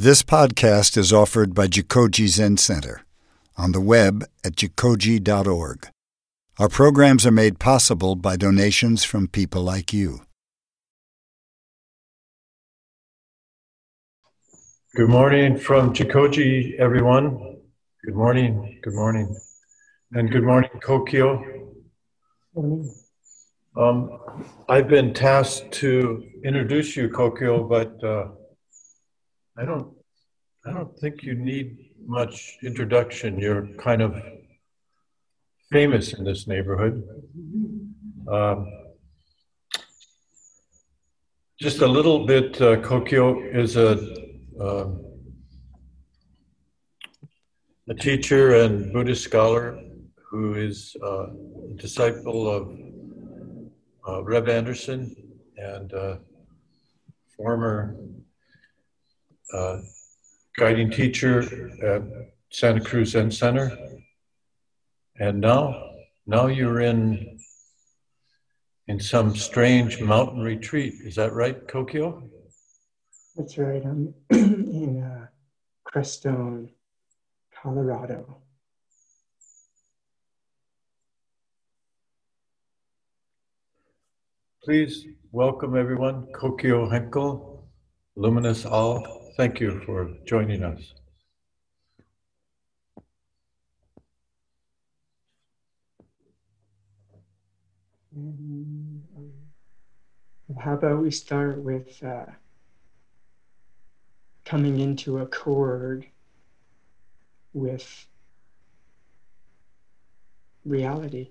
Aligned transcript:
This 0.00 0.22
podcast 0.22 0.96
is 0.96 1.12
offered 1.12 1.56
by 1.56 1.66
Jikoji 1.66 2.28
Zen 2.28 2.56
Center 2.56 3.02
on 3.56 3.72
the 3.72 3.80
web 3.80 4.22
at 4.44 4.52
jikoji.org. 4.52 5.88
Our 6.56 6.68
programs 6.68 7.26
are 7.26 7.32
made 7.32 7.58
possible 7.58 8.14
by 8.14 8.36
donations 8.36 9.02
from 9.02 9.26
people 9.26 9.62
like 9.62 9.92
you. 9.92 10.20
Good 14.94 15.08
morning 15.08 15.58
from 15.58 15.92
Jikoji, 15.92 16.78
everyone. 16.78 17.56
Good 18.04 18.14
morning, 18.14 18.78
good 18.84 18.94
morning. 18.94 19.36
And 20.12 20.30
good 20.30 20.44
morning, 20.44 20.70
Kokyo. 20.80 21.72
Um, 23.76 24.20
I've 24.68 24.86
been 24.86 25.12
tasked 25.12 25.72
to 25.72 26.22
introduce 26.44 26.96
you, 26.96 27.08
Kokyo, 27.08 27.68
but 27.68 28.04
uh, 28.08 28.28
I 29.58 29.64
don't, 29.64 29.92
I 30.64 30.72
don't 30.72 30.96
think 31.00 31.24
you 31.24 31.34
need 31.34 31.90
much 32.06 32.58
introduction. 32.62 33.40
You're 33.40 33.66
kind 33.76 34.02
of 34.02 34.14
famous 35.72 36.12
in 36.12 36.22
this 36.22 36.46
neighborhood. 36.46 37.02
Um, 38.30 38.70
just 41.60 41.80
a 41.80 41.88
little 41.88 42.24
bit, 42.24 42.60
uh, 42.62 42.76
Kokyo 42.76 43.52
is 43.52 43.76
a 43.76 43.98
um, 44.60 45.04
a 47.88 47.94
teacher 47.94 48.62
and 48.62 48.92
Buddhist 48.92 49.24
scholar 49.24 49.80
who 50.30 50.54
is 50.54 50.94
uh, 51.02 51.30
a 51.30 51.74
disciple 51.74 52.48
of 52.48 52.78
uh, 54.06 54.22
Reb 54.22 54.48
Anderson 54.48 55.16
and 55.56 55.92
uh, 55.94 56.16
former 57.36 57.96
uh, 59.52 59.78
guiding 60.56 60.90
teacher 60.90 61.70
at 61.82 62.02
Santa 62.50 62.80
Cruz 62.80 63.10
Zen 63.10 63.30
Center. 63.30 63.76
And 65.18 65.40
now, 65.40 65.90
now 66.26 66.46
you're 66.46 66.80
in 66.80 67.38
in 68.86 68.98
some 68.98 69.36
strange 69.36 70.00
mountain 70.00 70.40
retreat. 70.40 70.94
Is 71.04 71.14
that 71.16 71.32
right, 71.34 71.66
Kokyo? 71.66 72.28
That's 73.36 73.58
right. 73.58 73.84
I'm 73.84 74.14
in 74.30 75.02
uh, 75.02 75.26
Crestone, 75.86 76.70
Colorado. 77.62 78.38
Please 84.64 85.06
welcome 85.32 85.76
everyone, 85.76 86.26
Kokyo 86.34 86.90
Henkel, 86.90 87.68
Luminous 88.16 88.66
All, 88.66 89.17
Thank 89.38 89.60
you 89.60 89.80
for 89.86 90.10
joining 90.26 90.64
us. 90.64 90.94
Um, 98.16 99.00
how 100.58 100.74
about 100.74 101.00
we 101.00 101.12
start 101.12 101.62
with 101.62 102.02
uh, 102.02 102.24
coming 104.44 104.80
into 104.80 105.18
accord 105.18 106.04
with 107.52 108.08
reality, 110.64 111.30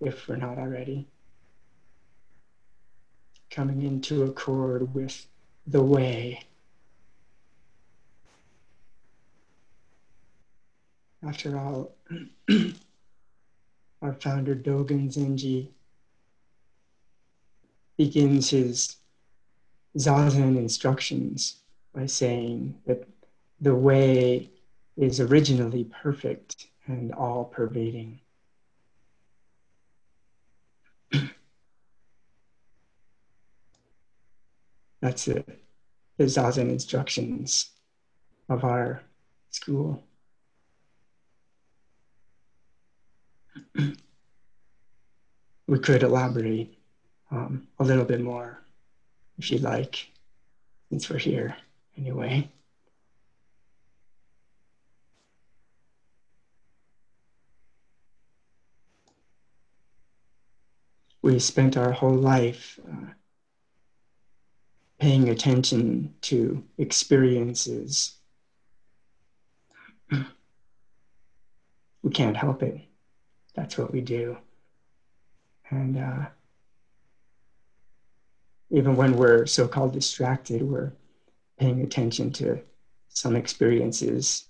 if 0.00 0.26
we're 0.26 0.34
not 0.34 0.58
already 0.58 1.06
coming 3.54 3.82
into 3.82 4.24
accord 4.24 4.92
with 4.94 5.26
the 5.68 5.82
way. 5.82 6.42
After 11.24 11.56
all, 11.56 11.94
our 14.02 14.12
founder 14.14 14.56
Dogen 14.56 15.08
Zenji 15.08 15.68
begins 17.96 18.50
his 18.50 18.96
Zazen 19.96 20.56
instructions 20.56 21.58
by 21.94 22.06
saying 22.06 22.74
that 22.86 23.06
the 23.60 23.74
way 23.74 24.50
is 24.96 25.20
originally 25.20 25.84
perfect 25.84 26.66
and 26.88 27.12
all 27.12 27.44
pervading. 27.44 28.18
That's 35.04 35.28
it. 35.28 35.62
The 36.16 36.24
Zazen 36.24 36.70
instructions 36.70 37.72
of 38.48 38.64
our 38.64 39.02
school. 39.50 40.02
we 45.68 45.78
could 45.78 46.02
elaborate 46.02 46.78
um, 47.30 47.68
a 47.78 47.84
little 47.84 48.06
bit 48.06 48.22
more 48.22 48.62
if 49.36 49.50
you'd 49.50 49.60
like, 49.60 50.08
since 50.88 51.10
we're 51.10 51.18
here 51.18 51.54
anyway. 51.98 52.48
We 61.20 61.38
spent 61.40 61.76
our 61.76 61.92
whole 61.92 62.16
life 62.16 62.80
uh, 62.90 63.12
paying 65.04 65.28
attention 65.28 66.14
to 66.22 66.64
experiences. 66.78 68.14
We 72.02 72.10
can't 72.10 72.38
help 72.38 72.62
it. 72.62 72.80
That's 73.54 73.76
what 73.76 73.92
we 73.92 74.00
do. 74.00 74.38
And 75.68 75.98
uh, 75.98 76.26
even 78.70 78.96
when 78.96 79.14
we're 79.18 79.44
so 79.44 79.68
called 79.68 79.92
distracted, 79.92 80.62
we're 80.62 80.94
paying 81.58 81.82
attention 81.82 82.32
to 82.40 82.62
some 83.10 83.36
experiences, 83.36 84.48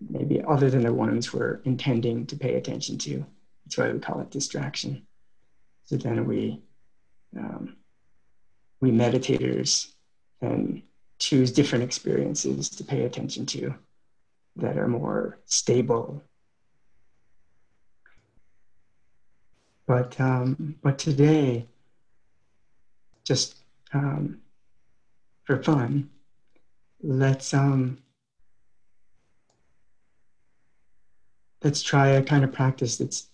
maybe 0.00 0.42
other 0.42 0.70
than 0.70 0.84
the 0.84 0.94
ones 0.94 1.34
we're 1.34 1.60
intending 1.64 2.24
to 2.28 2.36
pay 2.36 2.54
attention 2.54 2.96
to. 2.96 3.26
That's 3.66 3.76
why 3.76 3.92
we 3.92 3.98
call 3.98 4.20
it 4.20 4.30
distraction. 4.30 5.06
So 5.84 5.98
then 5.98 6.26
we 6.26 6.62
um, 7.38 7.76
we 8.80 8.90
meditators 8.90 9.92
can 10.40 10.82
choose 11.18 11.50
different 11.50 11.84
experiences 11.84 12.68
to 12.68 12.84
pay 12.84 13.04
attention 13.04 13.46
to 13.46 13.74
that 14.56 14.76
are 14.76 14.88
more 14.88 15.38
stable. 15.44 16.22
But 19.86 20.20
um, 20.20 20.76
but 20.82 20.98
today, 20.98 21.66
just 23.24 23.56
um, 23.92 24.40
for 25.44 25.62
fun, 25.62 26.10
let's 27.02 27.54
um, 27.54 27.98
let's 31.62 31.82
try 31.82 32.08
a 32.08 32.22
kind 32.22 32.42
of 32.42 32.52
practice 32.52 32.96
that's 32.96 33.28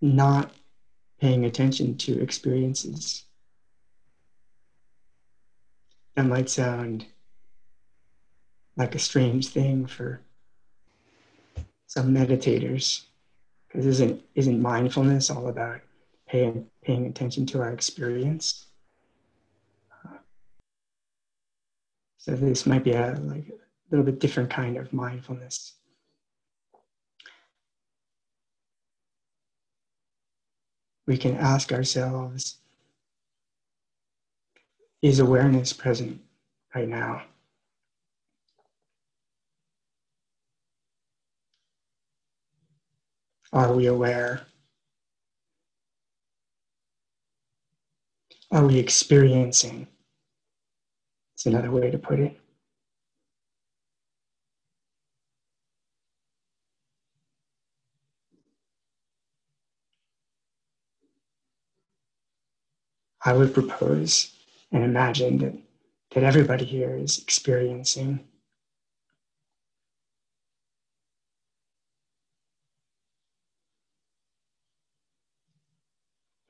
not 0.00 0.52
paying 1.20 1.44
attention 1.44 1.96
to 1.96 2.20
experiences 2.20 3.24
that 6.18 6.26
might 6.26 6.50
sound 6.50 7.06
like 8.76 8.96
a 8.96 8.98
strange 8.98 9.46
thing 9.50 9.86
for 9.86 10.20
some 11.86 12.12
meditators. 12.12 13.02
Because 13.68 13.86
isn't 13.86 14.20
isn't 14.34 14.60
mindfulness 14.60 15.30
all 15.30 15.46
about 15.46 15.80
paying 16.26 16.66
paying 16.82 17.06
attention 17.06 17.46
to 17.46 17.60
our 17.60 17.72
experience? 17.72 18.66
So 22.16 22.32
this 22.32 22.66
might 22.66 22.82
be 22.82 22.94
a 22.94 23.16
like 23.22 23.46
a 23.50 23.88
little 23.92 24.04
bit 24.04 24.18
different 24.18 24.50
kind 24.50 24.76
of 24.76 24.92
mindfulness. 24.92 25.74
We 31.06 31.16
can 31.16 31.36
ask 31.36 31.72
ourselves 31.72 32.56
is 35.02 35.20
awareness 35.20 35.72
present 35.72 36.20
right 36.74 36.88
now? 36.88 37.22
Are 43.52 43.72
we 43.72 43.86
aware? 43.86 44.42
Are 48.50 48.66
we 48.66 48.78
experiencing? 48.78 49.86
It's 51.34 51.46
another 51.46 51.70
way 51.70 51.90
to 51.90 51.98
put 51.98 52.18
it. 52.18 52.38
I 63.24 63.32
would 63.34 63.52
propose 63.52 64.37
and 64.72 64.84
imagine 64.84 65.38
that 65.38 65.54
that 66.12 66.24
everybody 66.24 66.64
here 66.64 66.96
is 66.96 67.18
experiencing. 67.18 68.20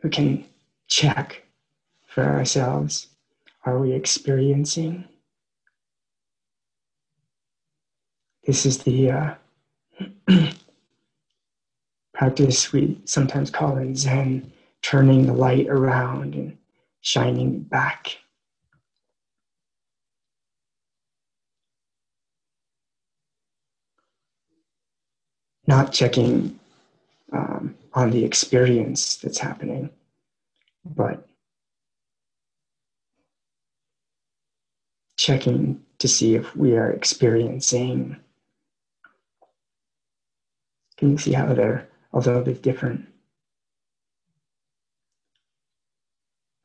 We 0.02 0.10
can 0.10 0.44
check 0.86 1.42
for 2.06 2.22
ourselves 2.24 3.08
are 3.64 3.78
we 3.78 3.92
experiencing? 3.92 5.04
This 8.46 8.64
is 8.64 8.78
the 8.78 9.10
uh, 9.10 9.34
practice 12.14 12.72
we 12.72 13.00
sometimes 13.04 13.50
call 13.50 13.76
in 13.76 13.94
Zen 13.94 14.52
turning 14.82 15.26
the 15.26 15.34
light 15.34 15.68
around 15.68 16.34
and 16.34 16.57
shining 17.08 17.60
back. 17.60 18.18
Not 25.66 25.92
checking 25.92 26.58
um, 27.32 27.74
on 27.94 28.10
the 28.10 28.24
experience 28.24 29.16
that's 29.16 29.38
happening, 29.38 29.88
but 30.84 31.26
checking 35.16 35.82
to 35.98 36.08
see 36.08 36.34
if 36.34 36.54
we 36.54 36.76
are 36.76 36.90
experiencing. 36.90 38.16
Can 40.98 41.10
you 41.10 41.18
see 41.18 41.32
how 41.32 41.54
they're 41.54 41.88
although 42.12 42.42
bit 42.42 42.62
different? 42.62 43.06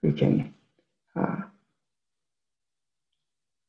We 0.04 0.12
can 0.12 0.54
uh, 1.16 1.38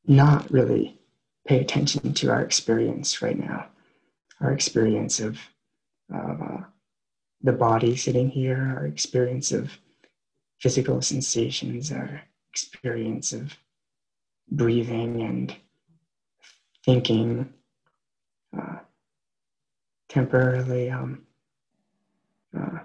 not 0.05 0.51
really 0.51 0.99
pay 1.47 1.59
attention 1.61 2.13
to 2.13 2.29
our 2.29 2.41
experience 2.41 3.21
right 3.21 3.37
now, 3.37 3.67
our 4.41 4.51
experience 4.51 5.19
of, 5.19 5.39
uh, 6.13 6.57
the 7.41 7.51
body 7.51 7.95
sitting 7.95 8.29
here, 8.29 8.75
our 8.77 8.85
experience 8.85 9.51
of 9.51 9.71
physical 10.59 11.01
sensations, 11.01 11.91
our 11.91 12.21
experience 12.51 13.33
of 13.33 13.57
breathing 14.49 15.21
and 15.21 15.55
thinking 16.85 17.53
uh, 18.57 18.77
temporarily 20.09 20.89
um, 20.89 21.23
uh, 22.57 22.79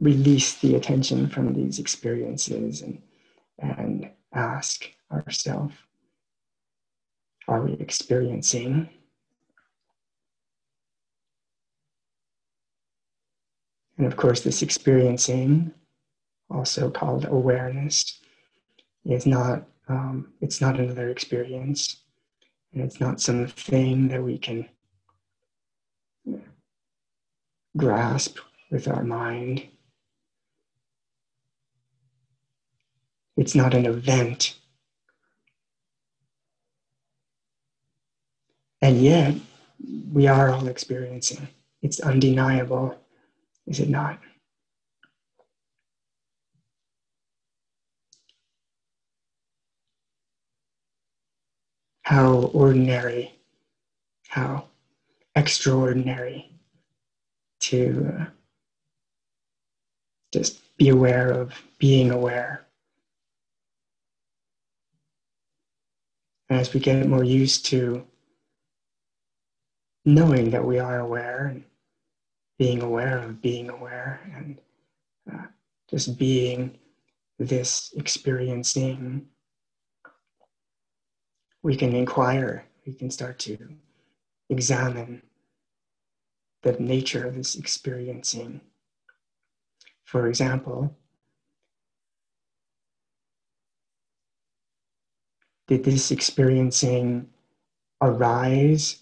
release 0.00 0.54
the 0.54 0.74
attention 0.74 1.28
from 1.28 1.52
these 1.54 1.78
experiences 1.78 2.82
and, 2.82 3.00
and 3.58 4.10
ask 4.34 4.90
ourselves 5.12 5.74
are 7.46 7.60
we 7.60 7.74
experiencing 7.74 8.88
and 13.98 14.06
of 14.06 14.16
course 14.16 14.40
this 14.40 14.62
experiencing 14.62 15.72
also 16.50 16.90
called 16.90 17.26
awareness 17.26 18.20
is 19.04 19.26
not 19.26 19.64
um, 19.88 20.32
it's 20.40 20.60
not 20.60 20.78
another 20.78 21.10
experience. 21.10 22.02
And 22.72 22.82
it's 22.82 23.00
not 23.00 23.20
something 23.20 24.08
that 24.08 24.22
we 24.22 24.38
can 24.38 24.68
grasp 27.76 28.38
with 28.70 28.88
our 28.88 29.04
mind 29.04 29.68
it's 33.36 33.54
not 33.54 33.74
an 33.74 33.86
event. 33.86 34.56
And 38.80 39.00
yet 39.00 39.34
we 40.12 40.26
are 40.26 40.50
all 40.50 40.68
experiencing. 40.68 41.48
It's 41.82 42.00
undeniable 42.00 42.98
is 43.66 43.80
it 43.80 43.88
not? 43.88 44.18
How 52.02 52.50
ordinary, 52.52 53.32
how 54.28 54.66
extraordinary 55.34 56.50
to 57.60 58.14
uh, 58.20 58.24
just 60.32 60.60
be 60.76 60.90
aware 60.90 61.30
of 61.30 61.54
being 61.78 62.10
aware. 62.10 62.63
As 66.50 66.72
we 66.72 66.80
get 66.80 67.06
more 67.06 67.24
used 67.24 67.66
to 67.66 68.06
knowing 70.04 70.50
that 70.50 70.64
we 70.64 70.78
are 70.78 71.00
aware 71.00 71.46
and 71.46 71.64
being 72.58 72.82
aware 72.82 73.18
of 73.18 73.40
being 73.40 73.70
aware 73.70 74.20
and 74.36 74.60
uh, 75.32 75.46
just 75.88 76.18
being 76.18 76.78
this 77.38 77.92
experiencing 77.96 79.26
we 81.64 81.74
can 81.74 81.96
inquire, 81.96 82.66
we 82.86 82.92
can 82.92 83.10
start 83.10 83.38
to 83.40 83.56
examine 84.50 85.22
the 86.62 86.72
nature 86.78 87.26
of 87.26 87.34
this 87.34 87.56
experiencing. 87.56 88.60
For 90.04 90.28
example, 90.28 90.94
did 95.66 95.84
this 95.84 96.10
experiencing 96.10 97.28
arise 98.02 98.98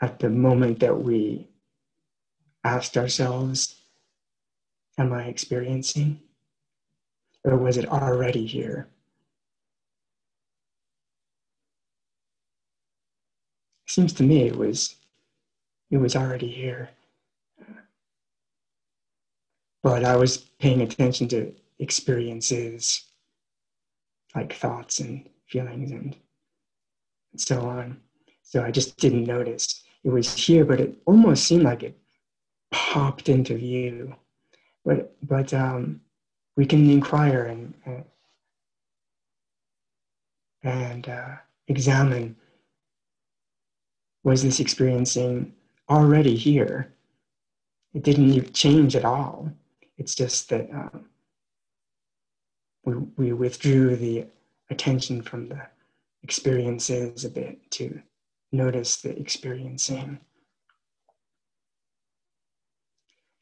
at 0.00 0.18
the 0.18 0.30
moment 0.30 0.80
that 0.80 0.98
we 1.02 1.48
asked 2.64 2.96
ourselves, 2.96 3.74
Am 4.98 5.12
I 5.12 5.24
experiencing? 5.26 6.20
Or 7.44 7.56
was 7.56 7.76
it 7.76 7.86
already 7.86 8.46
here? 8.46 8.88
seems 13.88 14.12
to 14.12 14.22
me 14.22 14.46
it 14.46 14.56
was 14.56 14.94
it 15.90 15.96
was 15.96 16.14
already 16.14 16.46
here 16.46 16.90
but 19.82 20.04
i 20.04 20.14
was 20.14 20.36
paying 20.36 20.82
attention 20.82 21.26
to 21.26 21.52
experiences 21.78 23.07
like 24.34 24.52
thoughts 24.52 25.00
and 25.00 25.28
feelings 25.46 25.90
and 25.90 26.16
so 27.36 27.60
on 27.62 27.98
so 28.42 28.62
i 28.62 28.70
just 28.70 28.96
didn't 28.98 29.24
notice 29.24 29.82
it 30.04 30.10
was 30.10 30.34
here 30.34 30.64
but 30.64 30.80
it 30.80 30.96
almost 31.06 31.44
seemed 31.44 31.62
like 31.64 31.82
it 31.82 31.98
popped 32.70 33.28
into 33.28 33.54
view 33.54 34.14
but 34.84 35.14
but 35.22 35.52
um, 35.52 36.00
we 36.56 36.64
can 36.66 36.88
inquire 36.90 37.44
and 37.44 37.74
uh, 37.86 38.02
and 40.62 41.08
uh, 41.08 41.36
examine 41.68 42.36
was 44.24 44.42
this 44.42 44.60
experiencing 44.60 45.54
already 45.88 46.36
here? 46.36 46.92
It 47.94 48.02
didn't 48.02 48.52
change 48.52 48.94
at 48.96 49.04
all. 49.04 49.50
It's 49.96 50.14
just 50.14 50.48
that 50.50 50.70
um, 50.70 51.06
we, 52.88 52.94
we 53.16 53.32
withdrew 53.32 53.96
the 53.96 54.26
attention 54.70 55.22
from 55.22 55.48
the 55.48 55.60
experiences 56.22 57.24
a 57.24 57.30
bit 57.30 57.70
to 57.72 58.00
notice 58.52 58.96
the 58.96 59.18
experiencing. 59.18 60.18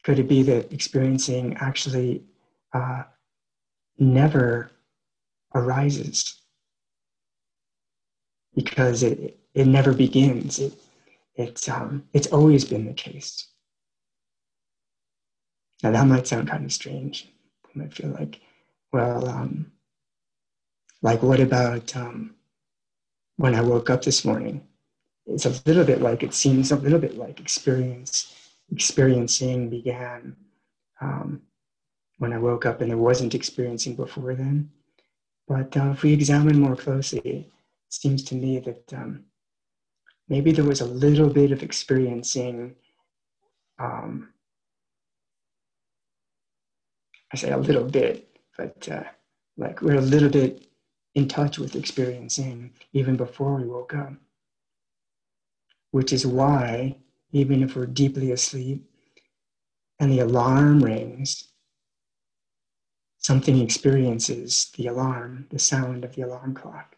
Could 0.03 0.19
it 0.19 0.27
be 0.27 0.43
that 0.43 0.71
experiencing 0.71 1.57
actually 1.59 2.23
uh, 2.73 3.03
never 3.97 4.71
arises 5.53 6.41
because 8.55 9.03
it, 9.03 9.37
it 9.53 9.67
never 9.67 9.93
begins. 9.93 10.59
It, 10.59 10.73
it's, 11.35 11.69
um, 11.69 12.03
it's 12.13 12.27
always 12.27 12.65
been 12.65 12.85
the 12.85 12.93
case. 12.93 13.47
Now, 15.83 15.91
that 15.91 16.07
might 16.07 16.27
sound 16.27 16.49
kind 16.49 16.65
of 16.65 16.73
strange. 16.73 17.31
You 17.75 17.81
might 17.81 17.93
feel 17.93 18.09
like, 18.09 18.39
well, 18.91 19.27
um, 19.27 19.71
like, 21.01 21.21
what 21.21 21.39
about 21.39 21.95
um, 21.95 22.35
when 23.37 23.55
I 23.55 23.61
woke 23.61 23.89
up 23.89 24.01
this 24.03 24.25
morning? 24.25 24.65
It's 25.25 25.45
a 25.45 25.53
little 25.65 25.83
bit 25.83 26.01
like, 26.01 26.23
it 26.23 26.33
seems 26.33 26.71
a 26.71 26.77
little 26.77 26.99
bit 26.99 27.17
like 27.17 27.39
experience, 27.39 28.33
experiencing 28.71 29.69
began 29.69 30.35
um, 31.01 31.41
when 32.17 32.33
I 32.33 32.37
woke 32.37 32.65
up 32.65 32.81
and 32.81 32.89
there 32.89 32.97
wasn't 32.97 33.35
experiencing 33.35 33.95
before 33.95 34.33
then. 34.35 34.71
But 35.47 35.75
uh, 35.77 35.91
if 35.91 36.03
we 36.03 36.13
examine 36.13 36.59
more 36.59 36.75
closely, 36.75 37.19
it 37.19 37.51
seems 37.89 38.23
to 38.23 38.35
me 38.35 38.59
that 38.59 38.93
um, 38.93 39.25
maybe 40.27 40.51
there 40.51 40.65
was 40.65 40.81
a 40.81 40.85
little 40.85 41.29
bit 41.29 41.51
of 41.51 41.63
experiencing 41.63 42.75
um, 43.79 44.29
I 47.31 47.37
say 47.37 47.51
a 47.51 47.57
little 47.57 47.83
bit, 47.83 48.26
but 48.57 48.89
uh, 48.89 49.03
like 49.57 49.81
we're 49.81 49.95
a 49.95 50.01
little 50.01 50.29
bit 50.29 50.67
in 51.15 51.27
touch 51.27 51.57
with 51.57 51.75
experiencing 51.75 52.71
even 52.93 53.15
before 53.15 53.55
we 53.55 53.67
woke 53.67 53.93
up. 53.93 54.13
Which 55.91 56.11
is 56.13 56.27
why, 56.27 56.97
even 57.31 57.63
if 57.63 57.75
we're 57.75 57.85
deeply 57.85 58.31
asleep 58.31 58.83
and 59.99 60.11
the 60.11 60.19
alarm 60.19 60.83
rings, 60.83 61.47
something 63.17 63.59
experiences 63.59 64.71
the 64.77 64.87
alarm, 64.87 65.47
the 65.49 65.59
sound 65.59 66.03
of 66.03 66.15
the 66.15 66.21
alarm 66.21 66.53
clock, 66.53 66.95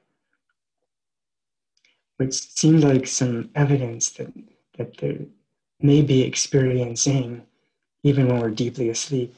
which 2.17 2.33
seems 2.33 2.83
like 2.83 3.07
some 3.07 3.49
evidence 3.55 4.09
that, 4.11 4.33
that 4.77 4.97
there 4.97 5.17
may 5.79 6.01
be 6.01 6.21
experiencing 6.23 7.43
even 8.03 8.27
when 8.27 8.39
we're 8.39 8.49
deeply 8.49 8.89
asleep, 8.89 9.33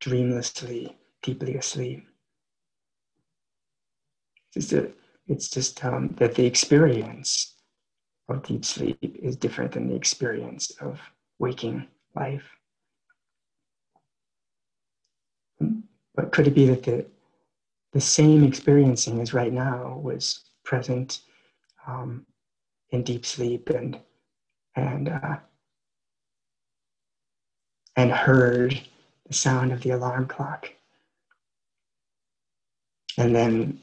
dreamlessly, 0.00 0.94
deeply 1.22 1.56
asleep. 1.56 2.06
It's 4.54 4.68
just, 4.68 4.72
a, 4.72 4.90
it's 5.26 5.50
just 5.50 5.84
um, 5.84 6.14
that 6.18 6.34
the 6.34 6.46
experience 6.46 7.54
of 8.28 8.42
deep 8.42 8.64
sleep 8.64 8.98
is 9.02 9.36
different 9.36 9.72
than 9.72 9.88
the 9.88 9.94
experience 9.94 10.70
of 10.80 11.00
waking 11.38 11.86
life. 12.14 12.44
But 16.14 16.32
could 16.32 16.46
it 16.46 16.54
be 16.54 16.66
that 16.66 16.82
the, 16.82 17.06
the 17.92 18.00
same 18.00 18.44
experiencing 18.44 19.20
as 19.20 19.32
right 19.32 19.52
now 19.52 20.00
was 20.02 20.50
present 20.64 21.20
um, 21.86 22.26
in 22.90 23.02
deep 23.02 23.24
sleep 23.24 23.70
and 23.70 23.98
and 24.76 25.08
uh, 25.08 25.36
and 27.96 28.12
heard 28.12 28.80
the 29.28 29.34
sound 29.34 29.72
of 29.72 29.82
the 29.82 29.90
alarm 29.90 30.26
clock. 30.26 30.72
And 33.16 33.34
then 33.34 33.80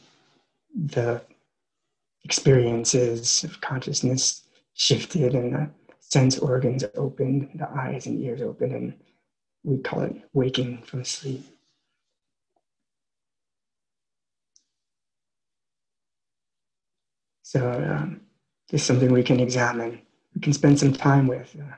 the 0.76 1.22
experiences 2.24 3.44
of 3.44 3.62
consciousness 3.62 4.42
shifted 4.74 5.36
and 5.36 5.54
the 5.54 5.70
sense 6.00 6.38
organs 6.40 6.84
opened, 6.96 7.52
the 7.56 7.70
eyes 7.70 8.08
and 8.08 8.20
ears 8.22 8.42
opened, 8.42 8.74
and 8.74 8.94
we 9.64 9.78
call 9.78 10.02
it 10.02 10.16
waking 10.34 10.82
from 10.84 11.04
sleep. 11.04 11.46
So 17.44 17.72
um, 17.72 18.22
this 18.70 18.82
is 18.82 18.88
something 18.88 19.12
we 19.12 19.24
can 19.24 19.40
examine. 19.40 20.02
We 20.34 20.42
can 20.42 20.54
spend 20.54 20.80
some 20.80 20.94
time 20.94 21.28
with. 21.28 21.56
Uh, 21.60 21.76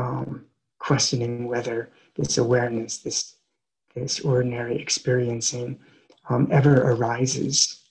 um, 0.00 0.44
questioning 0.80 1.46
whether 1.46 1.90
this 2.16 2.38
awareness, 2.38 2.98
this, 2.98 3.36
this 3.94 4.20
ordinary 4.20 4.80
experiencing, 4.80 5.78
um, 6.28 6.48
ever 6.50 6.92
arises, 6.92 7.82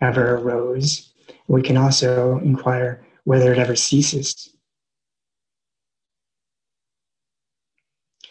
ever 0.00 0.36
arose. 0.36 1.12
We 1.48 1.62
can 1.62 1.76
also 1.76 2.38
inquire 2.38 3.04
whether 3.24 3.52
it 3.52 3.58
ever 3.58 3.76
ceases. 3.76 4.50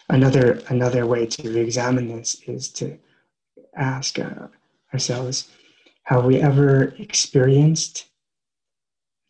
Another, 0.08 0.62
another 0.70 1.06
way 1.06 1.25
to 1.25 1.60
examine 1.60 2.08
this 2.08 2.36
is 2.48 2.70
to 2.74 2.98
ask 3.75 4.20
uh, 4.20 4.48
ourselves 4.94 5.50
have 6.04 6.24
we 6.24 6.40
ever 6.40 6.94
experienced 7.00 8.06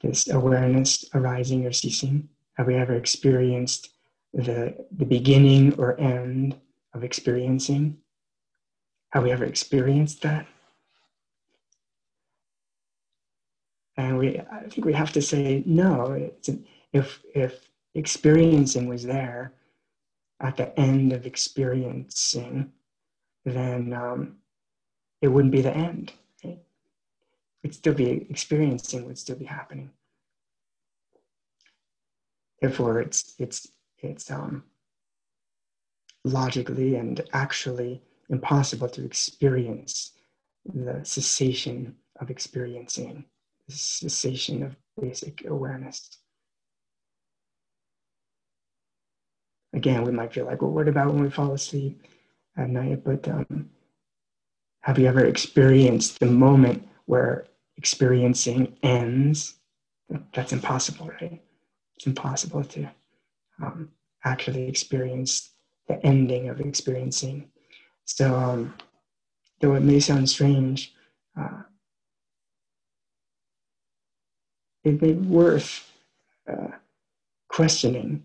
this 0.02 0.30
awareness 0.30 1.06
arising 1.14 1.66
or 1.66 1.72
ceasing? 1.72 2.28
Have 2.58 2.68
we 2.68 2.76
ever 2.76 2.96
experienced 2.96 3.95
the, 4.36 4.86
the 4.92 5.06
beginning 5.06 5.74
or 5.76 6.00
end 6.00 6.60
of 6.94 7.04
experiencing? 7.04 7.98
Have 9.12 9.24
we 9.24 9.32
ever 9.32 9.46
experienced 9.46 10.22
that? 10.24 10.46
And 13.98 14.18
we, 14.18 14.40
I 14.40 14.68
think 14.70 14.86
we 14.86 14.94
have 14.94 15.14
to 15.14 15.22
say 15.22 15.64
no. 15.66 16.12
It's, 16.12 16.50
if 16.92 17.22
if 17.34 17.70
experiencing 17.94 18.88
was 18.88 19.04
there 19.04 19.54
at 20.42 20.58
the 20.58 20.78
end 20.78 21.14
of 21.14 21.26
experiencing, 21.26 22.74
then 23.46 23.94
um, 23.94 24.36
it 25.22 25.30
wouldn't 25.30 25.54
be 25.54 25.62
the 25.62 25.76
end. 25.76 26.12
Right? 26.44 26.60
It'd 27.64 27.76
still 27.76 27.94
be 27.94 28.28
experiencing. 28.30 29.06
Would 29.06 29.18
still 29.18 29.38
be 29.38 29.46
happening. 29.46 29.92
Therefore, 32.62 33.00
it's 33.00 33.34
it's 33.40 33.68
it's 34.00 34.30
um, 34.32 34.64
logically 36.24 36.96
and 36.96 37.22
actually 37.34 38.02
impossible 38.30 38.90
to 38.90 39.06
experience 39.06 40.12
the 40.74 41.00
cessation 41.04 41.96
of 42.20 42.30
experiencing, 42.30 43.26
the 43.68 43.76
cessation 43.76 44.64
of 44.64 44.76
basic 45.00 45.46
awareness. 45.46 46.18
Again, 49.74 50.04
we 50.04 50.12
might 50.12 50.34
feel 50.34 50.46
like, 50.46 50.62
well, 50.62 50.72
what 50.72 50.88
about 50.88 51.14
when 51.14 51.24
we 51.24 51.30
fall 51.30 51.54
asleep 51.54 52.02
at 52.58 52.70
night? 52.70 53.04
But 53.04 53.28
um, 53.28 53.70
have 54.82 54.98
you 54.98 55.08
ever 55.08 55.26
experienced 55.26 56.20
the 56.20 56.28
moment 56.28 56.88
where 57.06 57.46
experiencing 57.78 58.78
ends? 58.84 59.56
That's 60.34 60.54
impossible, 60.54 61.12
right? 61.22 61.42
It's 61.98 62.08
impossible 62.08 62.64
to 62.64 62.90
um, 63.62 63.90
actually 64.24 64.68
experience 64.68 65.52
the 65.88 66.04
ending 66.06 66.50
of 66.50 66.60
experiencing. 66.60 67.50
So, 68.06 68.36
um, 68.36 68.74
though 69.62 69.76
it 69.76 69.84
may 69.84 70.00
sound 70.00 70.30
strange, 70.30 70.94
uh, 71.40 71.64
it 74.84 75.02
may 75.02 75.14
be 75.14 75.28
worth 75.28 75.92
uh, 76.52 76.68
questioning 77.50 78.24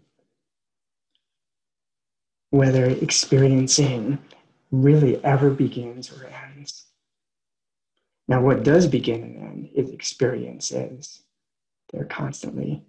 whether 2.51 2.85
experiencing 2.85 4.19
really 4.71 5.23
ever 5.25 5.51
begins 5.51 6.13
or 6.13 6.27
ends. 6.27 6.87
Now, 8.29 8.43
what 8.43 8.63
does 8.63 8.87
begin 8.87 9.23
and 9.23 9.37
end 9.37 9.71
is 9.75 9.91
experiences. 9.91 11.23
They're 11.93 12.05
constantly 12.05 12.85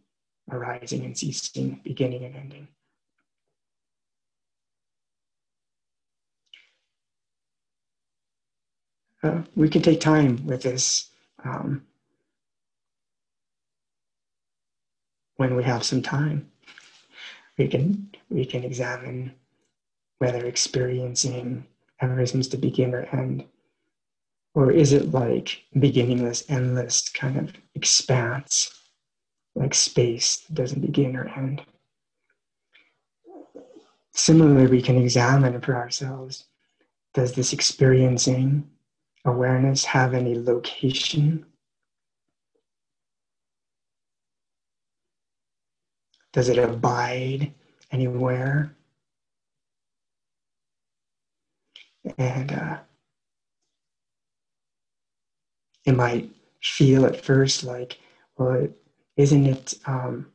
arising 0.49 1.05
and 1.05 1.17
ceasing, 1.17 1.79
beginning 1.83 2.23
and 2.25 2.35
ending. 2.35 2.67
Uh, 9.23 9.41
we 9.55 9.69
can 9.69 9.81
take 9.81 9.99
time 9.99 10.45
with 10.47 10.63
this 10.63 11.09
um, 11.43 11.83
when 15.35 15.55
we 15.55 15.63
have 15.63 15.83
some 15.83 16.01
time. 16.01 16.49
We 17.57 17.67
can 17.67 18.09
we 18.29 18.45
can 18.45 18.63
examine 18.63 19.33
whether 20.17 20.45
experiencing 20.45 21.65
ever 21.99 22.25
seems 22.25 22.47
to 22.47 22.57
begin 22.57 22.95
or 22.95 23.03
end, 23.11 23.45
or 24.55 24.71
is 24.71 24.93
it 24.93 25.11
like 25.11 25.63
beginningless, 25.79 26.43
endless 26.49 27.09
kind 27.09 27.37
of 27.37 27.53
expanse 27.75 28.80
like 29.55 29.73
space 29.73 30.37
that 30.37 30.55
doesn't 30.55 30.81
begin 30.81 31.15
or 31.15 31.27
end. 31.27 31.61
Similarly, 34.13 34.67
we 34.67 34.81
can 34.81 34.97
examine 34.97 35.59
for 35.61 35.75
ourselves 35.75 36.45
does 37.13 37.33
this 37.33 37.51
experiencing 37.53 38.69
awareness 39.25 39.83
have 39.83 40.13
any 40.13 40.35
location? 40.37 41.45
Does 46.31 46.47
it 46.47 46.57
abide 46.57 47.53
anywhere? 47.91 48.73
And 52.17 52.51
uh, 52.53 52.77
it 55.85 55.91
might 55.91 56.29
feel 56.63 57.05
at 57.05 57.23
first 57.23 57.63
like, 57.63 57.99
well, 58.37 58.51
it, 58.51 58.80
isn't 59.21 59.45
it 59.45 59.73
um, 59.85 60.25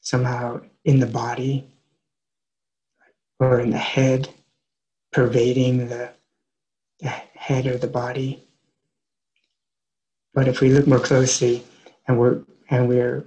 somehow 0.00 0.60
in 0.84 1.00
the 1.00 1.06
body 1.06 1.66
or 3.40 3.60
in 3.60 3.70
the 3.70 3.78
head, 3.78 4.28
pervading 5.12 5.88
the, 5.88 6.10
the 7.00 7.08
head 7.08 7.66
or 7.66 7.76
the 7.76 7.88
body? 7.88 8.44
But 10.34 10.46
if 10.46 10.60
we 10.60 10.70
look 10.70 10.86
more 10.86 11.00
closely, 11.00 11.64
and 12.06 12.18
we're 12.18 12.42
and 12.70 12.88
we're 12.88 13.24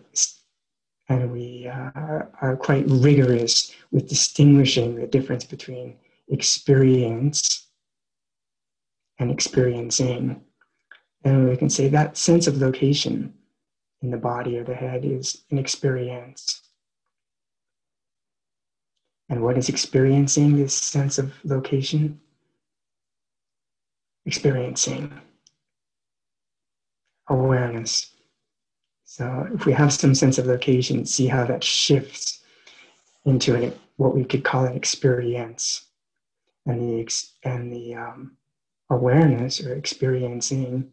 and 1.10 1.32
we 1.32 1.68
uh, 1.68 2.22
are 2.41 2.58
quite 2.58 2.86
rigorous 2.88 3.74
with 3.91 4.08
distinguishing 4.08 4.96
the 4.96 5.08
difference 5.08 5.44
between 5.44 5.98
experience 6.30 7.68
and 9.20 9.30
experiencing, 9.30 10.41
then 11.24 11.50
we 11.50 11.58
can 11.58 11.70
say 11.70 11.89
that 11.89 12.15
sense 12.15 12.48
of 12.48 12.58
location 12.58 13.34
in 14.01 14.12
the 14.12 14.17
body 14.17 14.58
or 14.58 14.63
the 14.63 14.75
head 14.75 15.05
is 15.05 15.43
an 15.51 15.58
experience. 15.58 16.62
And 19.29 19.41
what 19.41 19.58
is 19.58 19.70
experiencing 19.70 20.58
this 20.58 20.74
sense 20.74 21.17
of 21.17 21.34
location? 21.46 22.20
experiencing 24.25 25.12
awareness. 27.29 28.13
So 29.05 29.48
if 29.53 29.65
we 29.65 29.74
have 29.74 29.93
some 29.93 30.15
sense 30.15 30.38
of 30.38 30.46
location, 30.46 31.05
see 31.05 31.27
how 31.27 31.46
that 31.46 31.63
shifts 31.63 32.41
into 33.25 33.55
an, 33.55 33.74
what 33.98 34.15
we 34.15 34.24
could 34.24 34.43
call 34.43 34.65
an 34.65 34.75
experience, 34.75 35.86
and 36.65 36.81
the 36.81 37.12
and 37.43 37.74
the 37.74 37.96
um, 37.96 38.38
awareness 38.89 39.65
or 39.65 39.74
experiencing 39.74 40.91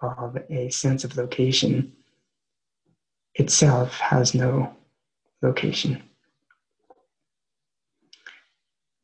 of 0.00 0.36
a 0.50 0.68
sense 0.70 1.04
of 1.04 1.16
location 1.16 1.92
itself 3.34 3.98
has 3.98 4.34
no 4.34 4.74
location. 5.40 6.02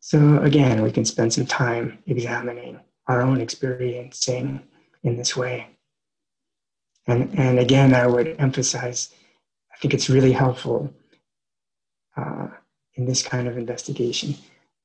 So 0.00 0.38
again, 0.38 0.82
we 0.82 0.90
can 0.90 1.04
spend 1.04 1.32
some 1.32 1.47
time 1.47 1.99
examining 2.06 2.80
our 3.06 3.23
own 3.23 3.40
experiencing 3.40 4.62
in 5.02 5.16
this 5.16 5.37
way. 5.37 5.66
And, 7.06 7.38
and 7.38 7.58
again, 7.58 7.94
I 7.94 8.06
would 8.06 8.37
emphasize, 8.38 9.14
I 9.73 9.76
think 9.78 9.94
it's 9.94 10.11
really 10.11 10.32
helpful 10.32 10.92
uh, 12.16 12.49
in 12.94 13.06
this 13.06 13.23
kind 13.23 13.49
of 13.49 13.56
investigation 13.56 14.35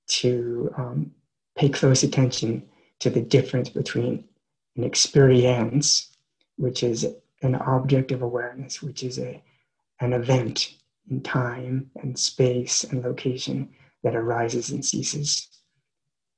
to 0.08 0.74
um, 0.78 1.12
pay 1.56 1.70
close 1.70 2.04
attention 2.04 2.64
to 3.00 3.10
the 3.10 3.22
difference 3.22 3.70
between 3.70 4.24
an 4.76 4.84
experience, 4.84 6.16
which 6.58 6.84
is 6.84 7.08
an 7.44 7.56
object 7.56 8.12
of 8.12 8.22
awareness, 8.22 8.82
which 8.82 9.04
is 9.04 9.20
a, 9.20 9.42
an 10.00 10.14
event 10.14 10.76
in 11.10 11.22
time 11.22 11.92
and 12.02 12.18
space 12.18 12.84
and 12.84 13.04
location 13.04 13.70
that 14.04 14.16
arises 14.16 14.70
and 14.72 14.84
ceases, 14.84 15.48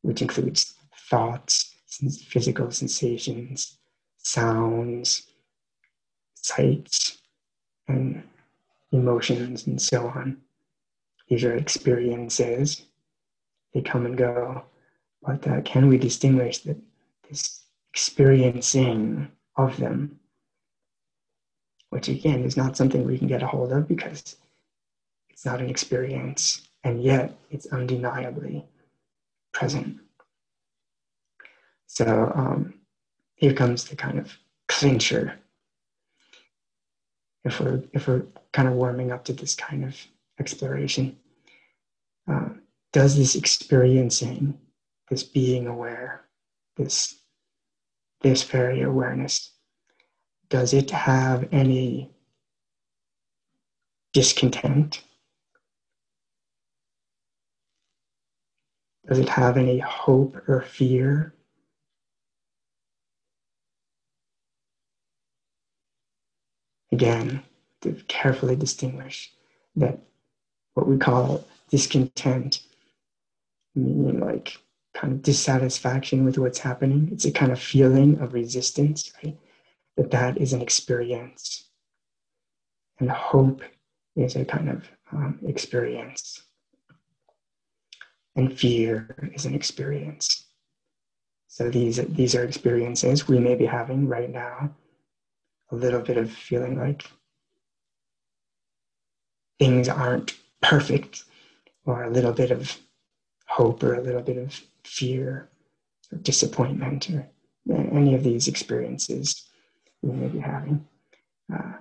which 0.02 0.22
includes 0.22 0.74
thoughts, 1.10 1.76
physical 2.28 2.72
sensations, 2.72 3.78
sounds, 4.18 5.28
sights, 6.36 7.20
and 7.88 8.24
emotions, 8.92 9.68
and 9.68 9.82
so 9.82 10.08
on. 10.08 10.38
These 11.28 11.44
are 11.44 11.56
experiences, 11.56 12.84
they 13.74 13.82
come 13.82 14.06
and 14.06 14.18
go. 14.18 14.64
But 15.22 15.48
uh, 15.48 15.62
can 15.62 15.88
we 15.88 15.98
distinguish 15.98 16.60
that 16.60 16.78
this 17.30 17.64
experiencing 17.94 19.32
of 19.58 19.78
them, 19.78 20.20
which 21.96 22.10
again 22.10 22.44
is 22.44 22.58
not 22.58 22.75
something 22.75 23.06
we 23.06 23.18
can 23.18 23.25
get 23.25 23.42
a 23.42 23.48
hold 23.48 23.72
of 23.72 23.88
because 23.88 24.36
it's 25.30 25.46
not 25.46 25.62
an 25.62 25.70
experience, 25.70 26.68
and 26.84 27.02
yet 27.02 27.38
it's 27.52 27.68
undeniably 27.68 28.66
present. 29.54 30.00
So 31.88 32.34
um, 32.36 32.74
here 33.36 33.54
comes 33.54 33.86
the 33.86 33.96
kind 33.96 34.20
of 34.20 34.38
clincher. 34.68 35.40
If 37.46 37.62
we're 37.62 37.82
if 37.94 38.10
we're 38.10 38.25
kind 38.52 38.68
of 38.68 38.74
warming 38.74 39.14
up 39.14 39.24
to 39.25 39.34
this 39.34 39.56
kind 39.56 39.86
of 39.86 39.96
exploration, 40.38 41.16
uh, 42.30 42.50
does 42.92 43.16
this 43.16 43.36
experiencing, 43.36 44.58
this 45.10 45.24
being 45.24 45.66
aware, 45.68 46.25
this 46.75 47.22
this 48.20 48.44
very 48.44 48.82
awareness, 48.82 49.55
does 50.50 50.74
it 50.74 50.92
have 50.92 51.48
any 51.52 52.12
discontent? 54.14 55.02
Does 59.08 59.20
it 59.20 59.30
have 59.30 59.58
any 59.58 59.80
hope 59.80 60.38
or 60.48 60.62
fear? 60.62 61.34
Again, 66.92 67.44
to 67.81 67.94
carefully 68.08 68.55
distinguish 68.55 69.31
that 69.75 70.00
what 70.74 70.88
we 70.88 70.98
call 70.98 71.46
discontent, 71.70 72.62
meaning 73.75 74.20
like 74.20 74.58
kind 74.94 75.14
of 75.14 75.22
dissatisfaction 75.22 76.24
with 76.24 76.38
what's 76.38 76.60
happening. 76.60 77.10
It's 77.12 77.25
a 77.25 77.31
kind 77.31 77.51
of 77.51 77.60
feeling 77.60 78.18
of 78.20 78.34
resistance, 78.34 79.12
right? 79.24 79.38
That 79.98 80.12
that 80.12 80.38
is 80.38 80.53
an 80.53 80.62
experience. 80.62 81.70
And 83.00 83.10
hope 83.10 83.62
is 84.16 84.36
a 84.36 84.46
kind 84.46 84.70
of 84.70 84.90
um, 85.12 85.40
experience. 85.46 86.42
And 88.36 88.58
fear 88.58 89.16
is 89.34 89.46
an 89.46 89.55
experience. 89.55 90.46
So 91.48 91.70
these, 91.70 91.98
these 92.10 92.36
are 92.36 92.44
experiences 92.44 93.27
we 93.27 93.40
may 93.40 93.55
be 93.55 93.66
having 93.66 94.08
right 94.08 94.29
now. 94.29 94.75
A 95.72 95.75
little 95.75 96.01
bit 96.01 96.18
of 96.18 96.31
feeling 96.31 96.77
like 96.77 97.10
things 99.58 99.88
aren't 99.88 100.36
perfect, 100.62 101.24
or 101.86 102.03
a 102.03 102.10
little 102.10 102.34
bit 102.34 102.51
of 102.51 102.77
hope, 103.48 103.84
or 103.84 103.96
a 103.96 104.01
little 104.01 104.22
bit 104.22 104.38
of 104.38 104.60
fear, 104.84 105.50
or 106.12 106.18
disappointment, 106.20 107.10
or 107.10 107.27
any 107.70 108.16
of 108.16 108.24
these 108.24 108.48
experiences 108.48 109.48
we 110.01 110.12
may 110.12 110.27
be 110.27 110.40
having. 110.40 110.86
Uh, 111.53 111.74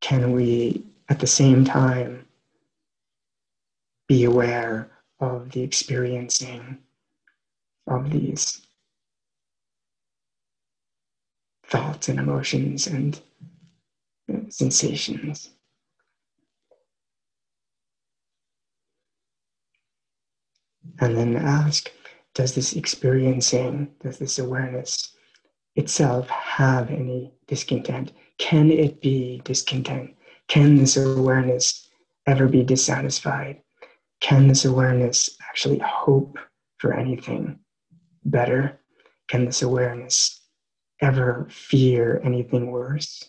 can 0.00 0.32
we, 0.32 0.84
at 1.08 1.20
the 1.20 1.26
same 1.26 1.64
time, 1.64 2.26
be 4.08 4.24
aware 4.24 4.90
of 5.20 5.50
the 5.52 5.62
experiencing 5.62 6.78
of 7.86 8.10
these 8.10 8.66
thoughts 11.66 12.08
and 12.08 12.18
emotions 12.18 12.86
and 12.86 13.20
sensations. 14.50 15.50
And 21.00 21.16
then 21.16 21.36
ask 21.36 21.90
Does 22.34 22.54
this 22.54 22.74
experiencing, 22.74 23.92
does 24.02 24.18
this 24.18 24.38
awareness 24.38 25.14
itself 25.76 26.28
have 26.28 26.90
any 26.90 27.32
discontent? 27.46 28.12
Can 28.38 28.70
it 28.70 29.00
be 29.00 29.42
discontent? 29.44 30.14
Can 30.48 30.76
this 30.76 30.96
awareness 30.96 31.88
ever 32.26 32.48
be 32.48 32.62
dissatisfied? 32.62 33.60
Can 34.20 34.48
this 34.48 34.64
awareness 34.64 35.36
actually 35.48 35.78
hope 35.78 36.38
for 36.78 36.94
anything 36.94 37.58
better? 38.24 38.80
Can 39.28 39.44
this 39.44 39.62
awareness 39.62 40.40
ever 41.00 41.48
fear 41.50 42.20
anything 42.24 42.70
worse? 42.70 43.28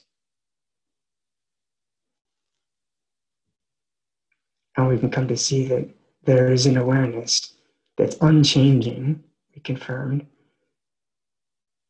And 4.77 4.87
we 4.87 4.97
can 4.97 5.11
come 5.11 5.27
to 5.27 5.37
see 5.37 5.67
that 5.67 5.89
there 6.23 6.51
is 6.51 6.65
an 6.65 6.77
awareness 6.77 7.52
that's 7.97 8.17
unchanging, 8.21 9.23
we 9.53 9.61
confirmed. 9.61 10.25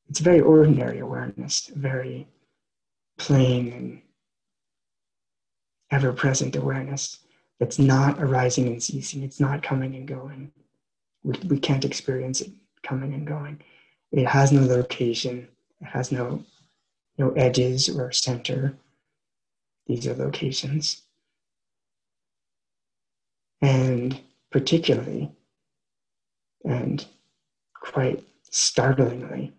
It's 0.10 0.20
very 0.20 0.42
ordinary 0.42 1.00
awareness, 1.00 1.72
very 1.74 2.28
plain 3.18 3.72
and 3.72 4.02
ever 5.92 6.12
present 6.12 6.56
awareness 6.56 7.20
that's 7.60 7.80
not 7.80 8.22
arising 8.22 8.68
and 8.68 8.82
ceasing. 8.82 9.24
It's 9.24 9.40
not 9.40 9.64
coming 9.64 9.96
and 9.96 10.08
going. 10.08 10.52
We, 11.24 11.36
we 11.48 11.60
can't 11.60 11.86
experience 11.86 12.42
it 12.42 12.52
coming 12.82 13.14
and 13.14 13.26
going. 13.26 13.62
It 14.12 14.28
has 14.28 14.52
no 14.52 14.62
location, 14.62 15.48
it 15.82 15.86
has 15.86 16.12
no, 16.12 16.44
no 17.18 17.32
edges 17.32 17.90
or 17.90 18.12
center. 18.12 18.76
These 19.88 20.08
are 20.08 20.16
locations. 20.16 21.02
And 23.62 24.20
particularly, 24.52 25.32
and 26.64 27.06
quite 27.76 28.24
startlingly, 28.50 29.54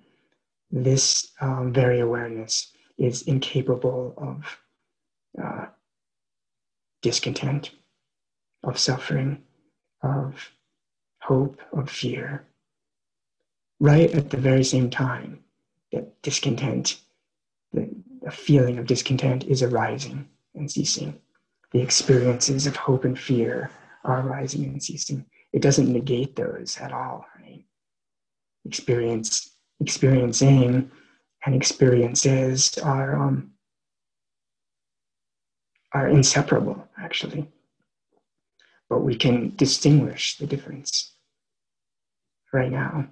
this 0.70 1.32
um, 1.40 1.72
very 1.72 2.00
awareness 2.00 2.72
is 2.98 3.22
incapable 3.22 4.14
of 4.16 4.58
uh, 5.42 5.66
discontent, 7.02 7.70
of 8.62 8.78
suffering, 8.78 9.42
of 10.02 10.50
hope, 11.20 11.60
of 11.72 11.90
fear. 11.90 12.44
Right 13.80 14.10
at 14.12 14.30
the 14.30 14.36
very 14.36 14.64
same 14.64 14.90
time 14.90 15.44
that 15.92 16.22
discontent, 16.22 17.00
the, 17.72 17.88
the 18.22 18.30
feeling 18.30 18.78
of 18.78 18.86
discontent 18.86 19.44
is 19.44 19.62
arising 19.62 20.28
and 20.54 20.70
ceasing. 20.70 21.20
The 21.72 21.82
experiences 21.82 22.66
of 22.66 22.76
hope 22.76 23.04
and 23.04 23.18
fear 23.18 23.70
are 24.04 24.26
arising 24.26 24.64
and 24.64 24.82
ceasing. 24.82 25.26
It 25.54 25.62
doesn't 25.62 25.92
negate 25.92 26.36
those 26.36 26.78
at 26.80 26.92
all. 26.92 27.26
Right? 27.40 27.64
Experience, 28.66 29.56
experiencing, 29.80 30.90
and 31.46 31.54
experiences 31.54 32.76
are 32.78 33.16
um, 33.16 33.52
are 35.94 36.08
inseparable, 36.08 36.88
actually. 36.98 37.48
But 38.90 39.00
we 39.04 39.16
can 39.16 39.54
distinguish 39.56 40.38
the 40.38 40.46
difference. 40.46 41.12
right 42.52 42.70
now. 42.72 43.08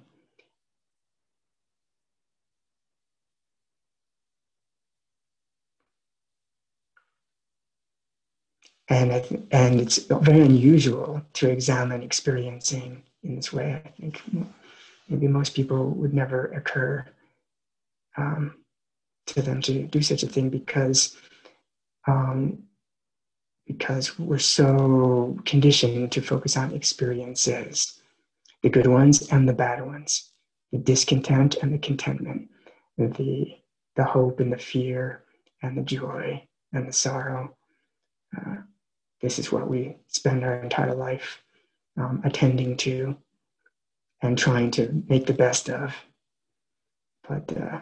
And, 8.89 9.47
and 9.51 9.79
it's 9.79 9.97
very 9.97 10.41
unusual 10.41 11.21
to 11.33 11.49
examine 11.49 12.03
experiencing 12.03 13.03
in 13.23 13.35
this 13.35 13.53
way. 13.53 13.81
I 13.85 13.89
think 13.89 14.21
maybe 15.07 15.27
most 15.27 15.55
people 15.55 15.89
would 15.91 16.13
never 16.13 16.47
occur 16.47 17.05
um, 18.17 18.55
to 19.27 19.41
them 19.41 19.61
to 19.61 19.83
do 19.83 20.01
such 20.01 20.23
a 20.23 20.27
thing 20.27 20.49
because 20.49 21.15
um, 22.07 22.63
because 23.65 24.19
we're 24.19 24.37
so 24.39 25.37
conditioned 25.45 26.11
to 26.11 26.21
focus 26.21 26.57
on 26.57 26.73
experiences, 26.73 28.01
the 28.61 28.69
good 28.69 28.87
ones 28.87 29.31
and 29.31 29.47
the 29.47 29.53
bad 29.53 29.85
ones, 29.85 30.31
the 30.73 30.77
discontent 30.77 31.55
and 31.61 31.73
the 31.73 31.77
contentment, 31.77 32.49
the 32.97 33.55
the 33.95 34.03
hope 34.03 34.39
and 34.39 34.51
the 34.51 34.57
fear 34.57 35.23
and 35.61 35.77
the 35.77 35.81
joy 35.81 36.45
and 36.73 36.87
the 36.87 36.93
sorrow. 36.93 37.55
Uh, 38.35 38.55
this 39.23 39.39
is 39.39 39.53
what 39.53 39.69
we 39.69 39.95
spend 40.07 40.43
our 40.43 40.61
entire 40.61 40.93
life 40.93 41.41
um, 41.97 42.21
attending 42.25 42.75
to 42.75 43.15
and 44.21 44.37
trying 44.37 44.69
to 44.69 45.01
make 45.07 45.25
the 45.25 45.33
best 45.33 45.69
of. 45.69 45.95
But 47.27 47.57
uh, 47.57 47.79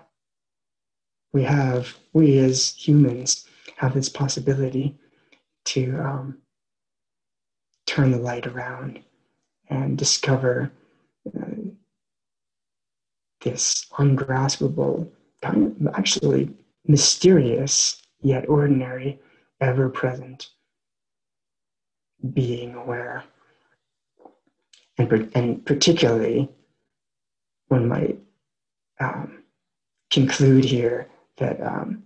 we 1.33 1.41
have, 1.43 1.97
we 2.13 2.37
as 2.37 2.75
humans 2.75 3.47
have 3.77 3.95
this 3.95 4.07
possibility 4.07 4.95
to 5.65 5.97
um, 5.99 6.37
turn 7.87 8.11
the 8.11 8.19
light 8.19 8.45
around 8.45 8.99
and 9.67 9.97
discover 9.97 10.71
uh, 11.35 11.55
this 13.43 13.87
ungraspable, 13.97 15.11
kind 15.41 15.75
of 15.87 15.95
actually 15.95 16.51
mysterious 16.85 17.99
yet 18.21 18.47
ordinary, 18.47 19.19
ever 19.59 19.89
present 19.89 20.49
being 22.33 22.75
aware. 22.75 23.23
And, 24.97 25.31
and 25.33 25.65
particularly, 25.65 26.49
one 27.67 27.87
might 27.87 28.19
um, 28.99 29.43
conclude 30.09 30.65
here 30.65 31.09
that 31.37 31.61
um, 31.61 32.03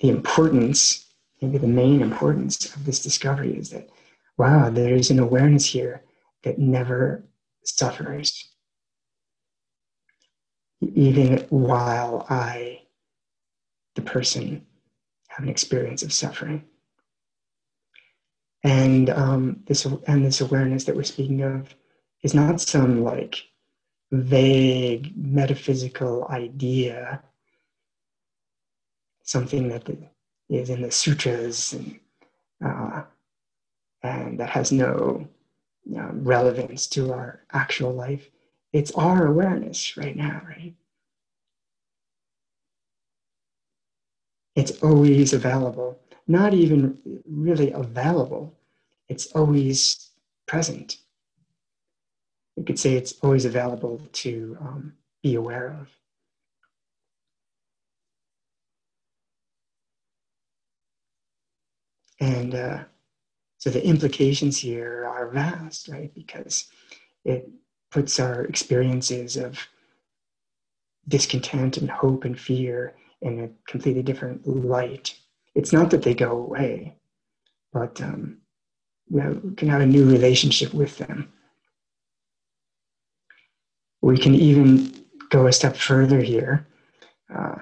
the 0.00 0.10
importance, 0.10 1.06
maybe 1.40 1.58
the 1.58 1.66
main 1.66 2.02
importance 2.02 2.74
of 2.74 2.84
this 2.84 3.00
discovery 3.00 3.56
is 3.56 3.70
that, 3.70 3.88
wow, 4.36 4.68
there's 4.68 5.10
an 5.10 5.20
awareness 5.20 5.64
here 5.64 6.02
that 6.42 6.58
never 6.58 7.24
suffers. 7.64 8.50
Even 10.80 11.38
while 11.48 12.26
I, 12.28 12.82
the 13.94 14.02
person, 14.02 14.66
have 15.28 15.44
an 15.44 15.48
experience 15.48 16.02
of 16.02 16.12
suffering 16.12 16.64
and 18.62 19.10
um, 19.10 19.60
this 19.66 19.84
and 19.84 20.24
this 20.24 20.40
awareness 20.40 20.84
that 20.84 20.96
we're 20.96 21.02
speaking 21.02 21.42
of 21.42 21.74
is 22.22 22.34
not 22.34 22.60
some 22.60 23.02
like 23.02 23.42
vague 24.12 25.12
metaphysical 25.16 26.26
idea. 26.28 27.22
Something 29.24 29.68
that 29.68 29.88
is 30.48 30.70
in 30.70 30.82
the 30.82 30.90
sutras 30.90 31.72
and 31.72 31.98
uh, 32.64 33.02
and 34.02 34.38
that 34.38 34.50
has 34.50 34.70
no 34.70 35.26
relevance 35.86 36.86
to 36.88 37.12
our 37.12 37.40
actual 37.52 37.92
life. 37.92 38.28
It's 38.72 38.92
our 38.92 39.26
awareness 39.26 39.96
right 39.96 40.16
now 40.16 40.42
right? 40.46 40.74
It's 44.54 44.82
always 44.82 45.32
available 45.32 45.98
not 46.32 46.54
even 46.54 46.98
really 47.26 47.70
available, 47.72 48.54
it's 49.08 49.26
always 49.32 50.10
present. 50.46 50.96
You 52.56 52.64
could 52.64 52.78
say 52.78 52.94
it's 52.94 53.14
always 53.22 53.44
available 53.44 54.00
to 54.24 54.56
um, 54.60 54.94
be 55.22 55.34
aware 55.34 55.76
of. 55.78 55.88
And 62.18 62.54
uh, 62.54 62.78
so 63.58 63.68
the 63.68 63.84
implications 63.84 64.56
here 64.56 65.04
are 65.06 65.28
vast, 65.28 65.88
right? 65.88 66.12
Because 66.14 66.66
it 67.24 67.50
puts 67.90 68.18
our 68.18 68.44
experiences 68.44 69.36
of 69.36 69.58
discontent 71.08 71.76
and 71.76 71.90
hope 71.90 72.24
and 72.24 72.38
fear 72.38 72.94
in 73.20 73.40
a 73.40 73.70
completely 73.70 74.02
different 74.02 74.46
light 74.46 75.14
it's 75.54 75.72
not 75.72 75.90
that 75.90 76.02
they 76.02 76.14
go 76.14 76.30
away, 76.32 76.96
but 77.72 78.00
um, 78.00 78.38
we, 79.10 79.22
can 79.56 79.68
have 79.68 79.80
a 79.80 79.86
new 79.86 80.08
relationship 80.08 80.72
with 80.72 80.98
them. 80.98 81.32
We 84.00 84.18
can 84.18 84.34
even 84.34 85.04
go 85.30 85.46
a 85.46 85.52
step 85.52 85.76
further 85.76 86.20
here 86.20 86.66
uh, 87.34 87.56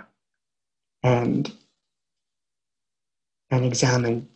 and, 1.03 1.53
and 3.51 3.65
examine 3.65 4.29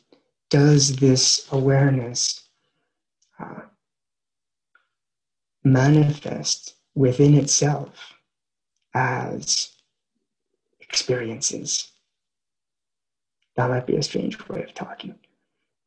does 0.50 0.96
this 0.96 1.48
awareness 1.50 2.48
uh, 3.40 3.62
manifest 5.64 6.74
within 6.94 7.34
itself 7.34 8.14
as 8.94 9.70
experiences? 10.80 11.90
That 13.56 13.70
might 13.70 13.86
be 13.86 13.96
a 13.96 14.02
strange 14.02 14.48
way 14.48 14.62
of 14.62 14.74
talking. 14.74 15.14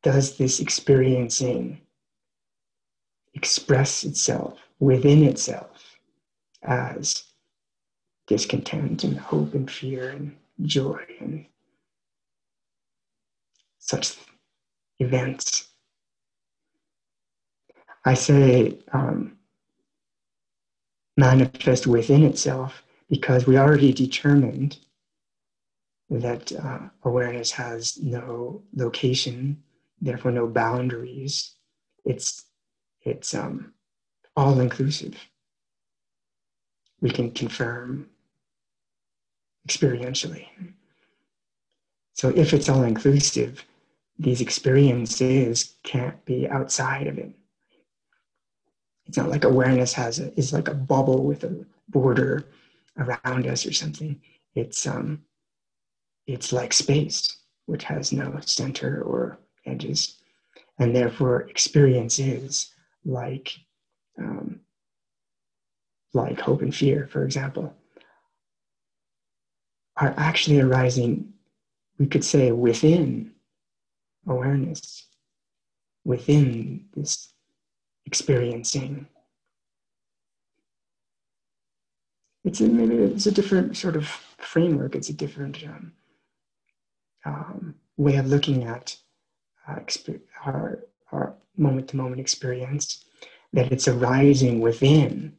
Does 0.02 0.36
this 0.36 0.60
experiencing 0.60 1.80
express 3.34 4.04
itself 4.04 4.58
within 4.78 5.22
itself 5.24 5.98
as 6.62 7.24
discontent 8.26 9.04
and 9.04 9.18
hope 9.18 9.54
and 9.54 9.70
fear 9.70 10.10
and 10.10 10.36
joy 10.62 11.00
and 11.20 11.46
such 13.78 14.16
events? 14.98 15.68
I 18.04 18.14
say 18.14 18.78
um, 18.92 19.36
manifest 21.16 21.86
within 21.86 22.22
itself 22.22 22.82
because 23.10 23.46
we 23.46 23.58
already 23.58 23.92
determined 23.92 24.78
that 26.10 26.52
uh, 26.52 26.80
awareness 27.04 27.50
has 27.52 27.98
no 27.98 28.62
location, 28.74 29.62
therefore 30.00 30.30
no 30.30 30.46
boundaries. 30.46 31.54
It's 32.04 32.46
it's 33.02 33.34
um, 33.34 33.72
all 34.36 34.60
inclusive. 34.60 35.16
We 37.00 37.10
can 37.10 37.30
confirm 37.30 38.08
experientially. 39.68 40.46
So 42.14 42.30
if 42.30 42.52
it's 42.52 42.68
all 42.68 42.82
inclusive, 42.82 43.64
these 44.18 44.40
experiences 44.40 45.76
can't 45.84 46.24
be 46.24 46.48
outside 46.48 47.06
of 47.06 47.18
it. 47.18 47.32
It's 49.06 49.16
not 49.16 49.28
like 49.30 49.44
awareness 49.44 49.92
has 49.92 50.18
a, 50.18 50.36
is 50.38 50.52
like 50.52 50.68
a 50.68 50.74
bubble 50.74 51.24
with 51.24 51.44
a 51.44 51.64
border 51.88 52.44
around 52.98 53.46
us 53.46 53.64
or 53.64 53.72
something. 53.72 54.20
It's 54.54 54.86
um, 54.86 55.22
it's 56.28 56.52
like 56.52 56.72
space, 56.74 57.38
which 57.66 57.84
has 57.84 58.12
no 58.12 58.38
center 58.42 59.02
or 59.02 59.38
edges. 59.66 60.18
And 60.78 60.94
therefore, 60.94 61.48
experience 61.48 62.18
is 62.18 62.72
like, 63.04 63.52
um, 64.18 64.60
like 66.12 66.38
hope 66.38 66.62
and 66.62 66.74
fear, 66.74 67.08
for 67.10 67.24
example, 67.24 67.74
are 69.96 70.14
actually 70.16 70.60
arising, 70.60 71.32
we 71.98 72.06
could 72.06 72.24
say, 72.24 72.52
within 72.52 73.32
awareness, 74.28 75.06
within 76.04 76.84
this 76.94 77.32
experiencing. 78.04 79.06
It's 82.44 82.60
a, 82.60 82.68
maybe 82.68 82.96
it's 82.96 83.26
a 83.26 83.32
different 83.32 83.76
sort 83.76 83.96
of 83.96 84.06
framework. 84.38 84.94
It's 84.94 85.08
a 85.08 85.14
different 85.14 85.62
um, 85.64 85.92
um, 87.24 87.74
way 87.96 88.16
of 88.16 88.26
looking 88.26 88.64
at 88.64 88.96
uh, 89.66 89.80
our, 90.44 90.84
our 91.12 91.34
moment-to-moment 91.56 92.20
experience, 92.20 93.04
that 93.52 93.72
it's 93.72 93.88
arising 93.88 94.60
within 94.60 95.34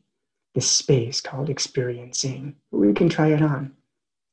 this 0.56 0.70
space 0.70 1.22
called 1.22 1.50
experiencing. 1.50 2.56
We 2.72 2.94
can 2.94 3.10
try 3.10 3.28
it 3.28 3.42
on. 3.42 3.74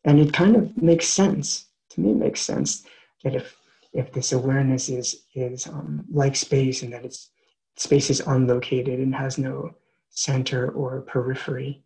And 0.05 0.21
it 0.21 0.33
kind 0.33 0.57
of 0.57 0.81
makes 0.81 1.07
sense. 1.07 1.67
To 1.91 2.01
me, 2.01 2.15
makes 2.15 2.41
sense 2.41 2.85
that 3.25 3.35
if 3.35 3.57
if 3.93 4.13
this 4.13 4.33
awareness 4.33 4.89
is 4.89 5.25
is 5.35 5.67
um, 5.67 6.05
like 6.11 6.37
space 6.37 6.83
and 6.83 6.93
that 6.93 7.05
it's 7.05 7.31
space 7.77 8.11
is 8.11 8.21
unlocated 8.21 8.99
and 9.01 9.15
has 9.15 9.39
no 9.39 9.75
center 10.11 10.71
or 10.71 11.03
periphery. 11.03 11.83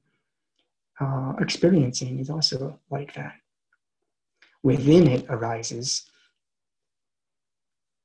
Uh, 0.99 1.33
experiencing 1.40 2.18
is 2.18 2.29
also 2.29 2.79
like 2.90 3.14
that. 3.14 3.35
Within 4.62 5.07
it 5.07 5.27
arises 5.29 6.11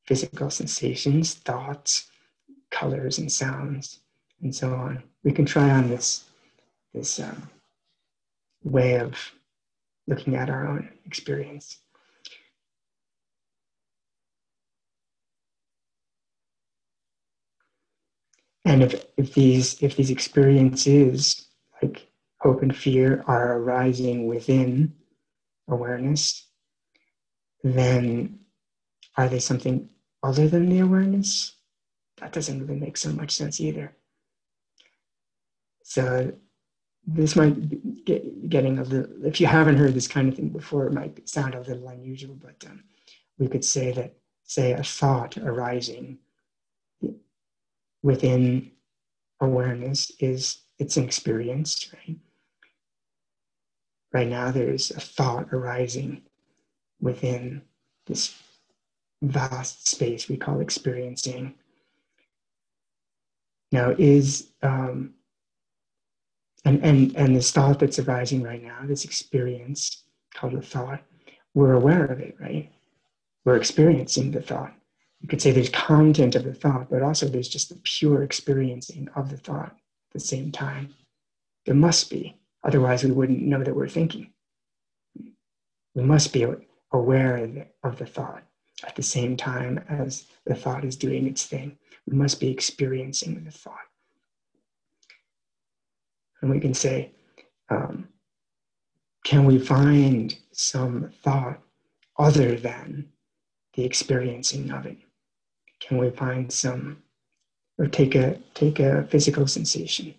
physical 0.06 0.50
sensations, 0.50 1.34
thoughts, 1.34 2.08
colors, 2.72 3.18
and 3.18 3.32
sounds, 3.32 4.00
and 4.41 4.56
so 4.56 4.74
on. 4.74 5.04
We 5.24 5.32
can 5.32 5.46
try 5.46 5.70
on 5.70 5.89
this, 5.89 6.26
this 6.94 7.20
um, 7.20 7.50
way 8.63 9.00
of 9.00 9.15
looking 10.08 10.36
at 10.36 10.50
our 10.50 10.68
own 10.68 10.89
experience. 11.06 11.80
And 18.65 18.82
if, 18.82 19.06
if 19.15 19.34
these 19.36 19.82
if 19.84 19.96
these 19.96 20.10
experiences 20.10 21.48
like 21.82 22.08
hope 22.39 22.63
and 22.63 22.76
fear 22.76 23.24
are 23.28 23.60
arising 23.60 24.26
within 24.26 24.91
awareness, 25.67 26.47
then 27.63 28.39
are 29.17 29.30
they 29.30 29.39
something 29.39 29.89
other 30.23 30.47
than 30.47 30.69
the 30.69 30.80
awareness? 30.80 31.56
That 32.17 32.34
doesn't 32.34 32.65
really 32.65 32.80
make 32.80 32.97
so 32.97 33.12
much 33.12 33.32
sense 33.32 33.60
either. 33.60 33.95
So 35.84 36.34
this 37.06 37.36
might 37.36 37.69
be 37.69 38.01
get, 38.06 38.49
getting 38.49 38.80
a 38.80 38.84
little, 38.84 39.25
if 39.25 39.39
you 39.39 39.47
haven't 39.47 39.78
heard 39.78 39.93
this 39.93 40.08
kind 40.08 40.28
of 40.28 40.36
thing 40.36 40.49
before, 40.49 40.88
it 40.88 40.93
might 40.93 41.28
sound 41.28 41.56
a 41.56 41.62
little 41.62 41.88
unusual, 41.88 42.36
but 42.36 42.63
um, 42.69 42.84
we 43.38 43.47
could 43.47 43.63
say 43.63 43.91
that, 43.91 44.15
say, 44.43 44.73
a 44.73 44.84
thought 44.84 45.38
arising 45.38 46.19
within 48.01 48.71
awareness 49.41 50.12
is 50.19 50.60
it's 50.80 50.97
an 50.97 51.04
experience, 51.04 51.91
right? 51.93 52.17
Right 54.15 54.30
now, 54.30 54.49
there's 54.49 54.91
a 54.91 54.99
thought 55.01 55.49
arising 55.51 56.21
within 57.01 57.62
this 58.06 58.34
vast 59.21 59.89
space 59.89 60.30
we 60.30 60.38
call 60.38 60.62
experiencing. 60.62 61.56
Now, 63.73 63.93
is 63.97 64.51
um, 64.63 65.15
and 66.63 66.82
and 66.82 67.13
and 67.17 67.36
this 67.36 67.51
thought 67.51 67.80
that's 67.80 67.99
arising 67.99 68.41
right 68.41 68.63
now, 68.63 68.78
this 68.86 69.04
experience 69.04 70.04
called 70.34 70.54
a 70.54 70.62
thought, 70.62 71.01
we're 71.54 71.73
aware 71.73 72.06
of 72.06 72.21
it, 72.21 72.38
right? 72.39 72.71
We're 73.43 73.58
experiencing 73.58 74.32
the 74.32 74.41
thought 74.41 74.73
you 75.25 75.28
could 75.28 75.41
say 75.41 75.51
there's 75.51 75.69
content 75.69 76.36
of 76.36 76.43
the 76.43 76.54
thought, 76.54 76.89
but 76.89 77.01
also 77.01 77.28
there's 77.28 77.49
just 77.49 77.69
the 77.69 77.80
pure 77.84 78.23
experiencing 78.23 79.10
of 79.15 79.30
the 79.30 79.38
thought 79.38 79.71
at 79.71 80.13
the 80.13 80.19
same 80.19 80.51
time. 80.51 80.93
There 81.65 81.75
must 81.75 82.10
be, 82.12 82.38
otherwise, 82.65 83.04
we 83.04 83.12
wouldn't 83.12 83.41
know 83.41 83.63
that 83.63 83.75
we're 83.75 83.88
thinking. 83.88 84.32
We 85.93 86.04
must 86.04 86.34
be 86.34 86.45
aware 86.91 87.67
of 87.84 87.97
the 87.97 88.06
thought 88.06 88.43
at 88.86 88.95
the 88.95 89.04
same 89.04 89.38
time 89.38 89.84
as 89.88 90.25
the 90.45 90.56
thought 90.56 90.84
is 90.84 90.97
doing 90.97 91.28
its 91.28 91.45
thing. 91.45 91.78
We 92.06 92.17
must 92.17 92.39
be 92.39 92.49
experiencing 92.49 93.43
the 93.43 93.51
thought. 93.51 93.78
And 96.41 96.51
we 96.51 96.60
can 96.60 96.73
say, 96.73 97.12
um, 97.69 98.10
can 99.23 99.45
we 99.45 99.58
find 99.58 100.38
some 100.51 101.12
thought 101.23 101.60
other 102.19 102.56
than 102.56 103.08
the 103.75 103.84
experiencing 103.84 104.71
of 104.71 104.86
it? 104.86 104.97
can 105.82 105.97
we 105.97 106.10
find 106.10 106.51
some 106.51 106.97
or 107.78 107.88
take 107.88 108.15
a 108.15 108.39
take 108.54 108.80
a 108.80 109.04
physical 109.04 109.47
sensation 109.47 110.13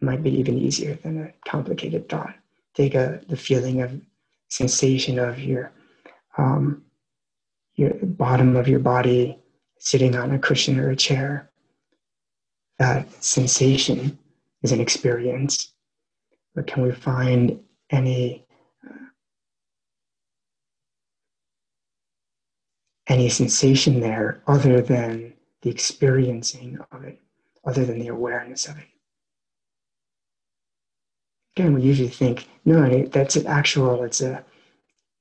might 0.00 0.22
be 0.22 0.30
even 0.38 0.58
easier 0.58 0.94
than 1.02 1.22
a 1.22 1.48
complicated 1.48 2.08
thought. 2.08 2.34
Take 2.74 2.94
a 2.94 3.20
the 3.28 3.36
feeling 3.36 3.82
of 3.82 4.00
sensation 4.48 5.18
of 5.18 5.38
your 5.38 5.72
um, 6.38 6.82
your 7.74 7.94
bottom 8.02 8.56
of 8.56 8.68
your 8.68 8.80
body 8.80 9.38
sitting 9.78 10.16
on 10.16 10.32
a 10.32 10.38
cushion 10.38 10.78
or 10.78 10.90
a 10.90 10.96
chair. 10.96 11.50
That 12.78 13.10
sensation 13.22 14.18
is 14.62 14.72
an 14.72 14.80
experience. 14.80 15.72
But 16.54 16.66
can 16.66 16.82
we 16.82 16.92
find 16.92 17.60
any 17.90 18.46
any 23.10 23.28
sensation 23.28 24.00
there 24.00 24.40
other 24.46 24.80
than 24.80 25.34
the 25.62 25.70
experiencing 25.70 26.78
of 26.92 27.02
it, 27.02 27.20
other 27.66 27.84
than 27.84 27.98
the 27.98 28.06
awareness 28.06 28.66
of 28.66 28.78
it. 28.78 28.86
Again, 31.56 31.74
we 31.74 31.82
usually 31.82 32.08
think, 32.08 32.48
no, 32.64 33.04
that's 33.06 33.36
an 33.36 33.46
actual, 33.46 34.04
it's 34.04 34.20
a, 34.20 34.44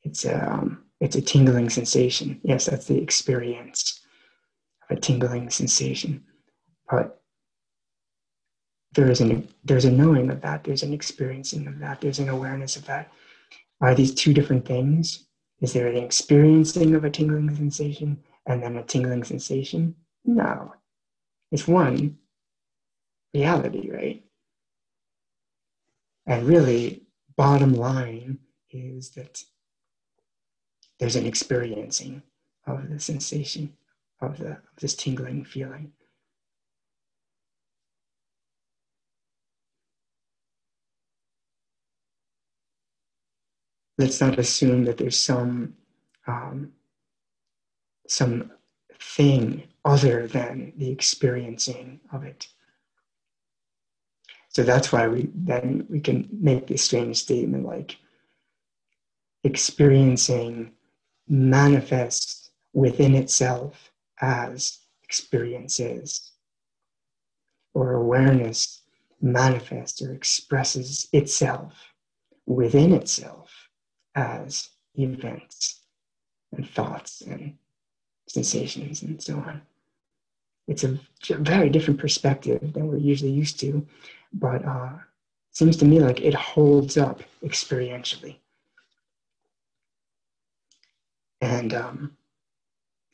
it's 0.04 0.26
a, 0.26 0.54
um, 0.54 0.84
it's 1.00 1.16
a 1.16 1.22
tingling 1.22 1.70
sensation. 1.70 2.40
Yes, 2.44 2.66
that's 2.66 2.86
the 2.86 3.02
experience 3.02 4.02
of 4.90 4.98
a 4.98 5.00
tingling 5.00 5.50
sensation. 5.50 6.24
But 6.90 7.22
there 8.94 9.10
is 9.10 9.22
an 9.22 9.48
there's 9.64 9.86
a 9.86 9.92
knowing 9.92 10.30
of 10.30 10.42
that, 10.42 10.64
there's 10.64 10.84
an 10.84 10.94
experiencing 10.94 11.68
of 11.68 11.80
that, 11.80 12.02
there's 12.02 12.20
an 12.20 12.30
awareness 12.30 12.76
of 12.76 12.86
that. 12.86 13.12
Are 13.82 13.96
these 13.96 14.14
two 14.14 14.34
different 14.34 14.66
things? 14.66 15.26
Is 15.62 15.74
there 15.74 15.88
an 15.88 15.98
experiencing 15.98 16.96
of 16.96 17.04
a 17.04 17.10
tingling 17.10 17.54
sensation 17.56 18.20
and 18.46 18.62
then 18.62 18.78
a 18.78 18.84
tingling 18.84 19.24
sensation? 19.24 19.96
No. 20.26 20.74
It's 21.52 21.68
one 21.68 22.18
reality, 23.34 23.90
right? 23.92 24.24
And 26.30 26.48
really, 26.48 27.04
bottom 27.36 27.74
line 27.74 28.40
is 28.72 29.10
that 29.12 29.44
there's 31.00 31.18
an 31.18 31.26
experiencing 31.26 32.22
of 32.66 32.90
the 32.90 33.00
sensation 33.00 33.74
of, 34.22 34.38
the, 34.38 34.52
of 34.52 34.60
this 34.80 34.96
tingling 34.96 35.44
feeling. 35.44 35.92
let's 44.00 44.22
not 44.22 44.40
assume 44.40 44.86
that 44.86 44.98
there's 44.98 45.20
some 45.20 45.76
um, 46.26 46.72
some 48.08 48.52
thing 49.00 49.64
other 49.86 50.26
than 50.26 50.74
the 50.78 50.90
experiencing 50.90 52.00
of 52.12 52.24
it. 52.24 52.48
So 54.50 54.64
that's 54.64 54.92
why 54.92 55.08
we 55.08 55.30
then 55.34 55.86
we 55.90 56.00
can 56.00 56.28
make 56.32 56.68
this 56.68 56.84
strange 56.84 57.18
statement 57.18 57.66
like 57.66 57.98
experiencing 59.44 60.72
manifests 61.28 62.50
within 62.74 63.16
itself 63.16 63.92
as 64.22 64.80
experiences, 65.04 66.32
or 67.74 67.94
awareness 67.94 68.82
manifests 69.22 70.02
or 70.02 70.14
expresses 70.14 71.08
itself 71.14 71.74
within 72.46 72.94
itself 72.94 73.70
as 74.16 74.70
events 74.96 75.82
and 76.54 76.68
thoughts 76.68 77.22
and 77.22 77.56
sensations 78.28 79.04
and 79.04 79.22
so 79.22 79.36
on. 79.36 79.62
It's 80.68 80.84
a 80.84 81.00
very 81.30 81.70
different 81.70 82.00
perspective 82.00 82.74
than 82.74 82.88
we're 82.88 82.98
usually 82.98 83.32
used 83.32 83.60
to, 83.62 83.86
but 84.34 84.64
uh, 84.66 84.92
seems 85.52 85.78
to 85.78 85.86
me 85.86 86.00
like 86.00 86.22
it 86.22 86.34
holds 86.34 86.98
up 86.98 87.22
experientially. 87.44 88.38
And 91.42 91.74
um, 91.74 92.18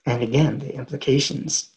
and 0.06 0.22
again, 0.24 0.60
the 0.60 0.74
implications 0.76 1.70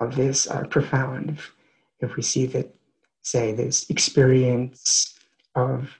of 0.00 0.16
this 0.16 0.46
are 0.46 0.66
profound. 0.66 1.30
If, 1.30 1.52
if 2.00 2.16
we 2.16 2.22
see 2.22 2.46
that, 2.46 2.74
say, 3.22 3.52
this 3.52 3.88
experience 3.90 5.18
of 5.54 5.90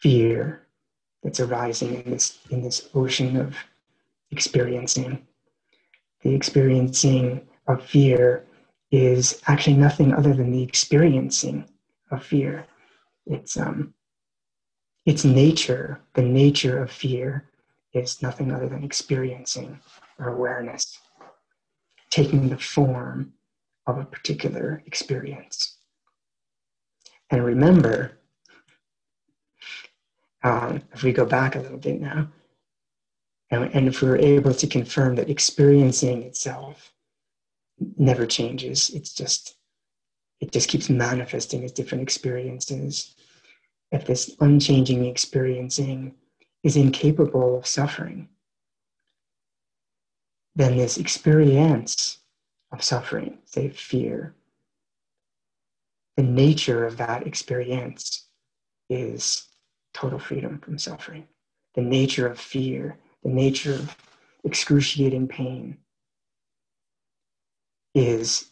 fear 0.00 0.66
that's 1.22 1.40
arising 1.40 2.02
in 2.02 2.10
this 2.10 2.38
in 2.50 2.62
this 2.62 2.88
ocean 2.94 3.36
of 3.36 3.54
experiencing. 4.30 5.26
The 6.22 6.34
experiencing 6.34 7.46
of 7.66 7.82
fear 7.82 8.44
is 8.90 9.40
actually 9.46 9.76
nothing 9.76 10.12
other 10.12 10.34
than 10.34 10.50
the 10.50 10.62
experiencing 10.62 11.64
of 12.10 12.24
fear. 12.24 12.66
It's 13.26 13.56
um, 13.56 13.94
its 15.06 15.24
nature, 15.24 16.00
the 16.14 16.22
nature 16.22 16.82
of 16.82 16.90
fear, 16.90 17.48
is 17.92 18.22
nothing 18.22 18.52
other 18.52 18.68
than 18.68 18.84
experiencing 18.84 19.78
or 20.18 20.28
awareness, 20.28 20.98
taking 22.10 22.48
the 22.48 22.58
form 22.58 23.32
of 23.86 23.98
a 23.98 24.04
particular 24.04 24.82
experience. 24.86 25.78
And 27.30 27.44
remember 27.44 28.18
um, 30.42 30.82
if 30.92 31.02
we 31.02 31.12
go 31.12 31.24
back 31.24 31.54
a 31.54 31.60
little 31.60 31.78
bit 31.78 32.00
now, 32.00 32.28
and, 33.52 33.70
and 33.74 33.88
if 33.88 34.02
we 34.02 34.08
were 34.08 34.18
able 34.18 34.54
to 34.54 34.66
confirm 34.66 35.16
that 35.16 35.30
experiencing 35.30 36.22
itself 36.22 36.92
never 37.96 38.26
changes, 38.26 38.90
it's 38.90 39.12
just 39.12 39.56
it 40.40 40.52
just 40.52 40.68
keeps 40.68 40.88
manifesting 40.88 41.64
as 41.64 41.72
different 41.72 42.02
experiences. 42.02 43.14
If 43.92 44.06
this 44.06 44.34
unchanging 44.40 45.04
experiencing 45.04 46.14
is 46.62 46.76
incapable 46.76 47.58
of 47.58 47.66
suffering, 47.66 48.28
then 50.56 50.76
this 50.76 50.96
experience 50.96 52.18
of 52.72 52.82
suffering, 52.82 53.38
say 53.44 53.68
fear, 53.68 54.34
the 56.16 56.22
nature 56.22 56.86
of 56.86 56.96
that 56.96 57.26
experience 57.26 58.26
is 58.88 59.46
total 59.94 60.18
freedom 60.18 60.58
from 60.58 60.78
suffering. 60.78 61.26
The 61.74 61.82
nature 61.82 62.26
of 62.26 62.38
fear, 62.38 62.98
the 63.22 63.30
nature 63.30 63.74
of 63.74 63.96
excruciating 64.44 65.28
pain 65.28 65.78
is 67.94 68.50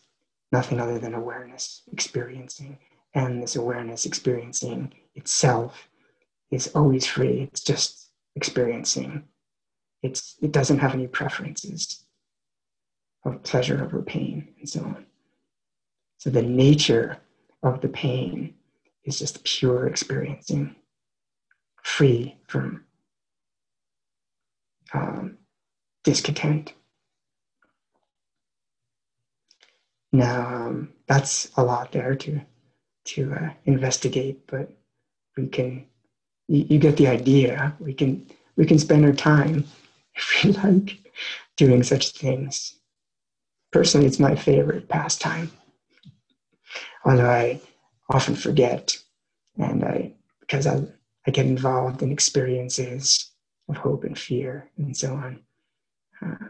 nothing 0.53 0.81
other 0.81 0.99
than 0.99 1.15
awareness 1.15 1.83
experiencing. 1.93 2.79
And 3.15 3.43
this 3.43 3.57
awareness 3.57 4.07
experiencing 4.07 4.93
itself 5.15 5.89
is 6.51 6.69
always 6.75 7.07
free. 7.07 7.43
It's 7.43 7.63
just 7.63 8.11
experiencing. 8.37 9.25
It's, 10.03 10.37
it 10.41 10.53
doesn't 10.53 10.79
have 10.79 10.95
any 10.95 11.07
preferences 11.07 12.05
of 13.25 13.43
pleasure 13.43 13.83
over 13.83 14.03
pain 14.03 14.55
and 14.59 14.69
so 14.69 14.81
on. 14.81 15.07
So 16.19 16.31
the 16.31 16.43
nature 16.43 17.19
of 17.63 17.81
the 17.81 17.89
pain 17.89 18.55
is 19.05 19.19
just 19.19 19.45
pure 19.45 19.87
experiencing, 19.87 20.77
free 21.83 22.37
from 22.47 22.85
um, 24.93 25.39
discontent. 26.05 26.75
Now, 30.13 30.67
um, 30.67 30.93
that's 31.07 31.51
a 31.57 31.65
lot 31.65 31.93
there 31.93 32.15
to 32.15 32.41
to 33.07 33.33
uh, 33.35 33.51
investigate, 33.65 34.47
but 34.47 34.71
we 35.37 35.47
can. 35.47 35.87
You, 36.49 36.67
you 36.69 36.79
get 36.79 36.97
the 36.97 37.09
idea. 37.09 37.75
We 37.79 37.95
can 37.95 38.27
we 38.57 38.67
can 38.67 38.79
spend 38.79 39.05
our 39.05 39.13
time 39.13 39.65
if 40.15 40.45
we 40.45 40.53
like 40.53 40.99
doing 41.57 41.83
such 41.83 42.13
things. 42.13 42.75
Personally, 43.71 44.07
it's 44.07 44.19
my 44.19 44.35
favorite 44.35 44.89
pastime. 44.89 45.51
Although 47.05 47.31
I 47.31 47.61
often 48.11 48.35
forget, 48.35 48.97
and 49.59 49.85
I 49.85 50.15
because 50.41 50.67
I 50.67 50.83
I 51.27 51.31
get 51.31 51.47
involved 51.47 52.03
in 52.03 52.11
experiences 52.11 53.31
of 53.69 53.77
hope 53.77 54.05
and 54.05 54.19
fear 54.19 54.71
and 54.79 54.97
so 54.97 55.15
on. 55.15 55.43
Uh, 56.25 56.49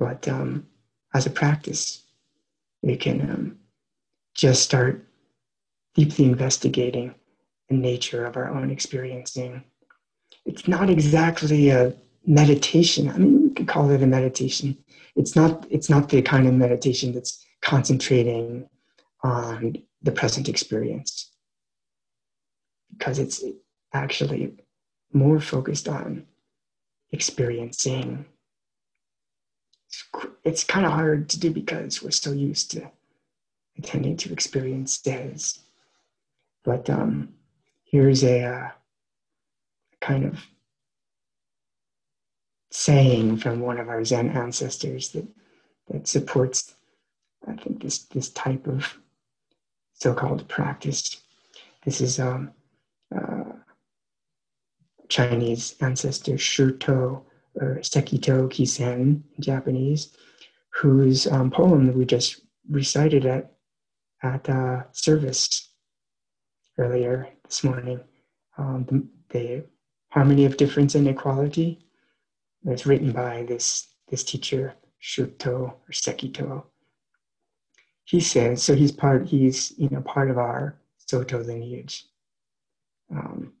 but 0.00 0.26
um, 0.26 0.66
as 1.14 1.26
a 1.26 1.30
practice, 1.30 2.02
we 2.82 2.96
can 2.96 3.20
um, 3.20 3.58
just 4.34 4.62
start 4.62 5.06
deeply 5.94 6.24
investigating 6.24 7.14
the 7.68 7.76
nature 7.76 8.24
of 8.24 8.36
our 8.36 8.48
own 8.48 8.70
experiencing. 8.70 9.62
It's 10.46 10.66
not 10.66 10.88
exactly 10.90 11.68
a 11.68 11.94
meditation. 12.26 13.10
I 13.10 13.18
mean, 13.18 13.42
we 13.42 13.50
could 13.50 13.68
call 13.68 13.90
it 13.90 14.02
a 14.02 14.06
meditation. 14.06 14.76
It's 15.14 15.36
not. 15.36 15.66
It's 15.70 15.90
not 15.90 16.08
the 16.08 16.22
kind 16.22 16.48
of 16.48 16.54
meditation 16.54 17.12
that's 17.12 17.44
concentrating 17.60 18.68
on 19.22 19.76
the 20.02 20.12
present 20.12 20.48
experience, 20.48 21.30
because 22.90 23.18
it's 23.18 23.44
actually 23.92 24.56
more 25.12 25.40
focused 25.40 25.88
on 25.88 26.24
experiencing 27.12 28.24
it's 30.44 30.64
kind 30.64 30.86
of 30.86 30.92
hard 30.92 31.28
to 31.30 31.40
do 31.40 31.50
because 31.50 32.02
we're 32.02 32.10
so 32.10 32.32
used 32.32 32.70
to 32.72 32.90
attending 33.78 34.16
to 34.18 34.32
experiences. 34.32 35.60
But 36.64 36.88
um, 36.90 37.30
here's 37.84 38.22
a 38.22 38.44
uh, 38.44 38.68
kind 40.00 40.24
of 40.24 40.38
saying 42.70 43.38
from 43.38 43.60
one 43.60 43.78
of 43.78 43.88
our 43.88 44.04
Zen 44.04 44.30
ancestors 44.30 45.10
that 45.10 45.26
that 45.88 46.06
supports, 46.06 46.74
I 47.46 47.54
think, 47.54 47.82
this 47.82 48.04
this 48.04 48.30
type 48.30 48.66
of 48.66 48.98
so-called 49.94 50.48
practice. 50.48 51.20
This 51.84 52.00
is 52.00 52.20
um, 52.20 52.52
uh, 53.14 53.52
Chinese 55.08 55.74
ancestor 55.80 56.34
Shitou 56.34 57.22
or 57.56 57.78
Sekito 57.82 58.48
Kisen 58.48 59.22
in 59.36 59.42
Japanese, 59.42 60.16
whose 60.70 61.26
um, 61.26 61.50
poem 61.50 61.86
that 61.86 61.96
we 61.96 62.04
just 62.04 62.40
recited 62.68 63.26
at 63.26 63.52
at 64.22 64.48
uh, 64.48 64.82
service 64.92 65.70
earlier 66.78 67.28
this 67.44 67.64
morning. 67.64 68.00
Um, 68.58 68.84
the, 68.84 69.38
the, 69.38 69.64
harmony 70.10 70.44
of 70.44 70.56
difference 70.56 70.96
and 70.96 71.06
equality 71.06 71.78
was 72.64 72.84
written 72.84 73.12
by 73.12 73.44
this 73.44 73.94
this 74.08 74.24
teacher 74.24 74.74
Shitou 75.00 75.70
or 75.70 75.92
Sekito. 75.92 76.64
He 78.04 78.20
says 78.20 78.62
so. 78.62 78.74
He's 78.74 78.92
part. 78.92 79.26
He's 79.26 79.72
you 79.78 79.88
know 79.88 80.00
part 80.00 80.30
of 80.30 80.38
our 80.38 80.76
Soto 80.98 81.42
lineage 81.42 82.06
um, 83.10 83.52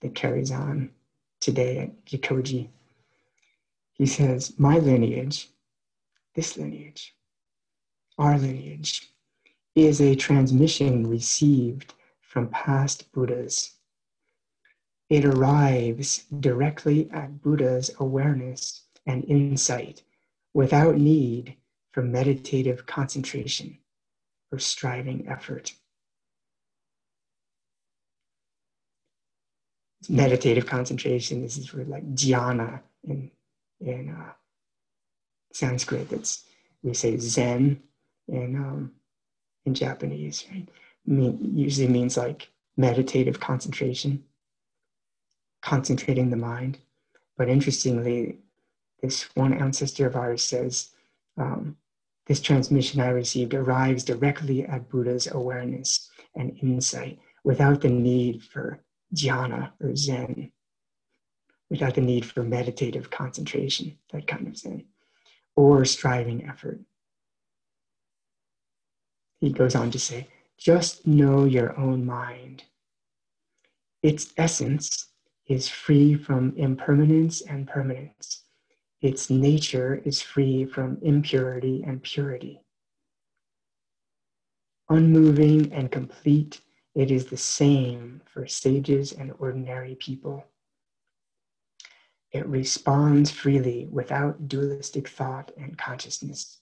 that 0.00 0.14
carries 0.14 0.50
on 0.50 0.90
today 1.40 1.78
at 1.78 2.04
Jikoji 2.04 2.68
he 4.00 4.06
says, 4.06 4.58
My 4.58 4.78
lineage, 4.78 5.50
this 6.34 6.56
lineage, 6.56 7.14
our 8.16 8.38
lineage, 8.38 9.10
is 9.74 10.00
a 10.00 10.14
transmission 10.14 11.06
received 11.06 11.92
from 12.22 12.48
past 12.48 13.12
Buddhas. 13.12 13.74
It 15.10 15.26
arrives 15.26 16.24
directly 16.40 17.10
at 17.10 17.42
Buddha's 17.42 17.90
awareness 18.00 18.84
and 19.04 19.22
insight 19.26 20.02
without 20.54 20.96
need 20.96 21.56
for 21.92 22.00
meditative 22.00 22.86
concentration 22.86 23.76
or 24.50 24.58
striving 24.58 25.28
effort. 25.28 25.74
Meditative 30.08 30.64
concentration, 30.64 31.42
this 31.42 31.58
is 31.58 31.74
where 31.74 31.84
like 31.84 32.14
jhana 32.14 32.80
in 33.06 33.30
in 33.80 34.10
uh, 34.10 34.32
Sanskrit. 35.52 36.12
It's 36.12 36.44
we 36.82 36.94
say 36.94 37.16
Zen 37.16 37.82
in 38.28 38.56
um, 38.56 38.92
in 39.66 39.74
Japanese. 39.74 40.44
Right? 40.50 40.68
Mean, 41.06 41.38
usually 41.54 41.88
means 41.88 42.16
like 42.16 42.50
meditative 42.76 43.40
concentration, 43.40 44.24
concentrating 45.62 46.30
the 46.30 46.36
mind. 46.36 46.78
But 47.36 47.48
interestingly, 47.48 48.38
this 49.02 49.24
one 49.34 49.54
ancestor 49.54 50.06
of 50.06 50.16
ours 50.16 50.42
says, 50.42 50.90
um, 51.38 51.76
this 52.26 52.40
transmission 52.40 53.00
I 53.00 53.08
received 53.08 53.54
arrives 53.54 54.04
directly 54.04 54.64
at 54.64 54.88
Buddha's 54.88 55.26
awareness 55.32 56.10
and 56.36 56.56
insight 56.62 57.18
without 57.44 57.80
the 57.80 57.88
need 57.88 58.42
for 58.42 58.80
jhana 59.14 59.72
or 59.80 59.96
Zen 59.96 60.52
without 61.70 61.94
the 61.94 62.00
need 62.00 62.26
for 62.26 62.42
meditative 62.42 63.10
concentration, 63.10 63.96
that 64.12 64.26
kind 64.26 64.48
of 64.48 64.56
thing, 64.56 64.84
or 65.56 65.84
striving 65.84 66.46
effort. 66.48 66.80
He 69.40 69.50
goes 69.50 69.74
on 69.74 69.90
to 69.92 69.98
say, 69.98 70.28
just 70.58 71.06
know 71.06 71.44
your 71.44 71.78
own 71.78 72.04
mind. 72.04 72.64
Its 74.02 74.32
essence 74.36 75.08
is 75.46 75.68
free 75.68 76.14
from 76.14 76.54
impermanence 76.56 77.40
and 77.40 77.66
permanence. 77.66 78.42
Its 79.00 79.30
nature 79.30 80.02
is 80.04 80.20
free 80.20 80.66
from 80.66 80.98
impurity 81.02 81.82
and 81.86 82.02
purity. 82.02 82.60
Unmoving 84.90 85.72
and 85.72 85.90
complete, 85.90 86.60
it 86.94 87.10
is 87.10 87.26
the 87.26 87.36
same 87.36 88.20
for 88.26 88.46
sages 88.46 89.12
and 89.12 89.32
ordinary 89.38 89.94
people. 89.94 90.44
It 92.32 92.46
responds 92.46 93.30
freely 93.30 93.88
without 93.90 94.48
dualistic 94.48 95.08
thought 95.08 95.50
and 95.56 95.76
consciousness. 95.76 96.60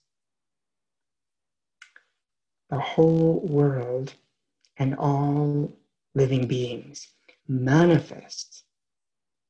The 2.69 2.79
whole 2.79 3.39
world 3.41 4.15
and 4.77 4.95
all 4.95 5.75
living 6.15 6.47
beings 6.47 7.07
manifest 7.47 8.63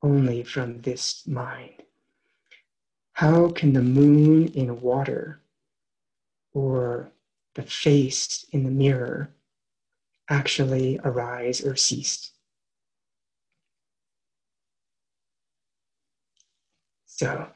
only 0.01 0.43
from 0.43 0.82
this 0.82 1.26
mind. 1.28 1.84
How 3.13 3.49
can 3.49 3.74
the 3.74 3.82
moon 3.82 4.47
in 4.53 4.82
water 4.82 5.41
or 6.53 7.11
the 7.55 7.63
face 7.63 8.45
in 8.51 8.63
the 8.63 8.72
mirror 8.72 9.34
actually 10.30 10.99
arise 11.03 11.61
or 11.61 11.76
cease? 11.76 12.32
So 17.20 17.49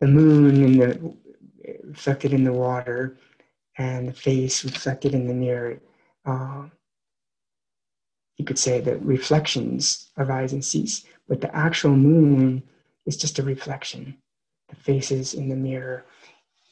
the 0.00 0.06
moon 0.06 0.64
and 0.64 0.80
the 0.80 1.14
reflected 1.84 2.32
in 2.32 2.42
the 2.42 2.54
water 2.54 3.18
and 3.76 4.08
the 4.08 4.14
face 4.14 4.64
reflected 4.64 5.12
in 5.12 5.26
the 5.26 5.34
mirror. 5.34 5.78
Uh, 6.24 6.68
you 8.38 8.46
could 8.46 8.58
say 8.58 8.80
that 8.80 9.04
reflections 9.04 10.10
arise 10.16 10.54
and 10.54 10.64
cease, 10.64 11.04
but 11.28 11.42
the 11.42 11.54
actual 11.54 11.94
moon 11.94 12.62
is 13.04 13.18
just 13.18 13.38
a 13.38 13.42
reflection. 13.42 14.16
The 14.70 14.76
faces 14.76 15.34
in 15.34 15.50
the 15.50 15.54
mirror 15.54 16.06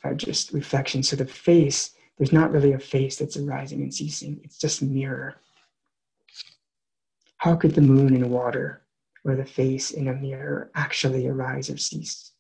are 0.03 0.15
just 0.15 0.55
reflections. 0.55 1.11
So 1.11 1.17
the 1.17 1.27
face, 1.27 1.91
there's 2.17 2.33
not 2.33 2.51
really 2.51 2.73
a 2.73 2.79
face 2.79 3.19
that's 3.19 3.37
arising 3.37 3.83
and 3.83 3.93
ceasing, 3.93 4.41
it's 4.43 4.57
just 4.57 4.81
mirror. 4.81 5.35
How 7.37 7.57
could 7.57 7.75
the 7.75 7.83
moon 7.83 8.17
in 8.17 8.31
water 8.31 8.81
or 9.23 9.37
the 9.37 9.45
face 9.45 9.91
in 9.91 10.09
a 10.09 10.15
mirror 10.15 10.71
actually 10.75 11.29
arise 11.29 11.69
or 11.69 11.77
cease? 11.77 12.33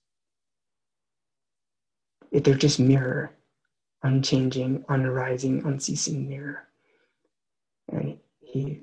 They're 2.33 2.55
just 2.55 2.81
mirror, 2.81 3.31
unchanging, 4.03 4.85
unarising, 4.89 5.65
unceasing 5.65 6.29
mirror. 6.29 6.67
And 7.91 8.19
he 8.41 8.83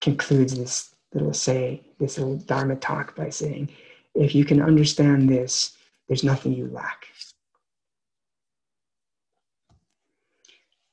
concludes 0.00 0.56
this 0.56 0.94
little 1.12 1.34
say, 1.34 1.82
this 1.98 2.18
little 2.18 2.36
Dharma 2.36 2.76
talk 2.76 3.16
by 3.16 3.30
saying, 3.30 3.70
if 4.14 4.34
you 4.34 4.44
can 4.44 4.62
understand 4.62 5.28
this, 5.28 5.76
there's 6.08 6.24
nothing 6.24 6.52
you 6.52 6.68
lack. 6.68 7.06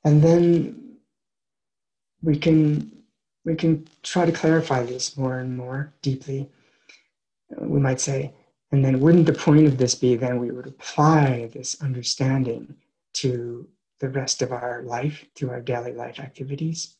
And 0.04 0.22
then 0.22 0.96
we 2.22 2.36
can 2.36 2.90
we 3.44 3.54
can 3.56 3.86
try 4.02 4.24
to 4.24 4.32
clarify 4.32 4.84
this 4.84 5.16
more 5.16 5.38
and 5.38 5.56
more 5.56 5.92
deeply. 6.00 6.48
We 7.58 7.80
might 7.80 8.00
say, 8.00 8.32
and 8.72 8.84
then 8.84 9.00
wouldn't 9.00 9.26
the 9.26 9.34
point 9.34 9.66
of 9.66 9.76
this 9.76 9.94
be 9.94 10.16
then 10.16 10.40
we 10.40 10.50
would 10.50 10.66
apply 10.66 11.50
this 11.52 11.80
understanding 11.82 12.74
to 13.14 13.68
the 14.00 14.08
rest 14.08 14.40
of 14.40 14.50
our 14.50 14.82
life, 14.82 15.24
to 15.36 15.50
our 15.50 15.60
daily 15.60 15.92
life 15.92 16.18
activities? 16.18 16.96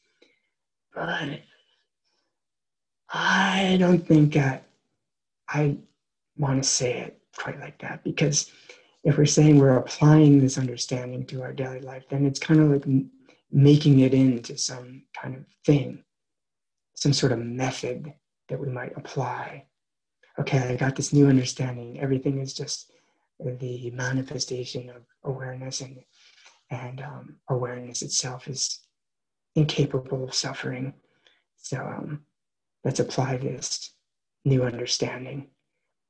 But 0.94 1.40
I 3.08 3.76
don't 3.80 4.06
think 4.06 4.34
that 4.34 4.64
I 5.48 5.78
want 6.36 6.62
to 6.62 6.68
say 6.68 6.98
it 6.98 7.18
quite 7.36 7.58
like 7.58 7.78
that 7.80 8.04
because 8.04 8.50
if 9.04 9.16
we're 9.16 9.26
saying 9.26 9.58
we're 9.58 9.78
applying 9.78 10.40
this 10.40 10.58
understanding 10.58 11.26
to 11.26 11.42
our 11.42 11.52
daily 11.52 11.80
life, 11.80 12.04
then 12.10 12.26
it's 12.26 12.38
kind 12.38 12.60
of 12.60 12.70
like 12.70 12.84
making 13.50 14.00
it 14.00 14.14
into 14.14 14.56
some 14.56 15.02
kind 15.20 15.36
of 15.36 15.44
thing, 15.64 16.04
some 16.94 17.12
sort 17.12 17.32
of 17.32 17.38
method 17.38 18.12
that 18.48 18.60
we 18.60 18.68
might 18.68 18.96
apply. 18.96 19.64
Okay, 20.38 20.58
I 20.58 20.76
got 20.76 20.96
this 20.96 21.12
new 21.12 21.28
understanding. 21.28 22.00
Everything 22.00 22.38
is 22.38 22.54
just 22.54 22.90
the 23.38 23.90
manifestation 23.90 24.88
of 24.90 25.02
awareness, 25.24 25.80
and 25.80 25.98
and 26.70 27.00
um, 27.02 27.36
awareness 27.48 28.02
itself 28.02 28.48
is 28.48 28.80
incapable 29.54 30.24
of 30.24 30.34
suffering. 30.34 30.94
So 31.56 31.78
um, 31.78 32.22
let's 32.84 33.00
apply 33.00 33.36
this 33.36 33.90
new 34.44 34.62
understanding. 34.64 35.48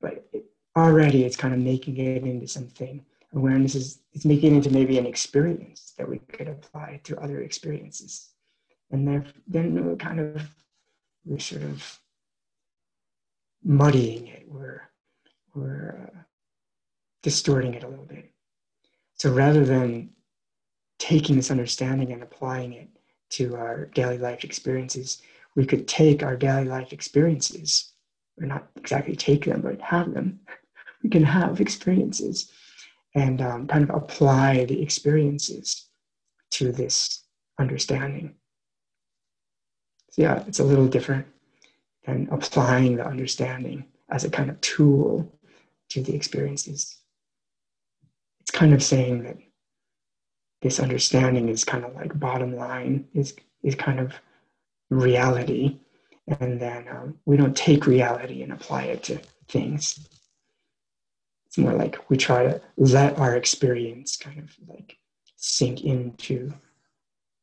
But 0.01 0.25
it, 0.33 0.45
already 0.77 1.25
it's 1.25 1.37
kind 1.37 1.55
of 1.55 1.61
making 1.61 1.97
it 1.99 2.23
into 2.23 2.47
something. 2.47 3.05
Awareness 3.35 3.75
is 3.75 3.99
it's 4.13 4.25
making 4.25 4.53
it 4.53 4.57
into 4.59 4.71
maybe 4.71 4.99
an 4.99 5.07
experience 5.07 5.95
that 5.99 6.09
we 6.09 6.19
could 6.19 6.49
apply 6.49 7.01
to 7.05 7.19
other 7.19 7.41
experiences. 7.41 8.29
And 8.91 9.09
then, 9.09 9.33
then 9.49 9.85
we're 9.85 9.97
kind 9.97 10.21
of 10.21 10.43
we're 11.25 11.39
sort 11.39 11.63
of 11.63 11.99
muddying 13.65 14.27
it. 14.29 14.45
We're 14.49 14.83
we're 15.55 16.09
uh, 16.09 16.19
distorting 17.23 17.75
it 17.75 17.85
a 17.85 17.89
little 17.89 18.05
bit. 18.05 18.31
So 19.17 19.31
rather 19.31 19.65
than 19.65 20.11
taking 20.99 21.37
this 21.37 21.51
understanding 21.51 22.13
and 22.13 22.23
applying 22.23 22.73
it 22.73 22.89
to 23.31 23.57
our 23.57 23.87
daily 23.87 24.19
life 24.19 24.45
experiences, 24.45 25.21
we 25.55 25.67
could 25.67 25.87
take 25.87 26.23
our 26.23 26.37
daily 26.37 26.65
life 26.65 26.93
experiences, 26.93 27.93
or 28.41 28.47
not 28.47 28.69
exactly 28.77 29.15
take 29.15 29.45
them, 29.45 29.61
but 29.61 29.81
have 29.81 30.13
them, 30.15 30.41
we 31.03 31.11
can 31.11 31.25
have 31.25 31.61
experiences 31.61 32.51
and 33.15 33.43
um, 33.43 33.67
kind 33.67 33.89
of 33.89 33.95
apply 33.95 34.65
the 34.65 34.81
experiences 34.81 35.89
to 36.51 36.73
this 36.73 37.25
understanding. 37.59 38.35
So, 40.11 40.23
yeah, 40.23 40.45
it's 40.47 40.61
a 40.61 40.65
little 40.65 40.87
different 40.87 41.27
than 42.05 42.29
applying 42.31 42.97
the 42.97 43.07
understanding 43.07 43.85
as 44.11 44.25
a 44.25 44.31
kind 44.31 44.51
of 44.51 44.61
tool 44.61 45.39
to 45.91 46.03
the 46.03 46.15
experiences. 46.15 46.99
It's 48.41 48.51
kind 48.51 48.75
of 48.75 48.83
saying 48.83 49.23
that 49.25 49.37
this 50.63 50.81
understanding 50.81 51.49
is 51.49 51.65
kind 51.65 51.85
of 51.85 51.95
like 51.95 52.19
bottom 52.19 52.57
line, 52.57 53.07
is, 53.15 53.35
is 53.63 53.75
kind 53.75 54.01
of 54.01 54.15
reality. 54.91 55.79
And 56.27 56.61
then 56.61 56.87
um, 56.89 57.19
we 57.25 57.37
don't 57.37 57.57
take 57.57 57.87
reality 57.87 58.43
and 58.43 58.53
apply 58.53 58.85
it 58.85 59.03
to 59.05 59.21
things. 59.49 60.09
It's 61.47 61.59
more 61.59 61.75
like 61.75 61.99
we 62.09 62.17
try 62.17 62.45
to 62.45 62.61
let 62.77 63.19
our 63.19 63.37
experience 63.37 64.17
kind 64.17 64.39
of 64.39 64.57
like 64.69 64.97
sink 65.37 65.83
into 65.83 66.55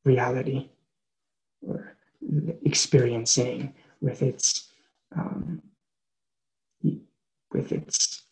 reality 0.06 0.70
or 1.62 1.96
experiencing 2.64 3.74
with 4.02 4.22
its 4.22 4.70
um, 5.16 5.62
with 7.52 7.72
its 7.72 8.24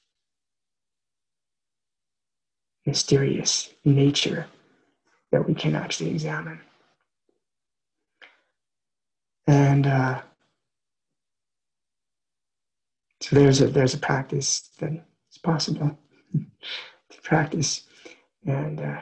mysterious 2.86 3.70
nature 3.84 4.48
that 5.32 5.48
we 5.48 5.54
can 5.54 5.76
actually 5.76 6.10
examine. 6.10 6.60
And 9.46 9.88
uh, 9.88 10.22
so 13.22 13.36
there's 13.36 13.62
a 13.62 13.68
there's 13.68 13.94
a 13.94 14.00
practice 14.00 14.70
that 14.80 14.92
it's 15.28 15.38
possible 15.38 15.98
to 16.34 17.22
practice. 17.24 17.84
And 18.46 18.80
uh, 18.80 19.02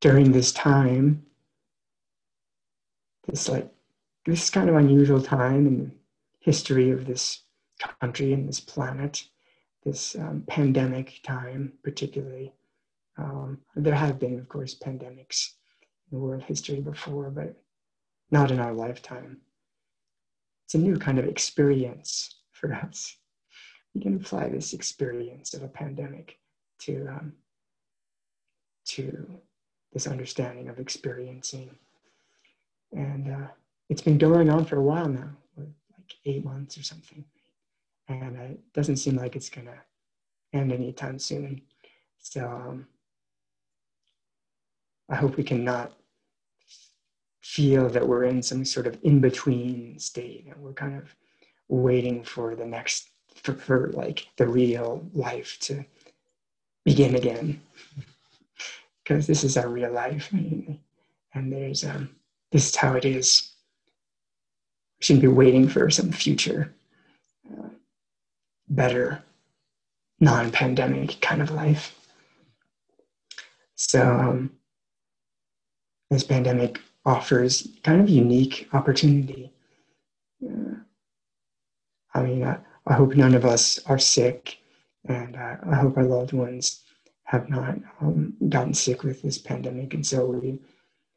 during 0.00 0.32
this 0.32 0.52
time, 0.52 1.24
this 3.26 3.48
like 3.48 3.68
this 4.26 4.50
kind 4.50 4.68
of 4.68 4.76
unusual 4.76 5.20
time 5.20 5.66
in 5.66 5.78
the 5.78 5.90
history 6.40 6.90
of 6.90 7.06
this 7.06 7.42
country 8.00 8.32
and 8.32 8.48
this 8.48 8.60
planet, 8.60 9.24
this 9.84 10.14
um, 10.16 10.44
pandemic 10.46 11.20
time, 11.22 11.72
particularly. 11.82 12.52
Um, 13.16 13.58
there 13.76 13.94
have 13.94 14.18
been, 14.18 14.38
of 14.38 14.48
course, 14.48 14.74
pandemics 14.74 15.50
in 16.10 16.20
world 16.20 16.42
history 16.42 16.80
before, 16.80 17.30
but 17.30 17.54
not 18.30 18.50
in 18.50 18.60
our 18.60 18.72
lifetime. 18.72 19.40
It's 20.64 20.74
a 20.74 20.78
new 20.78 20.96
kind 20.96 21.18
of 21.18 21.26
experience 21.26 22.40
for 22.52 22.72
us 22.72 23.16
We 23.94 24.00
can 24.00 24.16
apply 24.16 24.48
this 24.48 24.72
experience 24.72 25.54
of 25.54 25.62
a 25.62 25.68
pandemic 25.68 26.38
to 26.80 27.06
um, 27.08 27.34
to 28.86 29.40
this 29.92 30.06
understanding 30.06 30.68
of 30.68 30.78
experiencing 30.78 31.70
and 32.92 33.32
uh, 33.32 33.46
it's 33.88 34.02
been 34.02 34.18
going 34.18 34.50
on 34.50 34.64
for 34.64 34.76
a 34.76 34.82
while 34.82 35.08
now 35.08 35.30
like 36.04 36.16
eight 36.26 36.44
months 36.44 36.78
or 36.78 36.82
something. 36.82 37.24
And 38.08 38.36
it 38.36 38.60
doesn't 38.72 38.96
seem 38.96 39.16
like 39.16 39.36
it's 39.36 39.48
going 39.48 39.66
to 39.66 39.78
end 40.52 40.72
anytime 40.72 41.18
soon. 41.18 41.62
So 42.18 42.46
um, 42.46 42.86
i 45.10 45.16
hope 45.16 45.36
we 45.36 45.44
can 45.44 45.64
not 45.64 45.92
feel 47.42 47.90
that 47.90 48.06
we're 48.06 48.24
in 48.24 48.42
some 48.42 48.64
sort 48.64 48.86
of 48.86 48.98
in-between 49.02 49.98
state 49.98 50.46
and 50.46 50.56
we're 50.62 50.72
kind 50.72 50.96
of 50.96 51.14
waiting 51.68 52.24
for 52.24 52.54
the 52.54 52.64
next 52.64 53.10
for, 53.34 53.52
for 53.52 53.90
like 53.92 54.26
the 54.38 54.48
real 54.48 55.06
life 55.12 55.58
to 55.60 55.84
begin 56.84 57.14
again. 57.16 57.60
Because 59.02 59.26
this 59.26 59.44
is 59.44 59.58
our 59.58 59.68
real 59.68 59.92
life 59.92 60.32
and 60.32 61.52
there's 61.52 61.84
um, 61.84 62.08
this 62.50 62.70
is 62.70 62.76
how 62.76 62.94
it 62.94 63.04
is 63.04 63.53
shouldn't 65.04 65.22
be 65.22 65.28
waiting 65.28 65.68
for 65.68 65.90
some 65.90 66.10
future 66.10 66.72
uh, 67.52 67.68
better 68.68 69.22
non-pandemic 70.20 71.20
kind 71.20 71.42
of 71.42 71.50
life 71.50 71.94
so 73.74 74.00
um, 74.02 74.50
this 76.10 76.24
pandemic 76.24 76.80
offers 77.04 77.68
kind 77.82 78.00
of 78.00 78.08
unique 78.08 78.68
opportunity 78.72 79.52
uh, 80.46 80.74
i 82.14 82.22
mean 82.22 82.42
uh, 82.42 82.58
I 82.86 82.94
hope 82.94 83.14
none 83.14 83.34
of 83.34 83.44
us 83.44 83.78
are 83.86 83.98
sick, 83.98 84.58
and 85.06 85.36
uh, 85.36 85.56
I 85.70 85.74
hope 85.76 85.96
our 85.96 86.04
loved 86.04 86.32
ones 86.32 86.82
have 87.24 87.48
not 87.48 87.76
um, 88.00 88.34
gotten 88.48 88.74
sick 88.74 89.02
with 89.02 89.22
this 89.22 89.38
pandemic. 89.38 89.94
And 89.94 90.06
so 90.06 90.26
we 90.26 90.58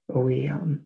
we 0.08 0.48
um, 0.48 0.86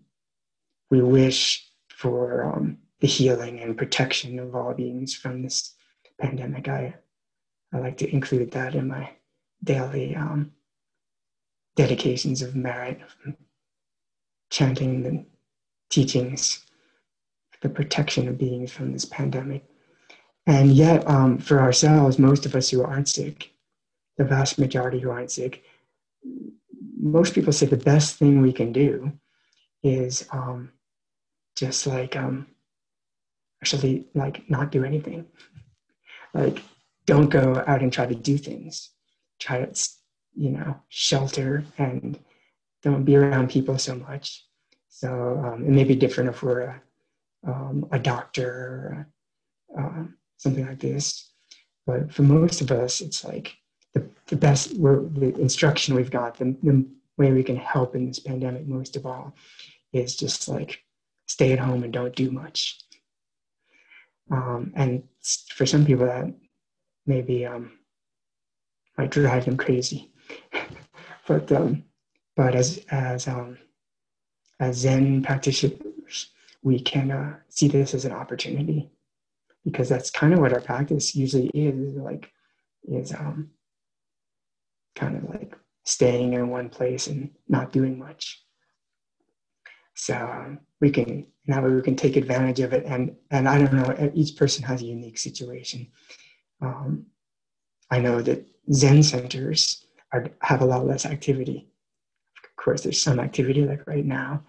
we 0.89 1.01
wish 1.01 1.69
for 1.89 2.43
um, 2.43 2.77
the 3.01 3.07
healing 3.07 3.59
and 3.59 3.77
protection 3.77 4.39
of 4.39 4.55
all 4.55 4.73
beings 4.73 5.13
from 5.13 5.41
this 5.41 5.73
pandemic. 6.19 6.67
I 6.67 6.95
I 7.73 7.79
like 7.79 7.97
to 7.97 8.11
include 8.11 8.51
that 8.51 8.75
in 8.75 8.87
my 8.87 9.11
daily 9.63 10.15
um, 10.15 10.51
dedications 11.75 12.41
of 12.41 12.55
merit, 12.55 12.99
chanting 14.49 15.03
the 15.03 15.25
teachings, 15.89 16.65
the 17.61 17.69
protection 17.69 18.27
of 18.27 18.37
beings 18.37 18.71
from 18.71 18.91
this 18.91 19.05
pandemic. 19.05 19.63
And 20.45 20.73
yet, 20.73 21.07
um, 21.07 21.37
for 21.37 21.61
ourselves, 21.61 22.19
most 22.19 22.45
of 22.45 22.55
us 22.55 22.69
who 22.69 22.83
aren't 22.83 23.07
sick, 23.07 23.53
the 24.17 24.25
vast 24.25 24.59
majority 24.59 24.99
who 24.99 25.11
aren't 25.11 25.31
sick, 25.31 25.63
most 26.99 27.33
people 27.33 27.53
say 27.53 27.67
the 27.67 27.77
best 27.77 28.17
thing 28.17 28.41
we 28.41 28.51
can 28.51 28.71
do 28.71 29.11
is 29.81 30.27
um, 30.31 30.71
just 31.55 31.87
like 31.87 32.15
um, 32.15 32.47
actually 33.61 34.05
like 34.13 34.49
not 34.49 34.71
do 34.71 34.83
anything. 34.83 35.25
Like 36.33 36.61
don't 37.05 37.29
go 37.29 37.63
out 37.67 37.81
and 37.81 37.91
try 37.91 38.05
to 38.05 38.15
do 38.15 38.37
things. 38.37 38.89
Try 39.39 39.65
to 39.65 39.89
you 40.35 40.51
know 40.51 40.79
shelter 40.89 41.65
and 41.77 42.19
don't 42.81 43.03
be 43.03 43.15
around 43.15 43.49
people 43.49 43.77
so 43.77 43.95
much. 43.95 44.45
So 44.89 45.41
um, 45.45 45.65
it 45.65 45.71
may 45.71 45.83
be 45.83 45.95
different 45.95 46.29
if 46.29 46.43
we're 46.43 46.61
a, 46.61 46.81
um, 47.47 47.87
a 47.91 47.99
doctor 47.99 49.07
or 49.75 49.81
uh, 49.81 50.03
something 50.37 50.65
like 50.65 50.79
this. 50.79 51.29
But 51.85 52.13
for 52.13 52.23
most 52.23 52.61
of 52.61 52.71
us, 52.71 53.01
it's 53.01 53.23
like 53.23 53.55
the, 53.93 54.07
the 54.27 54.35
best 54.35 54.69
the 54.79 55.35
instruction 55.39 55.95
we've 55.95 56.11
got, 56.11 56.37
the, 56.37 56.55
the 56.61 56.85
way 57.17 57.31
we 57.31 57.43
can 57.43 57.55
help 57.55 57.95
in 57.95 58.07
this 58.07 58.19
pandemic 58.19 58.67
most 58.67 58.95
of 58.95 59.05
all 59.05 59.33
is 59.93 60.15
just 60.15 60.47
like 60.47 60.83
stay 61.27 61.53
at 61.53 61.59
home 61.59 61.83
and 61.83 61.93
don't 61.93 62.15
do 62.15 62.31
much. 62.31 62.79
Um, 64.31 64.71
and 64.75 65.03
for 65.49 65.65
some 65.65 65.85
people, 65.85 66.05
that 66.05 66.33
maybe 67.05 67.45
um, 67.45 67.71
might 68.97 69.11
drive 69.11 69.45
them 69.45 69.57
crazy. 69.57 70.11
but 71.27 71.51
um, 71.51 71.83
but 72.35 72.55
as 72.55 72.85
as 72.89 73.27
um, 73.27 73.57
as 74.59 74.77
Zen 74.77 75.23
practitioners, 75.23 76.31
we 76.63 76.79
can 76.79 77.11
uh, 77.11 77.37
see 77.49 77.67
this 77.67 77.93
as 77.93 78.05
an 78.05 78.11
opportunity 78.13 78.89
because 79.65 79.89
that's 79.89 80.09
kind 80.09 80.33
of 80.33 80.39
what 80.39 80.53
our 80.53 80.61
practice 80.61 81.15
usually 81.15 81.49
is 81.53 81.95
like 81.95 82.31
is 82.83 83.13
um, 83.13 83.49
kind 84.95 85.17
of 85.17 85.29
like 85.29 85.55
staying 85.83 86.33
in 86.33 86.49
one 86.49 86.69
place 86.69 87.07
and 87.07 87.31
not 87.47 87.71
doing 87.71 87.97
much. 87.97 88.43
So 89.95 90.15
um, 90.15 90.59
we 90.81 90.89
can 90.89 91.27
now 91.47 91.65
we 91.65 91.81
can 91.81 91.95
take 91.95 92.17
advantage 92.17 92.59
of 92.59 92.73
it, 92.73 92.83
and 92.85 93.15
and 93.29 93.47
I 93.47 93.59
don't 93.59 93.73
know. 93.73 94.11
Each 94.13 94.35
person 94.35 94.63
has 94.65 94.81
a 94.81 94.85
unique 94.85 95.17
situation. 95.17 95.87
Um, 96.61 97.05
I 97.89 97.99
know 97.99 98.21
that 98.21 98.47
Zen 98.73 99.03
centers 99.03 99.85
are, 100.13 100.27
have 100.41 100.61
a 100.61 100.65
lot 100.65 100.85
less 100.85 101.05
activity. 101.05 101.67
Of 102.43 102.63
course, 102.63 102.81
there's 102.83 103.01
some 103.01 103.19
activity 103.19 103.65
like 103.65 103.85
right 103.87 104.05
now, 104.05 104.43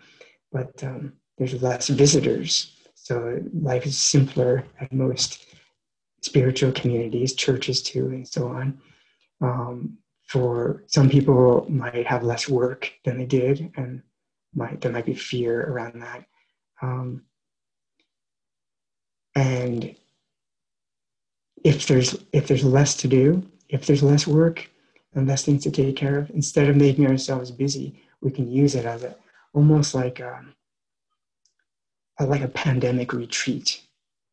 but 0.50 0.82
um, 0.82 1.14
there's 1.38 1.62
less 1.62 1.88
visitors. 1.88 2.76
So 2.94 3.40
life 3.52 3.86
is 3.86 3.98
simpler 3.98 4.64
at 4.80 4.92
most 4.92 5.46
spiritual 6.22 6.72
communities, 6.72 7.34
churches 7.34 7.82
too, 7.82 8.08
and 8.08 8.26
so 8.26 8.48
on. 8.48 8.80
Um, 9.40 9.98
for 10.28 10.84
some 10.86 11.10
people 11.10 11.66
might 11.68 12.06
have 12.06 12.22
less 12.22 12.48
work 12.48 12.92
than 13.04 13.18
they 13.18 13.26
did 13.26 13.72
and 13.76 14.02
might 14.54 14.80
there 14.80 14.92
might 14.92 15.06
be 15.06 15.14
fear 15.14 15.62
around 15.70 16.00
that. 16.00 16.24
Um, 16.80 17.22
and 19.34 19.94
if 21.64 21.86
there's 21.86 22.16
if 22.32 22.48
there's 22.48 22.64
less 22.64 22.96
to 22.96 23.08
do 23.08 23.48
if 23.68 23.86
there's 23.86 24.02
less 24.02 24.26
work 24.26 24.68
and 25.14 25.26
less 25.26 25.44
things 25.44 25.62
to 25.62 25.70
take 25.70 25.96
care 25.96 26.18
of 26.18 26.30
instead 26.30 26.68
of 26.68 26.76
making 26.76 27.06
ourselves 27.06 27.50
busy 27.50 28.02
we 28.20 28.30
can 28.30 28.50
use 28.50 28.74
it 28.74 28.84
as 28.84 29.04
a 29.04 29.14
almost 29.54 29.94
like 29.94 30.20
a, 30.20 30.44
a 32.18 32.26
like 32.26 32.42
a 32.42 32.48
pandemic 32.48 33.12
retreat 33.12 33.82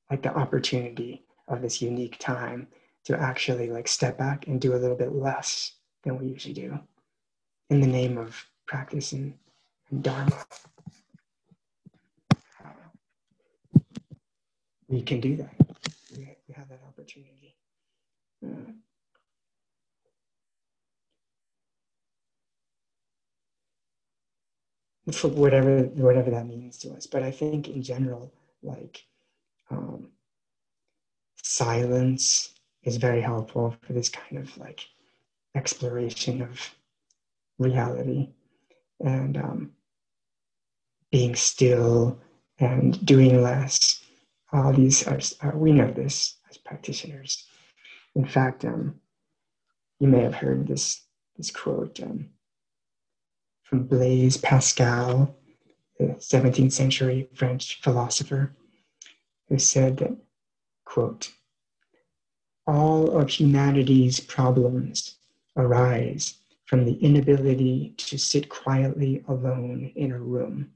like 0.09 0.23
the 0.23 0.35
opportunity 0.35 1.23
of 1.47 1.61
this 1.61 1.81
unique 1.81 2.17
time 2.19 2.67
to 3.05 3.19
actually 3.19 3.69
like 3.69 3.87
step 3.87 4.17
back 4.17 4.47
and 4.47 4.61
do 4.61 4.75
a 4.75 4.77
little 4.77 4.95
bit 4.95 5.13
less 5.13 5.73
than 6.03 6.17
we 6.17 6.27
usually 6.27 6.53
do. 6.53 6.79
In 7.69 7.81
the 7.81 7.87
name 7.87 8.17
of 8.17 8.45
practice 8.67 9.11
and, 9.11 9.33
Dharma. 9.89 10.45
we 14.87 15.01
can 15.01 15.19
do 15.19 15.35
that. 15.37 15.55
We, 16.17 16.35
have 16.55 16.67
that 16.69 16.81
opportunity. 16.87 17.55
Uh, 18.43 18.71
for 25.11 25.29
whatever 25.29 25.83
whatever 25.83 26.31
that 26.31 26.47
means 26.47 26.77
to 26.79 26.91
us. 26.91 27.07
But 27.07 27.23
I 27.23 27.31
think 27.31 27.67
in 27.67 27.81
general, 27.81 28.31
like 28.61 29.05
um, 29.69 30.09
silence 31.41 32.53
is 32.83 32.97
very 32.97 33.21
helpful 33.21 33.75
for 33.81 33.93
this 33.93 34.09
kind 34.09 34.37
of 34.37 34.55
like 34.57 34.87
exploration 35.55 36.41
of 36.41 36.75
reality 37.57 38.29
and 38.99 39.37
um, 39.37 39.71
being 41.11 41.35
still 41.35 42.19
and 42.59 43.03
doing 43.05 43.41
less. 43.41 44.03
All 44.51 44.73
these 44.73 45.07
are, 45.07 45.19
uh, 45.41 45.57
we 45.57 45.71
know 45.71 45.91
this 45.91 46.37
as 46.49 46.57
practitioners. 46.57 47.45
In 48.15 48.25
fact, 48.25 48.65
um, 48.65 48.95
you 49.99 50.07
may 50.07 50.21
have 50.21 50.35
heard 50.35 50.67
this, 50.67 51.01
this 51.37 51.51
quote 51.51 51.99
um, 52.01 52.29
from 53.63 53.83
Blaise 53.83 54.37
Pascal, 54.37 55.35
the 55.99 56.05
17th 56.15 56.71
century 56.71 57.29
French 57.33 57.81
philosopher, 57.81 58.55
who 59.47 59.59
said 59.59 59.97
that, 59.97 60.17
quote, 60.85 61.31
all 62.65 63.17
of 63.17 63.29
humanity's 63.29 64.19
problems 64.19 65.15
arise 65.57 66.35
from 66.65 66.85
the 66.85 66.93
inability 66.93 67.95
to 67.97 68.17
sit 68.17 68.47
quietly 68.47 69.23
alone 69.27 69.91
in 69.95 70.11
a 70.11 70.19
room. 70.19 70.69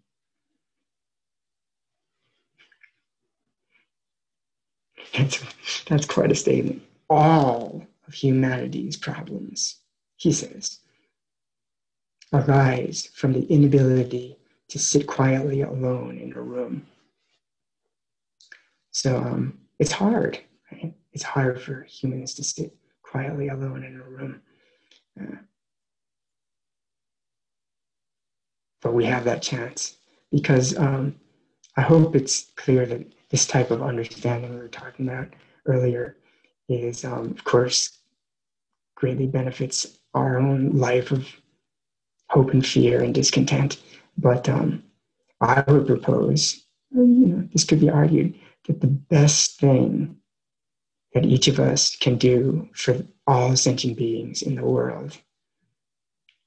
That's, 5.12 5.84
that's 5.88 6.06
quite 6.06 6.32
a 6.32 6.36
statement. 6.36 6.82
All 7.10 7.86
of 8.08 8.14
humanity's 8.14 8.98
problems, 8.98 9.78
he 10.18 10.32
says, 10.32 10.80
arise 12.32 13.10
from 13.14 13.34
the 13.34 13.46
inability 13.46 14.38
to 14.70 14.80
sit 14.80 15.06
quietly 15.06 15.62
alone 15.62 16.18
in 16.18 16.34
a 16.34 16.42
room. 16.42 16.86
So 18.92 19.18
um, 19.18 19.60
it's 19.80 19.92
hard, 19.92 20.40
right? 20.72 20.94
It's 21.14 21.24
hard 21.24 21.62
for 21.62 21.84
humans 21.84 22.34
to 22.36 22.44
sit 22.44 22.76
quietly 23.04 23.50
alone 23.50 23.84
in 23.84 24.00
a 24.00 24.04
room. 24.04 24.42
Uh, 25.20 25.36
but 28.82 28.94
we 28.94 29.06
have 29.06 29.24
that 29.26 29.42
chance 29.42 29.98
because 30.32 30.78
um, 30.78 31.16
I 31.78 31.82
hope 31.82 32.16
it's 32.16 32.52
clear 32.56 32.86
that 32.86 33.14
this 33.34 33.48
type 33.48 33.72
of 33.72 33.82
understanding 33.82 34.54
we 34.54 34.60
were 34.60 34.68
talking 34.68 35.08
about 35.08 35.28
earlier 35.66 36.18
is, 36.70 37.04
um, 37.04 37.32
of 37.32 37.44
course, 37.44 37.98
greatly 38.96 39.26
benefits 39.26 39.98
our 40.14 40.38
own 40.38 40.70
life 40.78 41.10
of 41.10 41.28
hope 42.30 42.52
and 42.52 42.64
fear 42.64 43.02
and 43.02 43.16
discontent. 43.16 43.82
But 44.20 44.48
um, 44.48 44.84
I 45.42 45.64
would 45.68 45.88
propose, 45.88 46.64
you 46.92 47.02
know, 47.02 47.50
this 47.52 47.64
could 47.64 47.80
be 47.80 47.90
argued 47.90 48.36
that 48.68 48.82
the 48.82 48.88
best 48.88 49.60
thing 49.60 50.18
that 51.16 51.26
each 51.26 51.48
of 51.48 51.60
us 51.60 51.96
can 51.96 52.18
do 52.20 52.70
for 52.76 53.04
all 53.26 53.56
sentient 53.56 53.98
beings 53.98 54.44
in 54.44 54.54
the 54.54 54.64
world. 54.64 55.18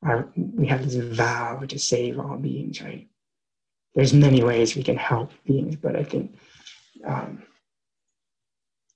Our, 0.05 0.29
we 0.37 0.69
have 0.69 0.85
this 0.85 0.95
vow 0.95 1.65
to 1.67 1.79
save 1.81 2.21
all 2.21 2.37
beings, 2.37 2.81
right? 2.81 3.09
There's 3.97 4.15
many 4.15 4.45
ways 4.45 4.77
we 4.77 4.85
can 4.85 4.97
help 4.97 5.33
beings, 5.45 5.75
but 5.75 5.97
I 5.97 6.05
think 6.05 6.39
um, 7.07 7.43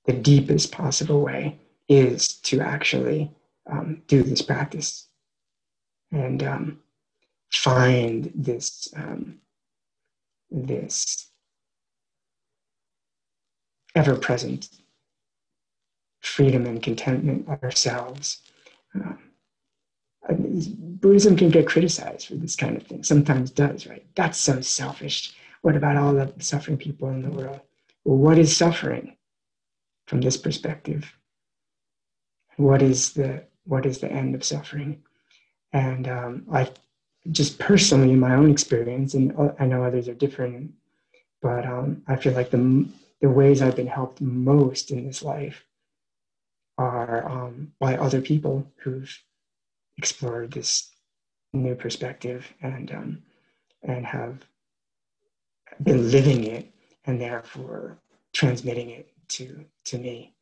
the 0.06 0.12
deepest 0.12 0.72
possible 0.72 1.20
way 1.20 1.58
is 1.88 2.28
to 2.28 2.60
actually 2.60 3.30
um, 3.70 4.02
do 4.06 4.22
this 4.22 4.42
practice 4.42 5.08
and 6.12 6.42
um, 6.42 6.80
find 7.52 8.30
this 8.34 8.92
um, 8.96 9.38
this 10.50 11.28
ever 13.94 14.16
present 14.16 14.68
freedom 16.20 16.66
and 16.66 16.82
contentment 16.82 17.48
ourselves. 17.62 18.40
Um, 18.94 19.18
Buddhism 20.28 21.36
can 21.36 21.50
get 21.50 21.66
criticized 21.66 22.28
for 22.28 22.34
this 22.34 22.54
kind 22.54 22.76
of 22.76 22.86
thing, 22.86 23.02
sometimes 23.02 23.50
does, 23.50 23.86
right? 23.86 24.04
That's 24.14 24.38
so 24.38 24.60
selfish. 24.60 25.34
What 25.62 25.76
about 25.76 25.96
all 25.96 26.12
the 26.14 26.32
suffering 26.38 26.76
people 26.76 27.08
in 27.08 27.22
the 27.22 27.30
world? 27.30 27.60
Well, 28.04 28.18
what 28.18 28.38
is 28.38 28.56
suffering 28.56 29.16
from 30.06 30.20
this 30.20 30.36
perspective? 30.36 31.12
What 32.56 32.82
is 32.82 33.12
the 33.12 33.44
what 33.64 33.86
is 33.86 33.98
the 33.98 34.10
end 34.10 34.34
of 34.34 34.44
suffering? 34.44 35.02
And 35.72 36.08
um, 36.08 36.46
I 36.52 36.70
just 37.30 37.58
personally, 37.58 38.10
in 38.12 38.20
my 38.20 38.34
own 38.34 38.50
experience, 38.50 39.14
and 39.14 39.32
I 39.58 39.66
know 39.66 39.84
others 39.84 40.08
are 40.08 40.14
different, 40.14 40.72
but 41.42 41.66
um, 41.66 42.02
I 42.08 42.16
feel 42.16 42.32
like 42.32 42.50
the 42.50 42.88
the 43.20 43.28
ways 43.28 43.60
I've 43.60 43.76
been 43.76 43.86
helped 43.86 44.20
most 44.20 44.90
in 44.90 45.06
this 45.06 45.22
life 45.22 45.64
are 46.78 47.28
um, 47.30 47.72
by 47.78 47.96
other 47.96 48.22
people 48.22 48.66
who've 48.82 49.14
explored 49.98 50.52
this 50.52 50.90
new 51.52 51.74
perspective 51.74 52.52
and 52.62 52.90
um, 52.90 53.22
and 53.82 54.06
have 54.06 54.44
been 55.82 56.10
living 56.10 56.44
it 56.44 56.72
and 57.04 57.20
therefore 57.20 57.98
transmitting 58.32 58.90
it 58.90 59.08
to 59.28 59.64
to 59.84 59.98
me. 59.98 60.34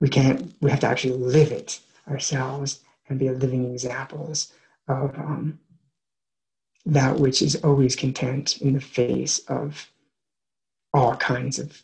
We 0.00 0.08
can't. 0.08 0.54
We 0.60 0.70
have 0.70 0.80
to 0.80 0.86
actually 0.86 1.16
live 1.16 1.52
it 1.52 1.80
ourselves 2.08 2.80
and 3.08 3.18
be 3.18 3.30
living 3.30 3.72
examples 3.72 4.52
of 4.88 5.16
um, 5.18 5.58
that 6.84 7.18
which 7.18 7.42
is 7.42 7.56
always 7.64 7.96
content 7.96 8.58
in 8.58 8.74
the 8.74 8.80
face 8.80 9.38
of 9.48 9.90
all 10.92 11.16
kinds 11.16 11.58
of 11.58 11.82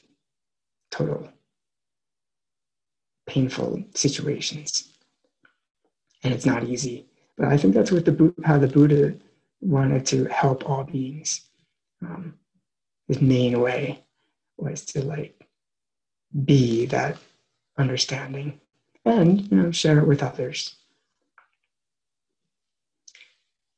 total 0.91 1.29
painful 3.27 3.83
situations. 3.95 4.89
And 6.23 6.33
it's 6.33 6.47
not 6.47 6.65
easy. 6.65 7.07
But 7.37 7.49
I 7.49 7.57
think 7.57 7.75
that's 7.75 7.91
what 7.91 8.05
the 8.05 8.35
how 8.45 8.59
the 8.59 8.69
Buddha 8.69 9.17
wanted 9.61 10.07
to 10.07 10.27
help 10.27 10.69
all 10.69 10.85
beings. 10.85 11.43
Um, 12.03 12.35
his 13.09 13.21
main 13.21 13.61
way 13.61 14.05
was 14.57 14.85
to 14.87 15.03
like 15.03 15.47
be 16.45 16.87
that 16.87 17.17
understanding 17.79 18.61
and 19.05 19.51
you 19.51 19.57
know 19.57 19.71
share 19.71 19.99
it 19.99 20.07
with 20.07 20.23
others. 20.23 20.77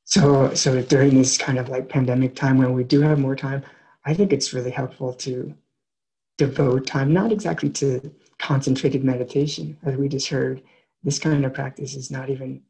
So 0.04 0.54
so 0.54 0.80
during 0.82 1.16
this 1.16 1.38
kind 1.38 1.58
of 1.58 1.68
like 1.68 1.88
pandemic 1.88 2.34
time 2.34 2.58
when 2.58 2.72
we 2.74 2.84
do 2.84 3.00
have 3.00 3.18
more 3.18 3.36
time, 3.36 3.62
I 4.04 4.14
think 4.14 4.32
it's 4.32 4.52
really 4.52 4.70
helpful 4.70 5.14
to 5.14 5.54
devote 6.36 6.86
time, 6.86 7.12
not 7.12 7.32
exactly 7.32 7.70
to 7.70 8.12
concentrated 8.38 9.04
meditation, 9.04 9.78
as 9.84 9.96
we 9.96 10.08
just 10.08 10.28
heard. 10.28 10.62
This 11.02 11.18
kind 11.18 11.44
of 11.44 11.52
practice 11.52 11.94
is 11.94 12.10
not 12.10 12.30
even 12.30 12.62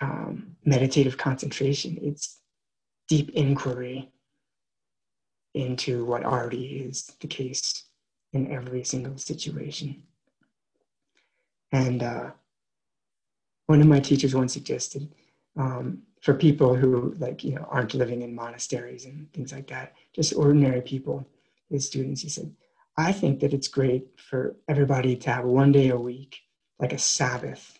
um, 0.00 0.56
meditative 0.64 1.16
concentration, 1.16 1.98
it's 2.02 2.38
deep 3.08 3.30
inquiry 3.30 4.10
into 5.54 6.04
what 6.04 6.24
already 6.24 6.82
is 6.86 7.12
the 7.20 7.26
case 7.26 7.84
in 8.32 8.50
every 8.50 8.84
single 8.84 9.16
situation. 9.18 10.02
And 11.72 12.02
uh, 12.02 12.30
one 13.66 13.80
of 13.80 13.86
my 13.86 14.00
teachers 14.00 14.34
once 14.34 14.52
suggested 14.52 15.14
um, 15.56 16.02
for 16.20 16.34
people 16.34 16.74
who 16.74 17.14
like 17.18 17.42
you 17.44 17.54
know 17.54 17.66
aren't 17.70 17.94
living 17.94 18.22
in 18.22 18.34
monasteries 18.34 19.04
and 19.06 19.32
things 19.32 19.52
like 19.52 19.66
that, 19.68 19.94
just 20.14 20.34
ordinary 20.34 20.80
people, 20.80 21.26
his 21.70 21.86
students, 21.86 22.22
he 22.22 22.28
said, 22.28 22.54
I 22.96 23.12
think 23.12 23.40
that 23.40 23.54
it's 23.54 23.68
great 23.68 24.06
for 24.20 24.56
everybody 24.68 25.16
to 25.16 25.30
have 25.30 25.44
one 25.44 25.72
day 25.72 25.88
a 25.88 25.96
week, 25.96 26.38
like 26.78 26.92
a 26.92 26.98
Sabbath, 26.98 27.78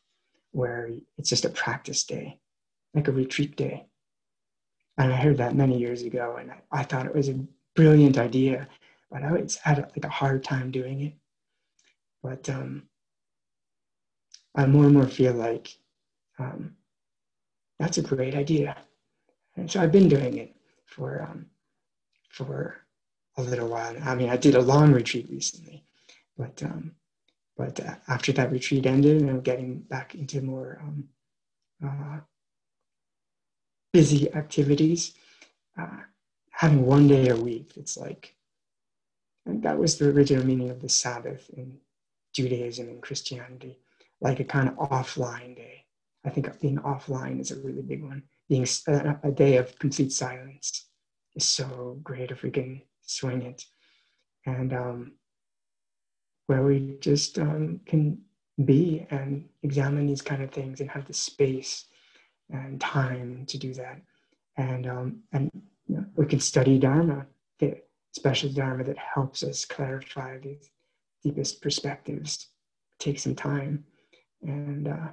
where 0.53 0.91
it's 1.18 1.29
just 1.29 1.45
a 1.45 1.51
practice 1.51 2.05
day, 2.05 2.41
like 2.95 3.09
a 3.09 3.12
retreat 3.12 3.57
day. 3.57 3.87
And 4.99 5.12
I 5.12 5.16
heard 5.16 5.39
that 5.39 5.55
many 5.55 5.79
years 5.79 6.03
ago, 6.03 6.37
and 6.39 6.51
I, 6.51 6.61
I 6.70 6.83
thought 6.83 7.07
it 7.07 7.14
was 7.14 7.29
a 7.29 7.39
brilliant 7.75 8.18
idea, 8.18 8.68
but 9.11 9.23
I 9.23 9.29
always 9.29 9.57
had 9.57 9.79
like 9.79 10.05
a 10.05 10.09
hard 10.09 10.45
time 10.45 10.70
doing 10.70 11.01
it. 11.01 11.14
But 12.23 12.49
um, 12.49 12.85
I 14.55 14.66
more 14.66 14.85
and 14.85 14.95
more 14.95 15.07
feel 15.07 15.35
like 15.35 15.77
um, 16.39 16.77
that's 17.79 17.99
a 17.99 18.03
great 18.03 18.35
idea, 18.35 18.77
and 19.57 19.70
so 19.70 19.81
I've 19.81 19.93
been 19.93 20.09
doing 20.09 20.39
it 20.39 20.55
for 20.87 21.23
um, 21.23 21.47
for 22.29 22.77
a 23.37 23.43
little 23.43 23.68
while. 23.68 23.97
I 24.05 24.14
mean, 24.14 24.29
I 24.29 24.37
did 24.37 24.55
a 24.55 24.61
long 24.61 24.93
retreat 24.93 25.29
recently, 25.31 25.85
but 26.37 26.62
um, 26.62 26.93
but 27.57 27.81
uh, 27.81 27.95
after 28.09 28.33
that 28.33 28.53
retreat 28.53 28.87
ended, 28.87 29.20
and 29.20 29.31
I'm 29.31 29.41
getting 29.41 29.81
back 29.81 30.14
into 30.14 30.41
more 30.41 30.79
um, 30.83 31.09
uh, 31.85 32.20
busy 33.93 34.33
activities. 34.33 35.14
Uh, 35.79 36.03
having 36.62 36.86
one 36.86 37.08
day 37.08 37.28
a 37.28 37.34
week, 37.34 37.72
it's 37.74 37.96
like, 37.96 38.36
and 39.46 39.64
that 39.64 39.76
was 39.76 39.98
the 39.98 40.08
original 40.08 40.46
meaning 40.46 40.70
of 40.70 40.80
the 40.80 40.88
Sabbath 40.88 41.50
in 41.56 41.76
Judaism 42.32 42.88
and 42.88 43.02
Christianity, 43.02 43.80
like 44.20 44.38
a 44.38 44.44
kind 44.44 44.68
of 44.68 44.76
offline 44.76 45.56
day. 45.56 45.86
I 46.24 46.30
think 46.30 46.60
being 46.60 46.78
offline 46.78 47.40
is 47.40 47.50
a 47.50 47.60
really 47.60 47.82
big 47.82 48.04
one. 48.04 48.22
Being 48.48 48.64
a, 48.86 49.32
day 49.32 49.56
of 49.56 49.76
complete 49.80 50.12
silence 50.12 50.86
is 51.34 51.44
so 51.44 51.98
great 52.04 52.30
if 52.30 52.44
we 52.44 52.52
can 52.52 52.80
swing 53.04 53.42
it. 53.42 53.64
And 54.46 54.72
um, 54.72 55.12
where 56.46 56.62
we 56.62 56.96
just 57.00 57.40
um, 57.40 57.80
can 57.86 58.18
be 58.64 59.04
and 59.10 59.48
examine 59.64 60.06
these 60.06 60.22
kind 60.22 60.44
of 60.44 60.52
things 60.52 60.80
and 60.80 60.88
have 60.90 61.06
the 61.06 61.12
space 61.12 61.86
and 62.50 62.80
time 62.80 63.46
to 63.46 63.58
do 63.58 63.74
that. 63.74 64.00
And, 64.56 64.86
um, 64.86 65.22
and 65.32 65.50
we 66.16 66.26
can 66.26 66.40
study 66.40 66.78
Dharma, 66.78 67.26
the 67.59 67.76
special 68.12 68.51
Dharma 68.51 68.84
that 68.84 68.99
helps 68.99 69.43
us 69.43 69.64
clarify 69.64 70.38
these 70.38 70.70
deepest 71.22 71.62
perspectives. 71.62 72.49
Take 72.99 73.18
some 73.18 73.34
time. 73.34 73.84
And 74.43 74.88
uh, 74.88 75.09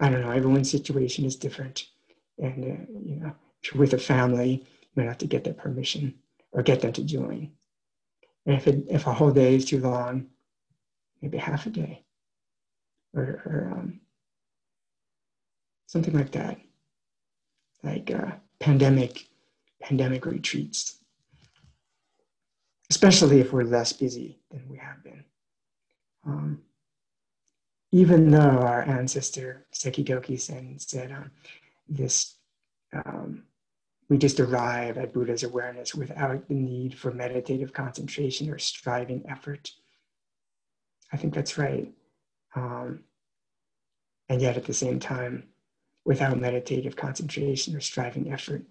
I 0.00 0.08
don't 0.08 0.22
know, 0.22 0.30
everyone's 0.30 0.70
situation 0.70 1.24
is 1.24 1.36
different. 1.36 1.86
And, 2.38 2.64
uh, 2.64 3.00
you 3.04 3.16
know, 3.16 3.32
if 3.62 3.72
you're 3.72 3.80
with 3.80 3.94
a 3.94 3.98
family, 3.98 4.66
you 4.80 4.88
might 4.96 5.08
have 5.08 5.18
to 5.18 5.26
get 5.26 5.44
their 5.44 5.54
permission 5.54 6.14
or 6.52 6.62
get 6.62 6.80
them 6.80 6.92
to 6.94 7.04
join. 7.04 7.52
And 8.46 8.56
if, 8.56 8.66
it, 8.66 8.84
if 8.88 9.06
a 9.06 9.12
whole 9.12 9.30
day 9.30 9.54
is 9.54 9.66
too 9.66 9.80
long, 9.80 10.26
maybe 11.20 11.36
half 11.36 11.66
a 11.66 11.70
day 11.70 12.02
or, 13.14 13.42
or 13.44 13.72
um, 13.74 14.00
something 15.86 16.14
like 16.14 16.32
that, 16.32 16.58
like 17.82 18.10
uh, 18.10 18.32
pandemic 18.58 19.26
pandemic 19.82 20.26
retreats, 20.26 20.96
especially 22.90 23.40
if 23.40 23.52
we're 23.52 23.62
less 23.62 23.92
busy 23.92 24.40
than 24.50 24.68
we 24.68 24.76
have 24.76 25.02
been. 25.02 25.24
Um, 26.26 26.62
even 27.92 28.30
though 28.30 28.38
our 28.38 28.82
ancestor 28.82 29.66
Sekito 29.72 30.22
Kisen 30.22 30.80
said 30.80 31.10
um, 31.10 31.30
this 31.88 32.36
um, 32.92 33.44
we 34.10 34.18
just 34.18 34.40
arrive 34.40 34.98
at 34.98 35.12
Buddha's 35.12 35.44
awareness 35.44 35.94
without 35.94 36.48
the 36.48 36.54
need 36.54 36.98
for 36.98 37.12
meditative 37.12 37.72
concentration 37.72 38.50
or 38.50 38.58
striving 38.58 39.24
effort. 39.28 39.70
I 41.12 41.16
think 41.16 41.32
that's 41.32 41.56
right. 41.56 41.88
Um, 42.56 43.04
and 44.28 44.42
yet, 44.42 44.56
at 44.56 44.64
the 44.64 44.72
same 44.74 44.98
time, 44.98 45.44
without 46.10 46.40
meditative 46.40 46.96
concentration 46.96 47.76
or 47.76 47.80
striving 47.80 48.32
effort, 48.32 48.64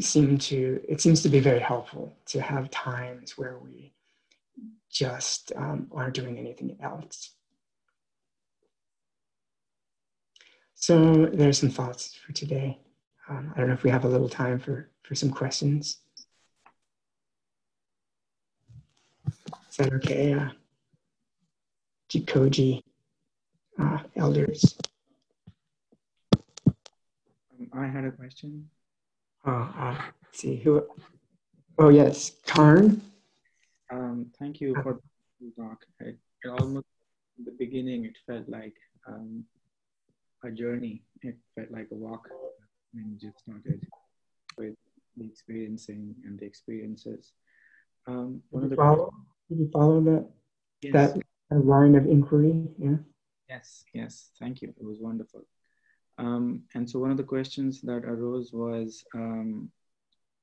seem 0.00 0.36
to 0.36 0.80
it 0.88 1.00
seems 1.00 1.22
to 1.22 1.28
be 1.28 1.38
very 1.38 1.60
helpful 1.60 2.16
to 2.26 2.40
have 2.40 2.68
times 2.68 3.38
where 3.38 3.58
we 3.58 3.92
just 4.90 5.52
um, 5.54 5.86
aren't 5.92 6.14
doing 6.14 6.36
anything 6.36 6.76
else. 6.82 7.30
So 10.74 11.26
there's 11.26 11.58
some 11.60 11.70
thoughts 11.70 12.18
for 12.26 12.32
today. 12.32 12.80
Um, 13.28 13.52
I 13.54 13.58
don't 13.60 13.68
know 13.68 13.74
if 13.74 13.84
we 13.84 13.90
have 13.90 14.04
a 14.04 14.08
little 14.08 14.28
time 14.28 14.58
for, 14.58 14.90
for 15.04 15.14
some 15.14 15.30
questions. 15.30 15.98
Is 19.70 19.76
that 19.76 19.92
okay? 19.92 20.32
Uh, 20.32 20.48
Jikoji 22.10 22.82
uh, 23.78 23.98
elders. 24.16 24.76
I 27.78 27.86
had 27.86 28.04
a 28.04 28.10
question. 28.10 28.68
Oh, 29.46 29.72
uh, 29.78 30.00
see 30.32 30.56
who. 30.56 30.84
Oh 31.78 31.90
yes, 31.90 32.32
Karn. 32.46 33.00
Um, 33.90 34.26
thank 34.38 34.60
you 34.60 34.74
for 34.82 35.00
the 35.40 35.52
talk. 35.56 35.78
It, 36.00 36.18
it 36.42 36.48
almost 36.48 36.86
in 37.38 37.44
the 37.44 37.54
beginning 37.58 38.04
it 38.04 38.16
felt 38.26 38.48
like 38.48 38.74
um, 39.06 39.44
a 40.44 40.50
journey. 40.50 41.04
It 41.22 41.36
felt 41.54 41.70
like 41.70 41.88
a 41.92 41.94
walk 41.94 42.28
and 42.94 43.18
just 43.20 43.38
started 43.40 43.80
with 44.56 44.74
the 45.16 45.24
experiencing 45.24 46.14
and 46.24 46.38
the 46.38 46.46
experiences. 46.46 47.32
Um, 48.06 48.42
one 48.50 48.64
did, 48.64 48.66
of 48.66 48.70
the 48.70 48.76
follow, 48.76 49.12
did 49.48 49.58
you 49.58 49.70
follow 49.72 50.00
that 50.00 50.28
yes. 50.82 51.12
that 51.50 51.64
line 51.64 51.94
of 51.94 52.06
inquiry? 52.06 52.68
Yeah. 52.78 52.96
Yes. 53.48 53.84
Yes. 53.94 54.30
Thank 54.40 54.62
you. 54.62 54.74
It 54.80 54.84
was 54.84 54.98
wonderful. 55.00 55.42
Um, 56.18 56.62
and 56.74 56.88
so 56.88 56.98
one 56.98 57.12
of 57.12 57.16
the 57.16 57.22
questions 57.22 57.80
that 57.82 58.04
arose 58.04 58.52
was 58.52 59.04
um, 59.14 59.70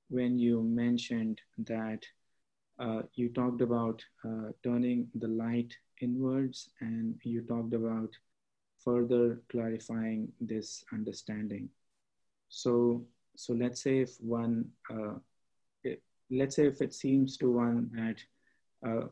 when 0.10 0.40
you 0.40 0.64
mentioned 0.64 1.42
that 1.60 2.06
uh, 2.80 3.02
you 3.14 3.30
talked 3.30 3.62
about 3.62 4.04
uh, 4.26 4.52
turning 4.64 5.08
the 5.16 5.28
light 5.28 5.76
inwards, 6.02 6.70
and 6.82 7.16
you 7.24 7.42
talked 7.42 7.74
about 7.74 8.10
further 8.84 9.42
clarifying 9.50 10.32
this 10.42 10.84
understanding. 10.94 11.70
So, 12.50 13.06
so 13.36 13.54
let's 13.54 13.82
say 13.82 14.00
if 14.00 14.16
one, 14.22 14.66
uh, 14.90 15.16
it, 15.84 16.02
let's 16.30 16.56
say 16.56 16.68
if 16.68 16.82
it 16.82 16.94
seems 16.94 17.38
to 17.38 17.52
one 17.52 17.90
that 17.94 18.90
uh, 18.90 19.08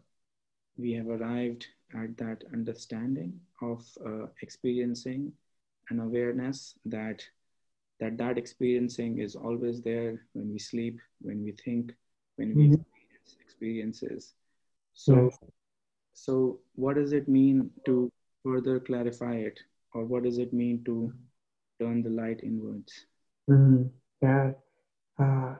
we 0.77 0.91
have 0.93 1.07
arrived 1.07 1.67
at 1.95 2.17
that 2.17 2.43
understanding 2.51 3.39
of 3.61 3.85
uh, 4.05 4.27
experiencing 4.41 5.31
an 5.89 5.99
awareness 5.99 6.75
that 6.85 7.23
that 7.99 8.17
that 8.17 8.37
experiencing 8.37 9.19
is 9.19 9.35
always 9.35 9.81
there 9.81 10.25
when 10.33 10.51
we 10.51 10.59
sleep 10.59 10.99
when 11.21 11.43
we 11.43 11.51
think 11.51 11.93
when 12.35 12.55
we 12.55 12.63
mm-hmm. 12.63 12.73
experience 12.73 13.37
experiences. 13.41 14.33
So 14.93 15.31
so 16.13 16.59
what 16.75 16.95
does 16.95 17.13
it 17.13 17.27
mean 17.27 17.71
to 17.85 18.11
further 18.43 18.79
clarify 18.79 19.35
it? 19.35 19.59
Or 19.93 20.05
what 20.05 20.23
does 20.23 20.37
it 20.37 20.53
mean 20.53 20.83
to 20.85 21.13
turn 21.79 22.01
the 22.01 22.09
light 22.09 22.41
inwards? 22.43 23.05
Mm, 23.49 23.89
yeah. 24.21 24.51
Uh, 25.19 25.55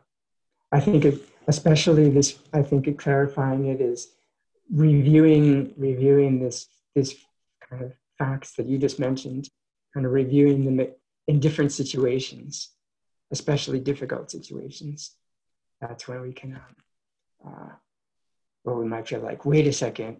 i 0.72 0.80
think 0.80 1.06
it, 1.06 1.22
especially 1.48 2.10
this 2.10 2.40
i 2.54 2.62
think 2.64 2.88
it 2.88 2.98
clarifying 2.98 3.68
it 3.68 3.80
is 3.80 4.08
reviewing 4.72 5.72
reviewing 5.78 6.40
this 6.40 6.68
this 6.96 7.16
kind 7.70 7.84
of 7.84 7.94
facts 8.18 8.54
that 8.54 8.68
you 8.68 8.78
just 8.78 9.00
mentioned, 9.00 9.50
kind 9.94 10.06
of 10.06 10.12
reviewing 10.12 10.66
them 10.66 10.88
in 11.28 11.40
different 11.40 11.72
situations, 11.72 12.70
especially 13.32 13.80
difficult 13.80 14.32
situations. 14.32 15.12
That's 15.82 16.08
when 16.08 16.22
we 16.22 16.34
can, 16.34 16.56
um, 16.56 16.76
uh, 17.48 17.74
or 18.66 18.76
we 18.76 18.86
might 18.86 19.08
feel 19.08 19.22
like, 19.22 19.46
wait 19.46 19.68
a 19.68 19.74
second, 19.74 20.18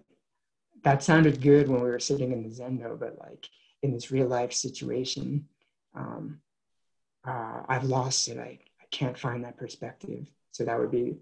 that 0.84 1.04
sounded 1.04 1.42
good 1.42 1.70
when 1.70 1.82
we 1.82 1.90
were 1.90 2.00
sitting 2.00 2.32
in 2.32 2.44
the 2.44 2.50
zendo, 2.50 3.00
but 3.00 3.18
like 3.20 3.48
in 3.82 3.94
this 3.94 4.12
real 4.12 4.28
life 4.28 4.54
situation, 4.54 5.46
um, 5.96 6.40
uh, 7.26 7.62
I've 7.68 7.86
lost 7.86 8.28
it. 8.28 8.38
I, 8.38 8.60
I 8.82 8.86
can't 8.92 9.18
find 9.18 9.44
that 9.44 9.58
perspective. 9.58 10.26
So 10.52 10.66
that 10.66 10.78
would 10.80 10.92
be 10.92 11.18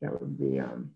that 0.00 0.20
would 0.20 0.38
be 0.38 0.58
um, 0.58 0.90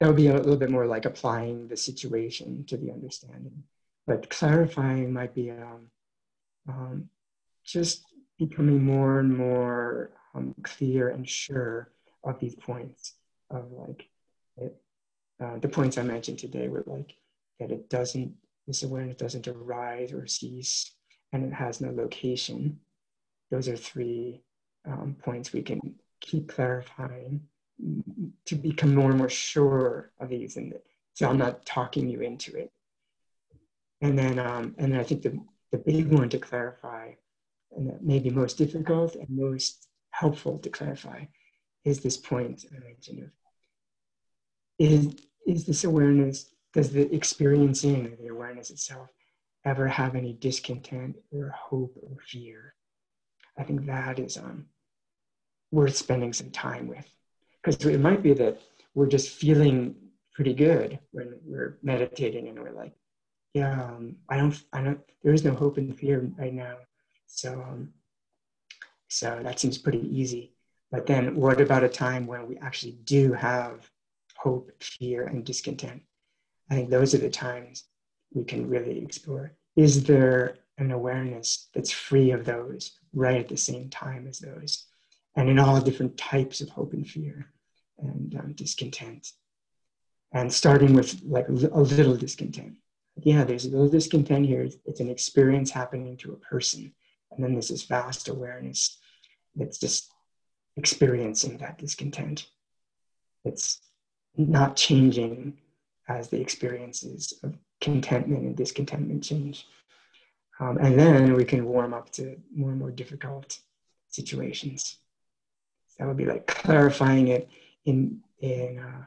that 0.00 0.06
would 0.06 0.16
be 0.16 0.28
a 0.28 0.34
little 0.34 0.56
bit 0.56 0.70
more 0.70 0.86
like 0.86 1.04
applying 1.04 1.68
the 1.68 1.76
situation 1.76 2.64
to 2.66 2.76
the 2.76 2.92
understanding. 2.92 3.64
But 4.06 4.30
clarifying 4.30 5.12
might 5.12 5.34
be 5.34 5.50
um, 5.50 5.90
um, 6.68 7.08
just 7.64 8.04
becoming 8.38 8.82
more 8.82 9.20
and 9.20 9.36
more 9.36 10.10
um, 10.34 10.54
clear 10.62 11.08
and 11.08 11.28
sure 11.28 11.90
of 12.24 12.38
these 12.38 12.54
points 12.54 13.14
of 13.50 13.70
like 13.72 14.08
it, 14.56 14.76
uh, 15.42 15.58
the 15.58 15.68
points 15.68 15.98
I 15.98 16.02
mentioned 16.02 16.38
today 16.38 16.68
were 16.68 16.84
like 16.86 17.14
that 17.58 17.70
it 17.70 17.88
doesn't, 17.88 18.32
this 18.66 18.82
awareness 18.82 19.16
doesn't 19.16 19.48
arise 19.48 20.12
or 20.12 20.26
cease 20.26 20.92
and 21.32 21.44
it 21.44 21.52
has 21.52 21.80
no 21.80 21.90
location. 21.90 22.78
Those 23.50 23.68
are 23.68 23.76
three 23.76 24.42
um, 24.86 25.16
points 25.22 25.52
we 25.52 25.62
can 25.62 25.94
keep 26.20 26.48
clarifying 26.48 27.40
to 28.44 28.56
become 28.56 28.94
more 28.94 29.10
and 29.10 29.18
more 29.18 29.28
sure 29.28 30.10
of 30.18 30.28
these 30.28 30.56
and 30.56 30.74
so 31.14 31.28
i'm 31.28 31.38
not 31.38 31.64
talking 31.64 32.08
you 32.08 32.20
into 32.20 32.56
it 32.56 32.72
and 34.00 34.18
then 34.18 34.38
um, 34.38 34.74
and 34.78 34.92
then 34.92 35.00
i 35.00 35.04
think 35.04 35.22
the, 35.22 35.38
the 35.72 35.78
big 35.78 36.12
one 36.12 36.28
to 36.28 36.38
clarify 36.38 37.12
and 37.72 37.88
that 37.88 38.02
may 38.02 38.18
be 38.18 38.30
most 38.30 38.56
difficult 38.58 39.14
and 39.14 39.28
most 39.30 39.88
helpful 40.10 40.58
to 40.58 40.70
clarify 40.70 41.24
is 41.84 42.00
this 42.00 42.16
point 42.16 42.64
i 42.74 42.78
mentioned 42.84 43.22
of 43.22 43.30
is 44.78 45.14
is 45.46 45.64
this 45.64 45.84
awareness 45.84 46.54
does 46.72 46.92
the 46.92 47.12
experiencing 47.14 48.06
of 48.06 48.18
the 48.18 48.28
awareness 48.28 48.70
itself 48.70 49.08
ever 49.64 49.88
have 49.88 50.14
any 50.14 50.34
discontent 50.34 51.16
or 51.30 51.50
hope 51.50 51.94
or 52.02 52.16
fear? 52.26 52.74
I 53.58 53.64
think 53.64 53.86
that 53.86 54.18
is 54.18 54.36
um, 54.36 54.66
worth 55.70 55.96
spending 55.96 56.32
some 56.32 56.50
time 56.50 56.86
with. 56.86 57.06
Because 57.62 57.84
it 57.84 58.00
might 58.00 58.22
be 58.22 58.32
that 58.34 58.60
we're 58.94 59.08
just 59.08 59.30
feeling 59.30 59.96
pretty 60.34 60.54
good 60.54 60.98
when 61.10 61.34
we're 61.44 61.78
meditating 61.82 62.48
and 62.48 62.58
we're 62.58 62.70
like, 62.70 62.94
yeah, 63.54 63.82
um, 63.82 64.16
I 64.28 64.36
don't, 64.36 64.62
I 64.72 64.82
don't, 64.82 65.00
there 65.22 65.32
is 65.32 65.44
no 65.44 65.54
hope 65.54 65.78
and 65.78 65.96
fear 65.98 66.30
right 66.38 66.52
now. 66.52 66.76
So, 67.26 67.54
um, 67.54 67.90
so 69.08 69.40
that 69.42 69.58
seems 69.58 69.78
pretty 69.78 70.06
easy. 70.16 70.54
But 70.90 71.06
then 71.06 71.36
what 71.36 71.60
about 71.60 71.84
a 71.84 71.88
time 71.88 72.26
when 72.26 72.46
we 72.46 72.56
actually 72.58 72.98
do 73.04 73.32
have 73.32 73.90
hope, 74.36 74.70
fear, 74.80 75.26
and 75.26 75.44
discontent? 75.44 76.02
I 76.70 76.74
think 76.74 76.90
those 76.90 77.14
are 77.14 77.18
the 77.18 77.30
times 77.30 77.84
we 78.32 78.44
can 78.44 78.68
really 78.68 79.02
explore. 79.02 79.54
Is 79.76 80.04
there 80.04 80.56
an 80.78 80.92
awareness 80.92 81.68
that's 81.74 81.90
free 81.90 82.30
of 82.30 82.44
those 82.44 82.98
right 83.12 83.40
at 83.40 83.48
the 83.48 83.56
same 83.56 83.90
time 83.90 84.26
as 84.26 84.38
those? 84.38 84.86
and 85.38 85.48
in 85.48 85.58
all 85.60 85.80
different 85.80 86.16
types 86.16 86.60
of 86.60 86.68
hope 86.68 86.92
and 86.92 87.08
fear 87.08 87.46
and 87.98 88.34
um, 88.34 88.52
discontent. 88.54 89.32
And 90.32 90.52
starting 90.52 90.94
with 90.94 91.22
like 91.24 91.48
a 91.48 91.52
little 91.52 92.16
discontent. 92.16 92.74
Yeah, 93.22 93.44
there's 93.44 93.66
little 93.66 93.88
discontent 93.88 94.46
here. 94.46 94.68
It's 94.86 95.00
an 95.00 95.10
experience 95.10 95.70
happening 95.70 96.16
to 96.18 96.32
a 96.32 96.36
person. 96.36 96.92
And 97.30 97.42
then 97.42 97.52
there's 97.52 97.68
this 97.68 97.84
vast 97.84 98.28
awareness 98.28 98.98
that's 99.54 99.78
just 99.78 100.12
experiencing 100.76 101.58
that 101.58 101.78
discontent. 101.78 102.46
It's 103.44 103.80
not 104.36 104.76
changing 104.76 105.58
as 106.08 106.28
the 106.28 106.40
experiences 106.40 107.34
of 107.42 107.56
contentment 107.80 108.44
and 108.44 108.56
discontentment 108.56 109.24
change. 109.24 109.66
Um, 110.60 110.78
and 110.78 110.98
then 110.98 111.34
we 111.34 111.44
can 111.44 111.64
warm 111.64 111.94
up 111.94 112.10
to 112.12 112.36
more 112.54 112.70
and 112.70 112.78
more 112.78 112.90
difficult 112.90 113.58
situations 114.08 114.98
that 115.98 116.06
would 116.06 116.16
be 116.16 116.24
like 116.24 116.46
clarifying 116.46 117.28
it 117.28 117.48
in 117.84 118.20
in 118.40 118.78
uh, 118.78 119.04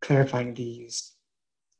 clarifying 0.00 0.54
these 0.54 1.12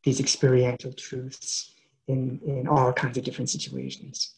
these 0.05 0.21
experiential 0.21 0.93
truths 0.93 1.73
in 2.09 2.41
in 2.45 2.67
all 2.67 2.93
kinds 2.93 3.19
of 3.19 3.25
different 3.25 3.51
situations. 3.51 4.35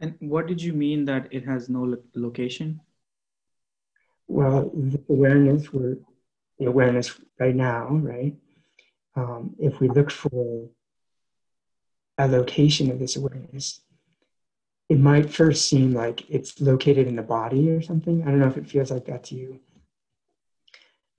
And 0.00 0.14
what 0.20 0.46
did 0.46 0.60
you 0.60 0.72
mean 0.72 1.06
that 1.06 1.28
it 1.30 1.44
has 1.46 1.68
no 1.68 1.82
lo- 1.82 2.02
location? 2.14 2.80
Well, 4.28 4.70
the 4.74 5.02
awareness, 5.08 5.72
we're 5.72 5.96
the 6.58 6.66
awareness 6.66 7.18
right 7.38 7.54
now, 7.54 7.88
right? 7.88 8.34
Um, 9.14 9.54
if 9.58 9.80
we 9.80 9.88
look 9.88 10.10
for 10.10 10.68
a 12.18 12.26
location 12.28 12.90
of 12.90 12.98
this 12.98 13.16
awareness, 13.16 13.80
it 14.88 15.00
might 15.00 15.32
first 15.32 15.68
seem 15.68 15.94
like 15.94 16.28
it's 16.30 16.60
located 16.60 17.06
in 17.06 17.16
the 17.16 17.22
body 17.22 17.70
or 17.70 17.80
something. 17.80 18.22
I 18.22 18.26
don't 18.26 18.38
know 18.38 18.48
if 18.48 18.56
it 18.56 18.68
feels 18.68 18.90
like 18.90 19.06
that 19.06 19.24
to 19.24 19.34
you. 19.34 19.60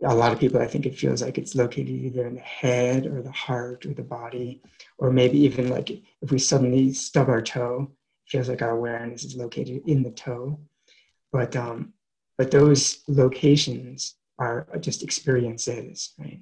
A 0.03 0.13
lot 0.13 0.31
of 0.31 0.39
people, 0.39 0.61
I 0.61 0.67
think 0.67 0.85
it 0.85 0.97
feels 0.97 1.21
like 1.21 1.37
it's 1.37 1.55
located 1.55 1.89
either 1.89 2.27
in 2.27 2.35
the 2.35 2.41
head 2.41 3.07
or 3.07 3.21
the 3.21 3.31
heart 3.31 3.85
or 3.85 3.93
the 3.93 4.03
body, 4.03 4.61
or 4.97 5.11
maybe 5.11 5.39
even 5.39 5.69
like 5.69 5.89
if 5.89 6.31
we 6.31 6.37
suddenly 6.37 6.93
stub 6.93 7.29
our 7.29 7.41
toe, 7.41 7.91
it 8.25 8.29
feels 8.29 8.49
like 8.49 8.61
our 8.61 8.71
awareness 8.71 9.23
is 9.23 9.35
located 9.35 9.81
in 9.87 10.03
the 10.03 10.11
toe. 10.11 10.59
But 11.31 11.55
um, 11.55 11.93
but 12.37 12.51
those 12.51 13.03
locations 13.07 14.15
are 14.37 14.67
just 14.79 15.01
experiences, 15.01 16.13
right? 16.19 16.41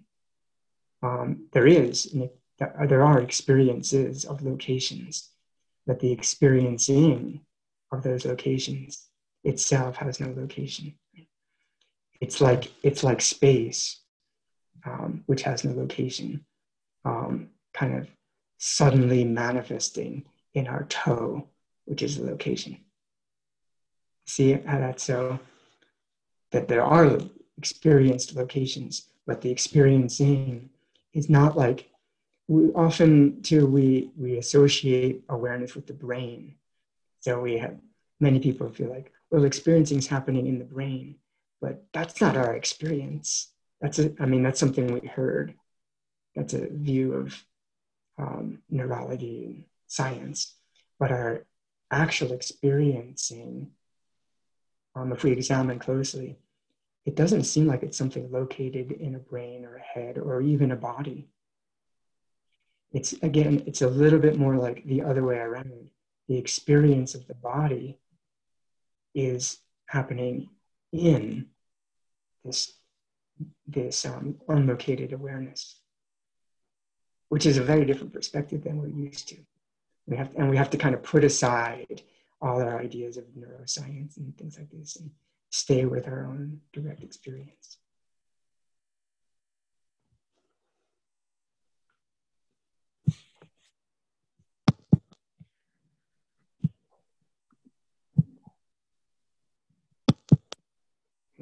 Um, 1.01 1.47
there 1.53 1.67
is, 1.67 2.13
there 2.59 3.03
are 3.03 3.21
experiences 3.21 4.25
of 4.25 4.43
locations 4.43 5.29
but 5.85 5.99
the 5.99 6.11
experiencing 6.11 7.41
of 7.91 8.03
those 8.03 8.25
locations 8.25 9.07
itself 9.43 9.97
has 9.97 10.19
no 10.19 10.33
location. 10.35 10.95
It's 12.21 12.41
like 12.41 12.71
it's 12.83 13.03
like 13.03 13.21
space, 13.21 13.99
um, 14.85 15.23
which 15.25 15.43
has 15.43 15.63
no 15.63 15.73
location, 15.73 16.45
um, 17.03 17.49
kind 17.73 17.95
of 17.95 18.07
suddenly 18.57 19.23
manifesting 19.23 20.25
in 20.53 20.67
our 20.67 20.83
toe, 20.83 21.47
which 21.85 22.01
is 22.01 22.17
the 22.17 22.25
location. 22.25 22.77
See 24.25 24.53
how 24.53 24.79
that's 24.79 25.03
so 25.03 25.39
that 26.51 26.67
there 26.67 26.83
are 26.83 27.19
experienced 27.57 28.35
locations, 28.35 29.09
but 29.27 29.41
the 29.41 29.51
experiencing 29.51 30.69
is 31.13 31.29
not 31.29 31.57
like 31.57 31.89
we 32.47 32.71
often 32.73 33.41
too 33.41 33.65
we 33.65 34.11
we 34.17 34.37
associate 34.37 35.23
awareness 35.29 35.73
with 35.75 35.87
the 35.87 35.93
brain 35.93 36.55
so 37.21 37.39
we 37.39 37.57
have 37.57 37.75
many 38.19 38.39
people 38.39 38.69
feel 38.69 38.89
like 38.89 39.11
well 39.31 39.45
experiencing 39.45 39.97
is 39.97 40.07
happening 40.07 40.45
in 40.45 40.59
the 40.59 40.65
brain 40.65 41.15
but 41.61 41.83
that's 41.93 42.21
not 42.21 42.37
our 42.37 42.55
experience. 42.55 43.51
That's 43.81 43.99
a, 43.99 44.13
i 44.19 44.25
mean 44.25 44.43
that's 44.43 44.59
something 44.59 44.87
we 44.87 45.07
heard. 45.07 45.55
That's 46.35 46.53
a 46.53 46.67
view 46.69 47.13
of 47.13 47.43
um, 48.17 48.59
neurology 48.69 49.43
and 49.45 49.63
science. 49.87 50.53
But 50.99 51.11
our 51.11 51.45
actual 51.91 52.33
experiencing 52.33 53.71
um, 54.95 55.11
if 55.11 55.23
we 55.23 55.31
examine 55.31 55.79
closely 55.79 56.37
it 57.05 57.15
doesn't 57.15 57.43
seem 57.43 57.67
like 57.67 57.83
it's 57.83 57.97
something 57.97 58.31
located 58.31 58.91
in 58.91 59.15
a 59.15 59.19
brain 59.19 59.63
or 59.63 59.75
a 59.75 59.81
head 59.81 60.17
or 60.17 60.41
even 60.41 60.71
a 60.71 60.75
body. 60.75 61.29
It's 62.91 63.13
again, 63.13 63.63
it's 63.67 63.83
a 63.83 63.87
little 63.87 64.19
bit 64.19 64.37
more 64.37 64.55
like 64.55 64.83
the 64.85 65.03
other 65.03 65.23
way 65.23 65.37
around. 65.37 65.91
The 66.27 66.37
experience 66.37 67.13
of 67.13 67.27
the 67.27 67.35
body 67.35 67.99
is 69.13 69.59
happening 69.85 70.49
in 70.97 71.47
this, 72.43 72.73
this 73.67 74.05
um, 74.05 74.35
unlocated 74.47 75.13
awareness, 75.13 75.79
which 77.29 77.45
is 77.45 77.57
a 77.57 77.63
very 77.63 77.85
different 77.85 78.13
perspective 78.13 78.63
than 78.63 78.77
we're 78.77 78.87
used 78.87 79.27
to. 79.29 79.37
We 80.07 80.17
have, 80.17 80.29
and 80.37 80.49
we 80.49 80.57
have 80.57 80.69
to 80.71 80.77
kind 80.77 80.93
of 80.93 81.03
put 81.03 81.23
aside 81.23 82.03
all 82.41 82.61
our 82.61 82.79
ideas 82.79 83.17
of 83.17 83.25
neuroscience 83.37 84.17
and 84.17 84.37
things 84.37 84.57
like 84.57 84.69
this 84.69 84.97
and 84.97 85.09
stay 85.49 85.85
with 85.85 86.07
our 86.07 86.25
own 86.25 86.59
direct 86.73 87.03
experience. 87.03 87.77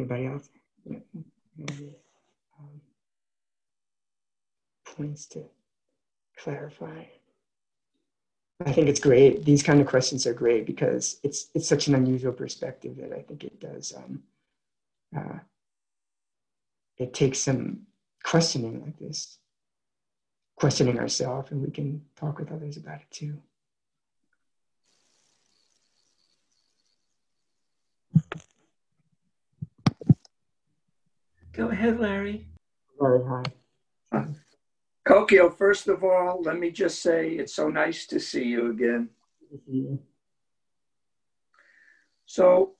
Anybody 0.04 0.26
else? 0.26 0.50
Maybe, 0.86 1.96
um, 2.60 2.82
points 4.86 5.28
to 5.28 5.46
clarify. 6.38 7.06
I 8.66 8.74
think 8.74 8.90
it's 8.90 9.00
great. 9.00 9.46
These 9.46 9.64
kind 9.64 9.80
of 9.80 9.88
questions 9.88 10.28
are 10.28 10.34
great 10.34 10.66
because 10.66 11.22
it's 11.24 11.48
it's 11.56 11.70
such 11.70 11.88
an 11.88 11.96
unusual 11.96 12.34
perspective 12.34 12.98
that 12.98 13.14
I 13.14 13.22
think 13.22 13.46
it 13.46 13.62
does. 13.62 13.94
Um, 13.96 14.24
uh, 15.18 15.40
it 16.98 17.14
takes 17.14 17.40
some 17.40 17.84
questioning 18.24 18.84
like 18.84 19.00
this, 19.00 19.38
questioning 20.58 21.00
ourselves, 21.00 21.52
and 21.52 21.62
we 21.62 21.72
can 21.72 22.02
talk 22.18 22.40
with 22.40 22.52
others 22.52 22.76
about 22.76 23.00
it 23.00 23.10
too. 23.10 23.42
Go 31.54 31.70
ahead, 31.70 32.00
Larry. 32.00 32.48
Very 33.00 33.22
high. 33.24 34.26
Kokyo, 35.08 35.56
first 35.56 35.88
of 35.88 36.04
all, 36.04 36.42
let 36.42 36.58
me 36.58 36.72
just 36.72 37.02
say 37.02 37.32
it's 37.32 37.54
so 37.54 37.68
nice 37.68 38.08
to 38.08 38.20
see 38.20 38.46
you 38.46 38.72
again. 38.72 39.10
Mm-hmm. 39.54 39.96
So, 42.26 42.76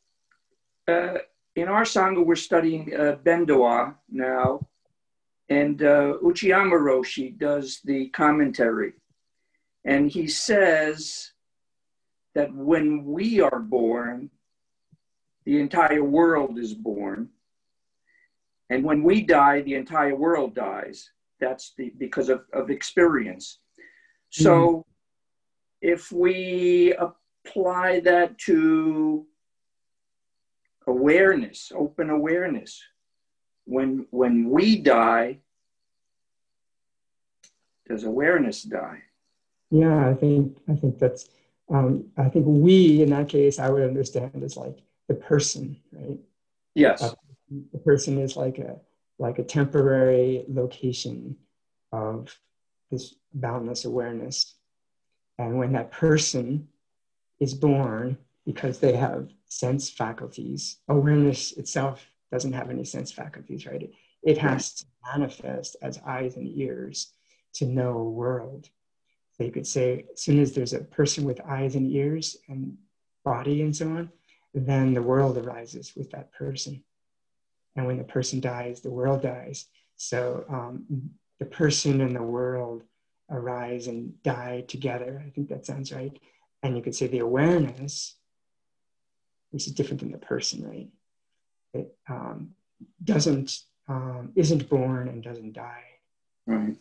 uh, 0.88 1.18
in 1.56 1.68
our 1.68 1.84
Sangha, 1.84 2.26
we're 2.26 2.36
studying 2.36 2.96
uh, 2.96 3.18
Bendowa 3.24 3.96
now, 4.10 4.66
and 5.50 5.84
uh, 5.84 6.18
Uchiyama 6.24 6.80
Roshi 6.80 7.38
does 7.38 7.80
the 7.84 8.08
commentary. 8.10 8.94
And 9.86 10.10
he 10.10 10.28
says 10.28 11.34
that 12.34 12.54
when 12.54 13.06
we 13.06 13.42
are 13.42 13.60
born, 13.60 14.32
the 15.46 15.60
entire 15.60 16.04
world 16.04 16.58
is 16.58 16.74
born. 16.74 17.30
And 18.74 18.84
when 18.84 19.04
we 19.04 19.22
die, 19.22 19.62
the 19.62 19.76
entire 19.76 20.16
world 20.16 20.56
dies. 20.56 21.12
That's 21.40 21.74
the 21.78 21.94
because 22.00 22.30
of, 22.30 22.42
of 22.54 22.72
experience. 22.72 23.60
So 24.32 24.52
mm. 24.52 24.84
if 25.94 26.12
we 26.12 26.96
apply 26.96 28.00
that 28.00 28.40
to 28.50 29.28
awareness, 30.88 31.72
open 31.76 32.10
awareness, 32.10 32.82
when 33.66 34.08
when 34.10 34.50
we 34.50 34.78
die, 34.78 35.40
does 37.88 38.06
awareness 38.06 38.64
die? 38.64 39.04
Yeah, 39.70 40.10
I 40.10 40.16
think 40.16 40.58
I 40.68 40.74
think 40.74 40.98
that's 40.98 41.30
um, 41.70 42.06
I 42.18 42.28
think 42.30 42.46
we 42.48 43.04
in 43.04 43.12
that 43.12 43.30
case 43.30 43.60
I 43.60 43.70
would 43.70 43.84
understand 43.84 44.42
as 44.44 44.58
like 44.58 44.80
the 45.08 45.14
person, 45.14 45.78
right? 45.92 46.18
Yes. 46.74 47.04
Uh, 47.04 47.14
the 47.72 47.80
person 47.80 48.18
is 48.18 48.36
like 48.36 48.58
a 48.60 48.78
like 49.20 49.40
a 49.40 49.44
temporary 49.44 50.44
location 50.48 51.38
of 51.92 52.36
this 52.92 53.16
boundless 53.34 53.86
awareness. 53.86 54.56
And 55.38 55.58
when 55.58 55.74
that 55.74 55.92
person 55.92 56.68
is 57.40 57.54
born, 57.54 58.18
because 58.46 58.80
they 58.80 58.96
have 58.96 59.30
sense 59.46 59.90
faculties, 59.90 60.78
awareness 60.90 61.52
itself 61.54 62.06
doesn't 62.32 62.54
have 62.54 62.70
any 62.70 62.84
sense 62.84 63.12
faculties, 63.12 63.66
right? 63.66 63.84
It, 63.84 63.94
it 64.24 64.38
has 64.38 64.74
to 64.76 64.86
manifest 65.12 65.76
as 65.82 66.00
eyes 66.06 66.36
and 66.36 66.48
ears 66.58 67.14
to 67.56 67.66
know 67.66 67.98
a 67.98 68.10
world. 68.10 68.70
So 69.34 69.44
you 69.44 69.52
could 69.52 69.68
say, 69.68 70.06
as 70.14 70.22
soon 70.22 70.40
as 70.40 70.54
there's 70.54 70.74
a 70.74 70.80
person 70.80 71.24
with 71.24 71.42
eyes 71.42 71.76
and 71.76 71.92
ears 71.92 72.38
and 72.48 72.78
body 73.24 73.62
and 73.62 73.76
so 73.76 73.88
on, 73.88 74.12
then 74.54 74.94
the 74.94 75.02
world 75.02 75.38
arises 75.38 75.94
with 75.96 76.12
that 76.12 76.32
person. 76.34 76.84
And 77.76 77.88
when 77.88 77.98
the 77.98 78.04
person 78.04 78.40
dies, 78.40 78.82
the 78.82 78.92
world 78.92 79.22
dies. 79.24 79.66
So 79.96 80.46
um, 80.50 81.12
the 81.40 81.46
person 81.46 82.02
and 82.02 82.16
the 82.16 82.24
world 82.24 82.84
arise 83.30 83.88
and 83.88 84.22
die 84.24 84.64
together. 84.68 85.24
I 85.26 85.30
think 85.30 85.50
that 85.50 85.66
sounds 85.66 85.92
right. 85.92 86.18
And 86.62 86.76
you 86.76 86.84
could 86.84 86.96
say 86.96 87.08
the 87.08 87.20
awareness, 87.20 88.16
which 89.52 89.68
is 89.68 89.74
different 89.74 90.02
than 90.02 90.12
the 90.12 90.18
person, 90.18 90.68
right? 90.68 90.90
It 91.74 91.96
um, 92.08 92.52
doesn't, 93.04 93.60
um, 93.88 94.32
isn't 94.36 94.70
born 94.70 95.08
and 95.08 95.24
doesn't 95.24 95.54
die. 95.54 95.84
Right. 96.46 96.76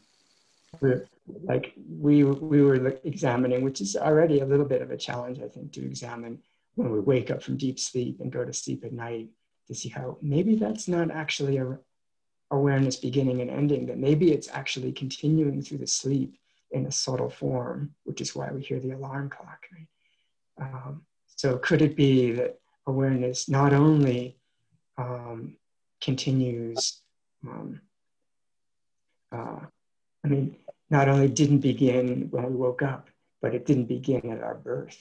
We're, 0.81 1.07
like 1.27 1.73
we 1.77 2.25
we 2.25 2.63
were 2.63 2.99
examining, 3.05 3.63
which 3.63 3.81
is 3.81 3.97
already 3.97 4.41
a 4.41 4.47
little 4.47 4.65
bit 4.65 4.83
of 4.83 4.91
a 4.91 4.97
challenge, 4.97 5.39
I 5.41 5.49
think, 5.49 5.73
to 5.73 5.85
examine 5.85 6.41
when 6.75 6.91
we 6.91 7.01
wake 7.01 7.31
up 7.31 7.43
from 7.43 7.57
deep 7.57 7.79
sleep 7.79 8.21
and 8.21 8.33
go 8.33 8.45
to 8.45 8.53
sleep 8.53 8.85
at 8.85 8.93
night 8.93 9.29
to 9.69 9.75
see 9.75 9.89
how 9.89 10.19
maybe 10.21 10.57
that's 10.57 10.89
not 10.89 11.11
actually 11.11 11.57
a 11.59 11.79
awareness 12.51 12.97
beginning 12.97 13.41
and 13.41 13.51
ending, 13.51 13.87
that 13.87 13.99
maybe 13.99 14.31
it's 14.31 14.49
actually 14.49 14.93
continuing 14.93 15.63
through 15.63 15.79
the 15.79 15.87
sleep 15.87 16.37
in 16.71 16.87
a 16.87 16.93
subtle 16.93 17.31
form, 17.31 17.95
which 18.05 18.21
is 18.21 18.37
why 18.37 18.51
we 18.53 18.61
hear 18.61 18.79
the 18.79 18.93
alarm 18.93 19.29
clock. 19.31 19.65
Right? 19.73 19.89
Um, 20.61 21.03
so 21.27 21.59
could 21.59 21.83
it 21.83 21.97
be 21.97 22.33
that 22.33 22.59
awareness 22.87 23.49
not 23.49 23.73
only 23.73 24.37
um, 24.99 25.57
continues, 26.01 27.01
um, 27.47 27.81
uh, 29.33 29.61
I 30.25 30.29
mean, 30.29 30.57
not 30.91 31.09
only 31.09 31.29
didn't 31.29 31.61
begin 31.61 32.29
when 32.31 32.45
we 32.45 32.55
woke 32.55 32.83
up, 32.83 33.09
but 33.41 33.55
it 33.55 33.67
didn't 33.67 33.87
begin 33.87 34.31
at 34.31 34.43
our 34.43 34.55
birth 34.55 34.99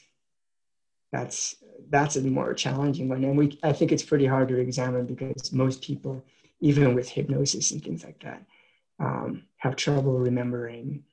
that's 1.11 1.55
that's 1.89 2.15
a 2.15 2.21
more 2.21 2.53
challenging 2.53 3.09
one 3.09 3.23
and 3.23 3.37
we 3.37 3.57
i 3.63 3.73
think 3.73 3.91
it's 3.91 4.03
pretty 4.03 4.25
hard 4.25 4.47
to 4.47 4.57
examine 4.57 5.05
because 5.05 5.51
most 5.51 5.81
people 5.81 6.23
even 6.61 6.93
with 6.93 7.09
hypnosis 7.09 7.71
and 7.71 7.83
things 7.83 8.03
like 8.03 8.19
that 8.23 8.43
um, 8.99 9.43
have 9.57 9.75
trouble 9.75 10.17
remembering 10.17 11.03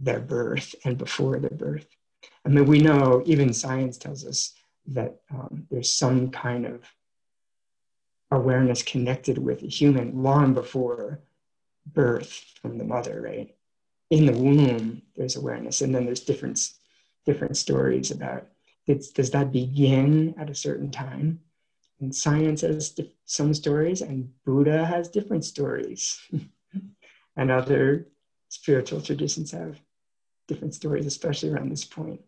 their 0.00 0.20
birth 0.20 0.74
and 0.84 0.98
before 0.98 1.38
their 1.38 1.50
birth. 1.50 1.86
I 2.44 2.48
mean 2.48 2.66
we 2.66 2.80
know 2.80 3.22
even 3.24 3.52
science 3.52 3.96
tells 3.96 4.26
us 4.26 4.54
that 4.88 5.20
um, 5.30 5.66
there's 5.70 5.92
some 5.92 6.30
kind 6.30 6.66
of 6.66 6.84
awareness 8.30 8.82
connected 8.82 9.38
with 9.38 9.62
a 9.62 9.66
human 9.66 10.22
long 10.22 10.54
before 10.54 11.20
birth 11.86 12.44
from 12.60 12.78
the 12.78 12.84
mother 12.84 13.20
right? 13.22 13.54
In 14.10 14.26
the 14.26 14.32
womb 14.32 15.02
there's 15.16 15.36
awareness 15.36 15.80
and 15.80 15.94
then 15.94 16.04
there's 16.04 16.20
different 16.20 16.72
different 17.26 17.56
stories 17.56 18.10
about 18.10 18.48
it's, 18.88 19.10
does 19.10 19.30
that 19.32 19.52
begin 19.52 20.34
at 20.38 20.50
a 20.50 20.54
certain 20.54 20.90
time? 20.90 21.40
And 22.00 22.14
science 22.14 22.62
has 22.62 22.98
some 23.26 23.52
stories, 23.52 24.00
and 24.00 24.32
Buddha 24.44 24.86
has 24.86 25.08
different 25.08 25.44
stories. 25.44 26.18
and 27.36 27.50
other 27.50 28.08
spiritual 28.48 29.02
traditions 29.02 29.50
have 29.50 29.78
different 30.46 30.74
stories, 30.74 31.06
especially 31.06 31.50
around 31.50 31.70
this 31.70 31.84
point. 31.84 32.20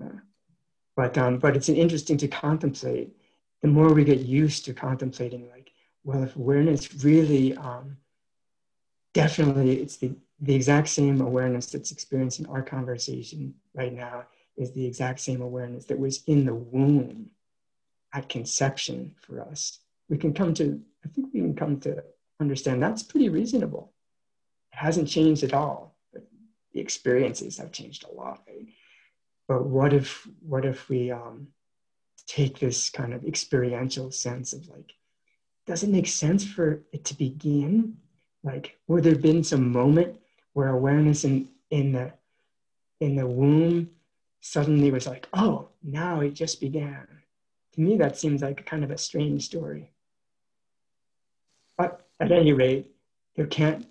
Uh, 0.00 0.18
but, 0.96 1.16
um, 1.16 1.38
but 1.38 1.56
it's 1.56 1.70
interesting 1.70 2.18
to 2.18 2.28
contemplate. 2.28 3.16
The 3.62 3.68
more 3.68 3.94
we 3.94 4.04
get 4.04 4.20
used 4.20 4.66
to 4.66 4.74
contemplating, 4.74 5.48
like, 5.48 5.70
well, 6.04 6.24
if 6.24 6.36
awareness 6.36 6.92
really, 7.02 7.56
um, 7.56 7.96
definitely, 9.14 9.80
it's 9.80 9.96
the, 9.96 10.14
the 10.40 10.54
exact 10.54 10.88
same 10.88 11.22
awareness 11.22 11.66
that's 11.66 11.92
experiencing 11.92 12.46
our 12.48 12.60
conversation 12.60 13.54
right 13.74 13.94
now 13.94 14.24
is 14.56 14.72
the 14.72 14.86
exact 14.86 15.20
same 15.20 15.40
awareness 15.40 15.86
that 15.86 15.98
was 15.98 16.22
in 16.26 16.44
the 16.44 16.54
womb 16.54 17.30
at 18.12 18.28
conception 18.28 19.14
for 19.16 19.40
us. 19.40 19.78
We 20.08 20.18
can 20.18 20.34
come 20.34 20.54
to, 20.54 20.80
I 21.04 21.08
think 21.08 21.28
we 21.32 21.40
can 21.40 21.54
come 21.54 21.80
to 21.80 22.02
understand 22.40 22.82
that's 22.82 23.02
pretty 23.02 23.28
reasonable. 23.28 23.92
It 24.72 24.78
hasn't 24.78 25.08
changed 25.08 25.42
at 25.42 25.54
all, 25.54 25.96
but 26.12 26.26
the 26.72 26.80
experiences 26.80 27.58
have 27.58 27.72
changed 27.72 28.04
a 28.04 28.14
lot. 28.14 28.42
Right? 28.46 28.68
But 29.48 29.66
what 29.66 29.92
if, 29.92 30.28
what 30.40 30.64
if 30.64 30.88
we 30.88 31.10
um, 31.10 31.48
take 32.26 32.58
this 32.58 32.90
kind 32.90 33.14
of 33.14 33.24
experiential 33.24 34.10
sense 34.10 34.52
of 34.52 34.68
like, 34.68 34.92
does 35.66 35.82
it 35.82 35.90
make 35.90 36.08
sense 36.08 36.44
for 36.44 36.82
it 36.92 37.04
to 37.06 37.14
begin? 37.14 37.96
Like, 38.42 38.76
would 38.88 39.04
there 39.04 39.14
been 39.14 39.44
some 39.44 39.72
moment 39.72 40.18
where 40.52 40.68
awareness 40.68 41.24
in, 41.24 41.48
in 41.70 41.92
the 41.92 42.12
in 43.00 43.16
the 43.16 43.26
womb 43.26 43.90
suddenly 44.42 44.90
was 44.90 45.06
like, 45.06 45.28
oh, 45.32 45.68
now 45.82 46.20
it 46.20 46.34
just 46.34 46.60
began. 46.60 47.06
To 47.74 47.80
me, 47.80 47.96
that 47.96 48.18
seems 48.18 48.42
like 48.42 48.66
kind 48.66 48.84
of 48.84 48.90
a 48.90 48.98
strange 48.98 49.44
story. 49.44 49.92
But 51.78 52.06
at 52.20 52.32
any 52.32 52.52
rate, 52.52 52.90
there 53.36 53.46
can't, 53.46 53.86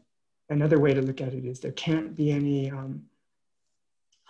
another 0.49 0.77
way 0.77 0.93
to 0.93 1.01
look 1.01 1.21
at 1.21 1.33
it 1.33 1.45
is 1.45 1.61
there 1.61 1.71
can't 1.71 2.15
be 2.15 2.31
any, 2.31 2.69
um, 2.69 3.05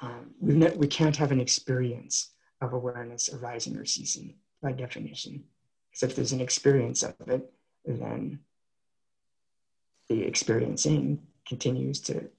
um, 0.01 0.31
we, 0.39 0.53
ne- 0.53 0.75
we 0.75 0.87
can't 0.87 1.17
have 1.17 1.31
an 1.31 1.41
experience 1.41 2.29
of 2.61 2.73
awareness 2.73 3.33
arising 3.33 3.75
or 3.75 3.85
ceasing 3.85 4.35
by 4.61 4.71
definition. 4.71 5.43
Because 5.89 6.03
if 6.03 6.15
there's 6.15 6.33
an 6.33 6.39
experience 6.39 7.01
of 7.01 7.15
it, 7.27 7.51
then 7.83 8.39
the 10.07 10.21
experiencing 10.21 11.19
continues 11.47 11.99
to 12.01 12.29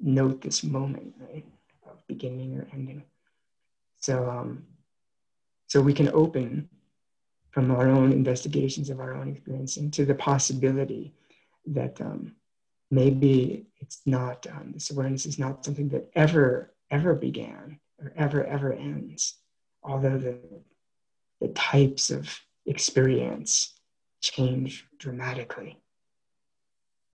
note 0.00 0.40
this 0.40 0.62
moment, 0.62 1.14
right, 1.18 1.44
of 1.84 2.06
beginning 2.06 2.56
or 2.56 2.68
ending. 2.72 3.02
So, 4.04 4.28
um, 4.28 4.66
so 5.66 5.80
we 5.80 5.94
can 5.94 6.10
open 6.10 6.68
from 7.52 7.70
our 7.70 7.88
own 7.88 8.12
investigations 8.12 8.90
of 8.90 9.00
our 9.00 9.14
own 9.14 9.28
experiencing 9.28 9.90
to 9.92 10.04
the 10.04 10.14
possibility 10.14 11.14
that 11.68 11.98
um, 12.02 12.34
maybe 12.90 13.64
it's 13.78 14.02
not 14.04 14.46
um, 14.48 14.72
this 14.74 14.90
awareness 14.90 15.24
is 15.24 15.38
not 15.38 15.64
something 15.64 15.88
that 15.88 16.10
ever 16.14 16.74
ever 16.90 17.14
began 17.14 17.80
or 17.98 18.12
ever 18.14 18.44
ever 18.44 18.74
ends. 18.74 19.38
Although 19.82 20.18
the 20.18 20.36
the 21.40 21.48
types 21.48 22.10
of 22.10 22.38
experience 22.66 23.80
change 24.20 24.86
dramatically 24.98 25.78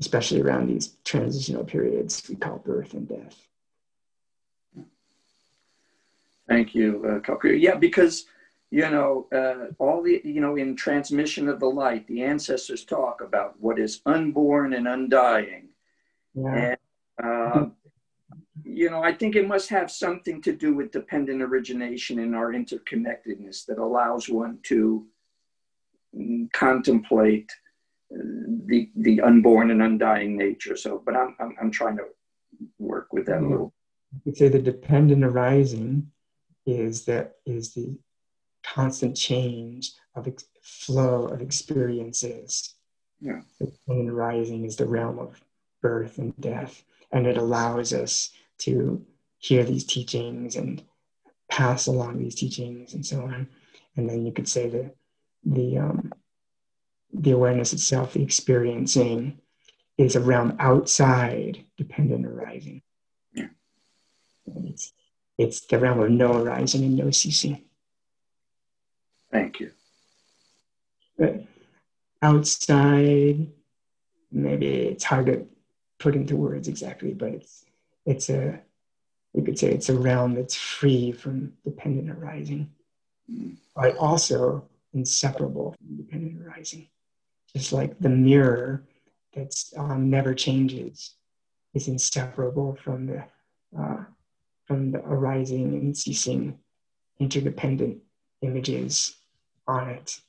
especially 0.01 0.41
around 0.41 0.69
these 0.69 0.97
transitional 1.05 1.65
periods 1.65 2.23
we 2.29 2.37
call 2.37 2.59
birth 2.59 2.95
and 2.95 3.09
death 3.09 3.50
thank 6.51 6.75
you 6.75 7.23
uh, 7.29 7.49
yeah 7.49 7.77
because 7.77 8.27
you 8.71 8.89
know, 8.89 9.27
uh, 9.33 9.73
all 9.83 10.03
the, 10.03 10.21
you 10.25 10.41
know, 10.41 10.57
in 10.57 10.77
transmission 10.77 11.49
of 11.49 11.59
the 11.59 11.67
light, 11.67 12.07
the 12.07 12.23
ancestors 12.23 12.85
talk 12.85 13.21
about 13.21 13.59
what 13.59 13.81
is 13.81 14.01
unborn 14.07 14.75
and 14.75 14.87
undying. 14.87 15.71
Yeah. 16.35 16.77
And, 17.21 17.23
uh, 17.23 17.67
you 18.63 18.89
know, 18.89 19.03
I 19.03 19.13
think 19.13 19.35
it 19.35 19.49
must 19.49 19.69
have 19.71 19.91
something 19.91 20.41
to 20.43 20.53
do 20.53 20.75
with 20.75 20.93
dependent 20.93 21.43
origination 21.43 22.21
and 22.21 22.37
our 22.37 22.53
interconnectedness 22.53 23.67
that 23.67 23.79
allows 23.79 24.29
one 24.29 24.59
to 24.65 25.05
contemplate 26.53 27.51
uh, 28.13 28.23
the 28.67 28.91
the 28.97 29.21
unborn 29.21 29.71
and 29.71 29.83
undying 29.83 30.37
nature. 30.37 30.77
So, 30.77 31.03
but 31.05 31.17
I'm 31.17 31.35
I'm, 31.41 31.57
I'm 31.61 31.71
trying 31.71 31.97
to 31.97 32.05
work 32.79 33.13
with 33.13 33.27
that 33.27 33.39
a 33.39 33.47
little. 33.47 33.73
You 34.13 34.21
could 34.25 34.37
say 34.37 34.49
the 34.49 34.59
dependent 34.59 35.25
arising 35.25 36.11
is 36.73 37.05
that 37.05 37.37
is 37.47 37.75
the 37.75 37.97
constant 38.63 39.17
change 39.17 39.93
of 40.15 40.29
ex- 40.29 40.45
flow 40.63 41.27
of 41.27 41.41
experiences. 41.41 42.75
Yeah. 43.21 43.41
The 43.59 43.73
pain 43.87 44.11
rising 44.11 44.65
is 44.65 44.77
the 44.77 44.87
realm 44.87 45.19
of 45.19 45.41
birth 45.83 46.19
and 46.19 46.39
death, 46.41 46.83
and 47.13 47.27
it 47.27 47.37
allows 47.37 47.93
us 47.93 48.31
to 48.59 49.05
hear 49.39 49.65
these 49.65 49.85
teachings 49.85 50.57
and 50.57 50.83
pass 51.49 51.87
along 51.87 52.19
these 52.19 52.35
teachings 52.35 52.95
and 52.95 53.05
so 53.05 53.23
on. 53.23 53.49
And 53.97 54.09
then 54.09 54.25
you 54.25 54.33
could 54.33 54.49
say 54.49 54.69
that 54.69 54.95
the 55.45 55.79
um, 55.79 56.13
the 57.13 57.33
awareness 57.33 57.73
itself, 57.73 58.13
the 58.13 58.23
experiencing, 58.23 59.41
is 59.99 60.17
a 60.17 60.21
realm 60.21 60.57
outside 60.59 61.65
dependent 61.77 62.25
arising. 62.25 62.83
Yeah. 63.35 63.49
It's, 64.65 64.93
it's 65.41 65.61
the 65.61 65.79
realm 65.79 66.01
of 66.01 66.11
no 66.11 66.37
arising 66.37 66.85
and 66.85 66.99
no 66.99 67.11
ceasing. 67.11 67.63
Thank 69.33 69.59
you. 69.59 69.71
But 71.17 71.45
outside, 72.21 73.47
maybe 74.31 74.67
it's 74.67 75.05
hard 75.05 75.27
to 75.27 75.47
put 75.99 76.15
into 76.15 76.37
words 76.37 76.69
exactly, 76.69 77.15
but 77.15 77.31
it's 77.31 77.65
it's 78.05 78.29
a 78.29 78.61
you 79.33 79.43
could 79.43 79.59
say 79.59 79.71
it's 79.73 79.89
a 79.89 79.99
realm 79.99 80.35
that's 80.35 80.57
free 80.57 81.11
from 81.11 81.55
dependent 81.65 82.11
arising, 82.11 82.71
mm. 83.31 83.57
but 83.75 83.97
also 83.97 84.69
inseparable 84.93 85.75
from 85.79 85.97
dependent 85.97 86.47
arising. 86.47 86.87
Just 87.57 87.73
like 87.73 87.99
the 87.99 88.11
mirror 88.11 88.85
that's 89.35 89.73
um, 89.79 90.11
never 90.11 90.35
changes 90.35 91.15
is 91.73 91.89
inseparable 91.89 92.77
from 92.85 93.07
the 93.07 93.25
uh, 93.79 94.05
from 94.71 94.93
the 94.93 95.01
arising 95.01 95.75
and 95.75 95.99
ceasing 95.99 96.57
interdependent 97.19 97.99
images 98.41 99.17
on 99.67 99.89
it. 99.89 100.21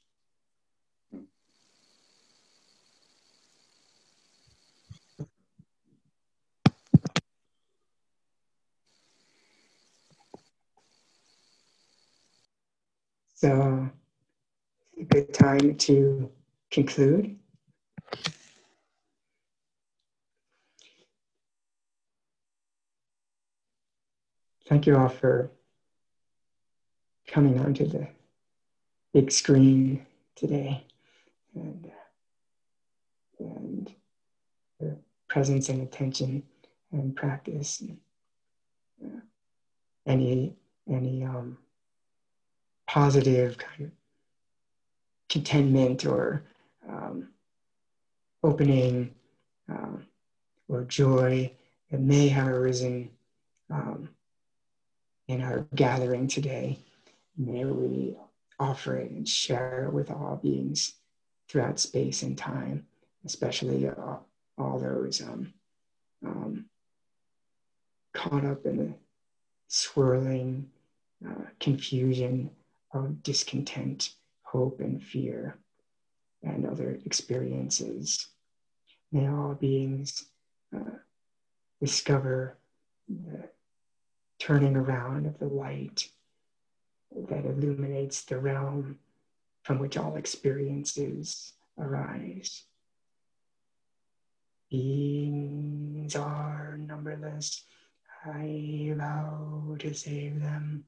So, 13.36 13.92
a 15.00 15.04
good 15.04 15.32
time 15.36 15.76
to 15.76 16.32
conclude. 16.72 17.38
Thank 24.72 24.88
you 24.88 24.96
all 24.96 25.10
for 25.10 25.52
coming 27.28 27.60
onto 27.60 27.86
the 27.86 28.08
big 29.12 29.30
screen 29.30 30.06
today. 30.34 30.86
And, 31.54 31.92
uh, 33.38 33.44
and 33.44 33.94
the 34.80 34.98
presence 35.28 35.68
and 35.68 35.82
attention 35.82 36.44
and 36.94 37.14
practice. 37.14 37.82
And, 37.82 37.98
uh, 39.04 39.20
any 40.06 40.56
any 40.90 41.26
um, 41.26 41.58
positive 42.88 43.58
kind 43.58 43.88
of 43.88 43.92
contentment 45.28 46.06
or 46.06 46.44
um, 46.88 47.28
opening 48.42 49.14
um, 49.68 50.06
or 50.70 50.86
joy 50.86 51.52
that 51.92 52.00
may 52.00 52.30
have 52.30 52.48
arisen 52.48 53.10
um, 53.70 54.08
in 55.32 55.42
our 55.42 55.66
gathering 55.76 56.28
today. 56.28 56.78
May 57.38 57.64
we 57.64 58.18
offer 58.60 58.98
it 58.98 59.12
and 59.12 59.28
share 59.28 59.86
it 59.86 59.94
with 59.94 60.12
all 60.12 60.36
beings 60.44 60.96
throughout 61.48 61.80
space 61.80 62.22
and 62.22 62.38
time, 62.38 62.86
especially 63.26 63.88
uh, 63.88 64.18
all 64.58 64.78
those 64.78 65.22
um, 65.22 65.54
um, 66.26 66.66
caught 68.14 68.44
up 68.44 68.66
in 68.66 68.78
the 68.78 68.94
swirling 69.70 70.70
uh, 71.26 71.46
confusion 71.62 72.50
of 72.94 73.24
discontent, 73.24 74.12
hope, 74.44 74.82
and 74.82 75.02
fear, 75.02 75.58
and 76.44 76.66
other 76.66 77.00
experiences. 77.06 78.28
May 79.14 79.30
all 79.30 79.56
beings 79.56 80.26
uh, 80.76 80.98
discover 81.80 82.58
the 83.08 83.50
turning 84.42 84.76
around 84.76 85.28
of 85.28 85.38
the 85.38 85.46
light 85.46 86.10
that 87.30 87.46
illuminates 87.46 88.24
the 88.24 88.40
realm 88.40 88.98
from 89.62 89.78
which 89.78 89.98
all 89.98 90.16
experiences 90.16 91.54
arise. 91.78 92.64
Beings 94.72 96.16
are 96.16 96.76
numberless. 96.80 97.66
I 98.26 98.92
vow 98.98 99.76
to 99.78 99.94
save 99.94 100.42
them. 100.42 100.86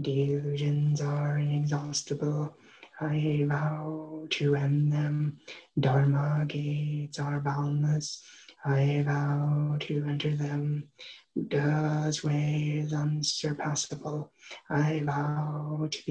Delusions 0.00 1.02
are 1.02 1.36
inexhaustible. 1.36 2.56
I 2.98 3.44
vow 3.46 4.26
to 4.30 4.54
end 4.54 4.92
them. 4.92 5.40
Dharma 5.78 6.46
gates 6.48 7.18
are 7.18 7.40
boundless. 7.40 8.22
I 8.64 9.02
vow 9.04 9.76
to 9.80 10.06
enter 10.08 10.34
them. 10.34 10.88
Buddha's 11.34 12.22
ways 12.22 12.92
unsurpassable. 12.92 14.32
I 14.70 15.02
vow 15.04 15.88
to 15.90 16.02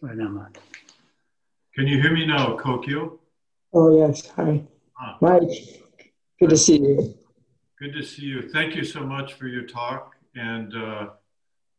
become 0.00 0.46
it. 0.48 0.58
Can 1.74 1.86
you 1.86 2.00
hear 2.00 2.12
me 2.12 2.26
now, 2.26 2.56
Kokyo? 2.56 3.18
Oh, 3.72 3.96
yes. 3.96 4.28
Hi. 4.36 4.62
Ah. 5.00 5.18
Mike, 5.20 5.50
good 6.40 6.50
to 6.50 6.56
see 6.56 6.78
you. 6.80 7.14
Good 7.80 7.92
to 7.94 8.02
see 8.02 8.22
you. 8.22 8.48
Thank 8.48 8.74
you 8.74 8.84
so 8.84 9.00
much 9.00 9.34
for 9.34 9.46
your 9.46 9.62
talk. 9.62 10.14
And 10.34 10.74
uh, 10.74 11.06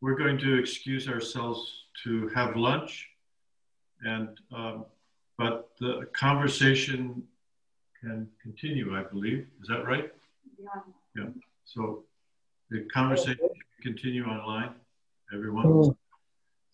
we're 0.02 0.16
going 0.16 0.38
to 0.40 0.58
excuse 0.58 1.08
ourselves 1.08 1.86
to 2.04 2.30
have 2.30 2.56
lunch. 2.56 3.08
And 4.02 4.30
um, 4.54 4.86
but 5.38 5.70
the 5.80 6.08
conversation 6.14 7.24
can 8.02 8.28
continue, 8.42 8.96
I 8.96 9.04
believe. 9.04 9.48
Is 9.62 9.68
that 9.70 9.86
right? 9.86 10.12
Yeah. 10.58 10.68
Yeah. 11.16 11.30
So 11.64 12.04
the 12.70 12.86
conversation 12.94 13.38
can 13.38 13.94
continue 13.94 14.26
online, 14.26 14.72
everyone. 15.34 15.66
Oh, 15.68 15.98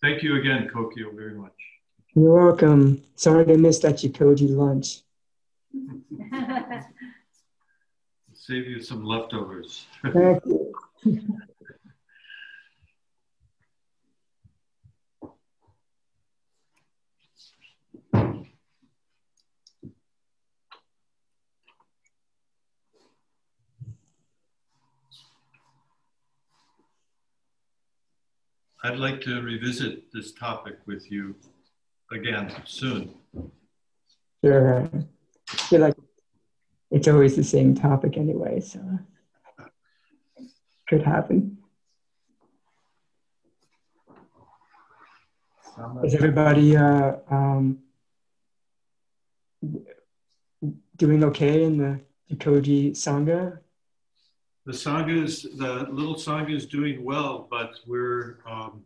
Thank 0.06 0.22
you 0.22 0.36
again, 0.36 0.70
Kokyo, 0.72 1.12
very 1.16 1.34
much. 1.34 1.50
you're 2.14 2.32
welcome. 2.32 3.02
Sorry 3.16 3.44
to 3.44 3.58
miss 3.58 3.80
that 3.80 3.96
Jikoji 3.96 4.54
lunch. 4.54 5.00
Save 8.32 8.68
you 8.68 8.80
some 8.80 9.04
leftovers. 9.04 9.84
Thank 10.04 10.44
you. 10.46 10.72
I'd 28.86 28.98
like 28.98 29.20
to 29.22 29.42
revisit 29.42 30.12
this 30.12 30.30
topic 30.30 30.76
with 30.86 31.10
you 31.10 31.34
again 32.12 32.52
soon. 32.64 33.14
Sure. 34.44 34.88
I 34.94 35.56
feel 35.56 35.80
like 35.80 35.96
it's 36.92 37.08
always 37.08 37.34
the 37.34 37.42
same 37.42 37.74
topic 37.74 38.16
anyway, 38.16 38.60
so 38.60 38.80
could 40.88 41.02
happen. 41.02 41.58
Is 46.04 46.14
everybody 46.14 46.76
uh, 46.76 47.16
um, 47.28 47.80
doing 50.96 51.24
okay 51.24 51.64
in 51.64 51.78
the 51.78 52.00
Jikoji 52.30 52.92
Sangha? 52.92 53.58
The 54.66 54.72
Sangha 54.72 55.22
is, 55.22 55.42
the 55.42 55.86
little 55.90 56.16
Sangha 56.16 56.52
is 56.54 56.66
doing 56.66 57.04
well, 57.04 57.46
but 57.48 57.74
we're, 57.86 58.38
um, 58.50 58.82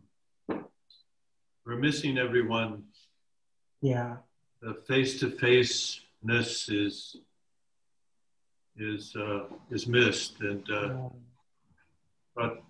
we're 1.65 1.75
missing 1.77 2.19
everyone. 2.19 2.83
Yeah. 3.81 4.17
The 4.61 4.75
face-to-faceness 4.87 6.69
is, 6.69 7.17
is, 8.77 9.15
uh, 9.15 9.45
is 9.71 9.87
missed. 9.87 10.39
And, 10.41 10.69
uh, 10.69 10.75
Um, 10.75 11.11
but 12.35 12.63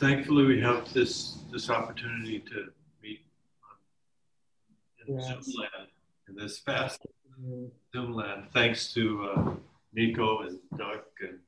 thankfully 0.00 0.44
we 0.46 0.60
have 0.62 0.90
this, 0.94 1.34
this 1.52 1.68
opportunity 1.68 2.40
to 2.40 2.72
meet 3.02 3.20
on- 3.64 5.06
in 5.06 5.18
Yes. 5.18 5.44
Zoom 5.44 5.54
land, 5.60 5.88
in 6.28 6.34
this 6.36 6.58
fast 6.58 7.04
mm, 7.38 7.70
Zoom 7.92 8.14
land, 8.14 8.48
thanks 8.54 8.94
to 8.94 9.02
uh, 9.24 9.56
Nico 9.92 10.40
and 10.40 10.58
Doug 10.78 11.02
and 11.20 11.38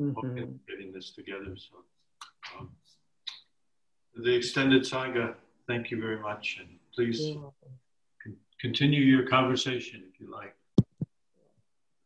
mhm. 0.00 0.14
Hogan 0.14 0.60
getting 0.68 0.92
this 0.92 1.10
together. 1.10 1.56
So, 1.56 1.84
um, 2.58 2.70
the 4.14 4.34
extended 4.34 4.82
Sangha, 4.82 5.34
thank 5.66 5.90
you 5.90 6.00
very 6.00 6.18
much, 6.18 6.58
and 6.60 6.78
please 6.94 7.36
con- 8.22 8.36
continue 8.60 9.02
your 9.02 9.26
conversation 9.26 10.04
if 10.12 10.20
you 10.20 10.30
like. 10.30 10.54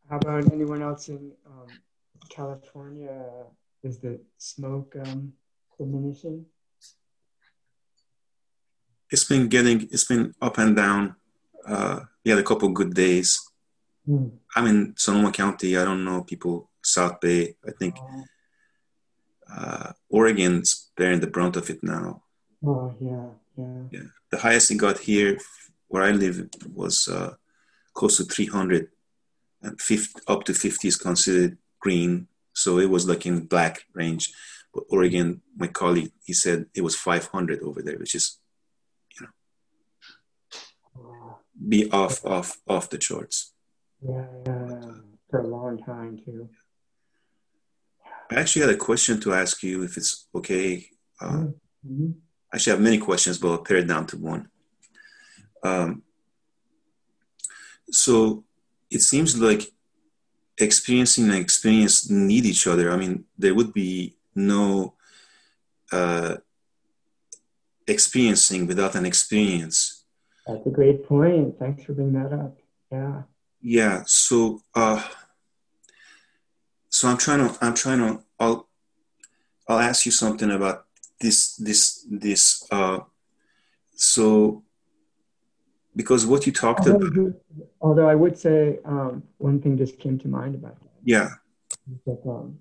How 0.09 0.17
about 0.17 0.51
anyone 0.51 0.81
else 0.81 1.09
in 1.09 1.31
um, 1.45 1.67
California? 2.29 3.25
Is 3.83 3.97
the 3.99 4.19
smoke 4.37 4.95
um, 5.05 5.33
diminishing? 5.77 6.45
It's 9.09 9.25
been 9.25 9.47
getting, 9.47 9.89
it's 9.91 10.05
been 10.05 10.33
up 10.41 10.57
and 10.57 10.75
down. 10.75 11.15
Uh, 11.67 12.01
we 12.23 12.31
had 12.31 12.39
a 12.39 12.43
couple 12.43 12.69
good 12.69 12.93
days. 12.93 13.39
Hmm. 14.05 14.27
I'm 14.55 14.67
in 14.67 14.93
Sonoma 14.97 15.31
County. 15.31 15.77
I 15.77 15.85
don't 15.85 16.05
know 16.05 16.23
people 16.23 16.69
South 16.83 17.19
Bay. 17.19 17.55
I 17.67 17.71
think 17.71 17.95
uh, 19.55 19.91
Oregon's 20.09 20.91
bearing 20.97 21.19
the 21.19 21.27
brunt 21.27 21.55
of 21.55 21.69
it 21.69 21.83
now. 21.83 22.23
oh, 22.65 22.93
yeah, 22.99 23.27
yeah. 23.57 23.83
Yeah, 23.91 24.07
the 24.31 24.37
highest 24.39 24.71
it 24.71 24.75
got 24.75 24.99
here, 24.99 25.37
where 25.87 26.03
I 26.03 26.11
live, 26.11 26.49
was 26.73 27.07
uh, 27.07 27.35
close 27.93 28.17
to 28.17 28.23
300, 28.23 28.89
and 29.61 29.79
50, 29.79 30.21
up 30.27 30.43
to 30.45 30.53
50 30.53 30.87
is 30.87 30.97
considered 30.97 31.57
green. 31.79 32.27
So 32.53 32.79
it 32.79 32.89
was 32.89 33.07
like 33.07 33.25
in 33.25 33.45
black 33.45 33.85
range. 33.93 34.31
But 34.73 34.85
Oregon, 34.89 35.41
my 35.55 35.67
colleague, 35.67 36.11
he 36.25 36.33
said 36.33 36.65
it 36.73 36.81
was 36.81 36.95
500 36.95 37.61
over 37.61 37.81
there, 37.81 37.97
which 37.97 38.15
is 38.15 38.39
you 39.19 39.27
know, 40.95 41.37
be 41.67 41.89
off, 41.91 42.25
off, 42.25 42.57
off 42.67 42.89
the 42.89 42.97
charts. 42.97 43.53
yeah, 44.01 44.25
yeah, 44.45 44.67
yeah. 44.69 44.91
For 45.29 45.39
a 45.41 45.47
long 45.47 45.77
time 45.79 46.19
too. 46.23 46.49
I 48.31 48.35
actually 48.35 48.63
had 48.63 48.71
a 48.75 48.77
question 48.77 49.19
to 49.21 49.33
ask 49.33 49.63
you, 49.63 49.83
if 49.83 49.97
it's 49.97 50.27
okay. 50.35 50.89
Uh, 51.19 51.47
Mhm. 51.85 52.15
actually, 52.53 52.71
I 52.71 52.75
have 52.75 52.83
many 52.83 52.97
questions, 52.97 53.37
but 53.37 53.51
I'll 53.51 53.63
pare 53.63 53.77
it 53.77 53.87
down 53.87 54.07
to 54.07 54.17
one. 54.17 54.49
Um, 55.63 56.03
so 57.91 58.43
it 58.89 59.01
seems 59.01 59.37
like 59.39 59.73
experiencing 60.57 61.25
and 61.25 61.35
experience 61.35 62.09
need 62.09 62.45
each 62.45 62.67
other. 62.67 62.91
I 62.91 62.97
mean, 62.97 63.25
there 63.37 63.55
would 63.55 63.73
be 63.73 64.17
no 64.35 64.95
uh, 65.91 66.37
experiencing 67.87 68.65
without 68.65 68.95
an 68.95 69.05
experience. 69.05 70.05
That's 70.47 70.65
a 70.65 70.69
great 70.71 71.05
point. 71.05 71.59
Thanks 71.59 71.83
for 71.83 71.93
bringing 71.93 72.13
that 72.13 72.33
up. 72.33 72.57
Yeah. 72.91 73.23
Yeah. 73.61 74.03
So, 74.07 74.61
uh, 74.73 75.07
so 76.89 77.07
I'm 77.09 77.17
trying 77.17 77.47
to, 77.47 77.57
I'm 77.63 77.75
trying 77.75 77.99
to, 77.99 78.22
I'll, 78.43 78.69
I'll 79.67 79.79
ask 79.79 80.05
you 80.05 80.11
something 80.11 80.51
about 80.51 80.85
this, 81.19 81.55
this, 81.55 82.05
this. 82.09 82.67
Uh, 82.71 82.99
so, 83.95 84.63
because 85.95 86.25
what 86.25 86.45
you 86.45 86.51
talked 86.51 86.85
about, 86.87 87.03
Although, 87.03 87.33
although 87.81 88.09
I 88.09 88.15
would 88.15 88.37
say 88.37 88.79
um, 88.83 89.23
one 89.37 89.61
thing 89.61 89.77
just 89.77 89.99
came 89.99 90.17
to 90.19 90.27
mind 90.27 90.55
about 90.55 90.79
that. 90.81 90.89
yeah, 91.03 91.29
that, 92.05 92.21
um, 92.25 92.59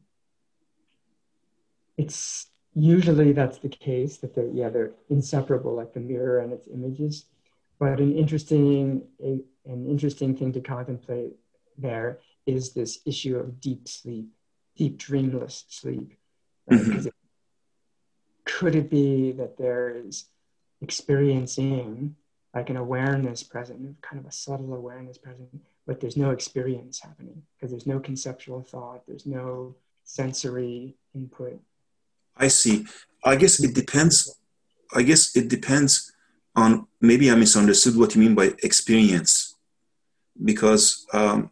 it's 1.96 2.46
usually 2.74 3.32
that's 3.32 3.58
the 3.58 3.68
case 3.68 4.16
that 4.18 4.34
they're 4.34 4.48
yeah 4.48 4.68
they're 4.70 4.92
inseparable 5.10 5.74
like 5.74 5.92
the 5.92 6.00
mirror 6.00 6.38
and 6.38 6.52
its 6.52 6.66
images 6.72 7.26
but 7.78 8.00
an 8.00 8.12
interesting 8.16 9.02
a, 9.22 9.40
an 9.66 9.86
interesting 9.86 10.34
thing 10.34 10.52
to 10.52 10.60
contemplate 10.60 11.32
there 11.76 12.20
is 12.46 12.72
this 12.72 13.00
issue 13.04 13.36
of 13.36 13.60
deep 13.60 13.86
sleep 13.86 14.28
deep 14.76 14.96
dreamless 14.98 15.64
sleep 15.68 16.14
right? 16.66 16.80
Mhm. 16.80 16.92
'Cause 16.92 17.06
it- 17.06 17.14
could 18.44 18.74
it 18.74 18.88
be 18.90 19.32
that 19.32 19.56
there 19.56 19.88
is 20.04 20.26
experiencing 20.80 22.16
like 22.54 22.68
an 22.70 22.76
awareness 22.76 23.42
present 23.42 24.00
kind 24.02 24.18
of 24.20 24.26
a 24.26 24.32
subtle 24.32 24.74
awareness 24.74 25.18
present 25.18 25.48
but 25.86 26.00
there's 26.00 26.16
no 26.16 26.30
experience 26.30 27.00
happening 27.00 27.42
because 27.54 27.70
there's 27.70 27.86
no 27.86 27.98
conceptual 28.00 28.62
thought 28.62 29.06
there's 29.06 29.26
no 29.26 29.74
sensory 30.04 30.94
input 31.14 31.60
I 32.36 32.48
see. 32.48 32.86
I 33.22 33.36
guess 33.36 33.62
it 33.62 33.74
depends. 33.74 34.16
I 34.94 35.02
guess 35.02 35.36
it 35.36 35.48
depends 35.48 36.10
on 36.56 36.86
maybe 36.98 37.30
I 37.30 37.34
misunderstood 37.34 37.94
what 37.94 38.14
you 38.14 38.22
mean 38.22 38.34
by 38.34 38.54
experience, 38.62 39.54
because 40.42 41.06
um, 41.12 41.50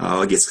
oh, 0.00 0.22
I 0.22 0.26
guess 0.26 0.44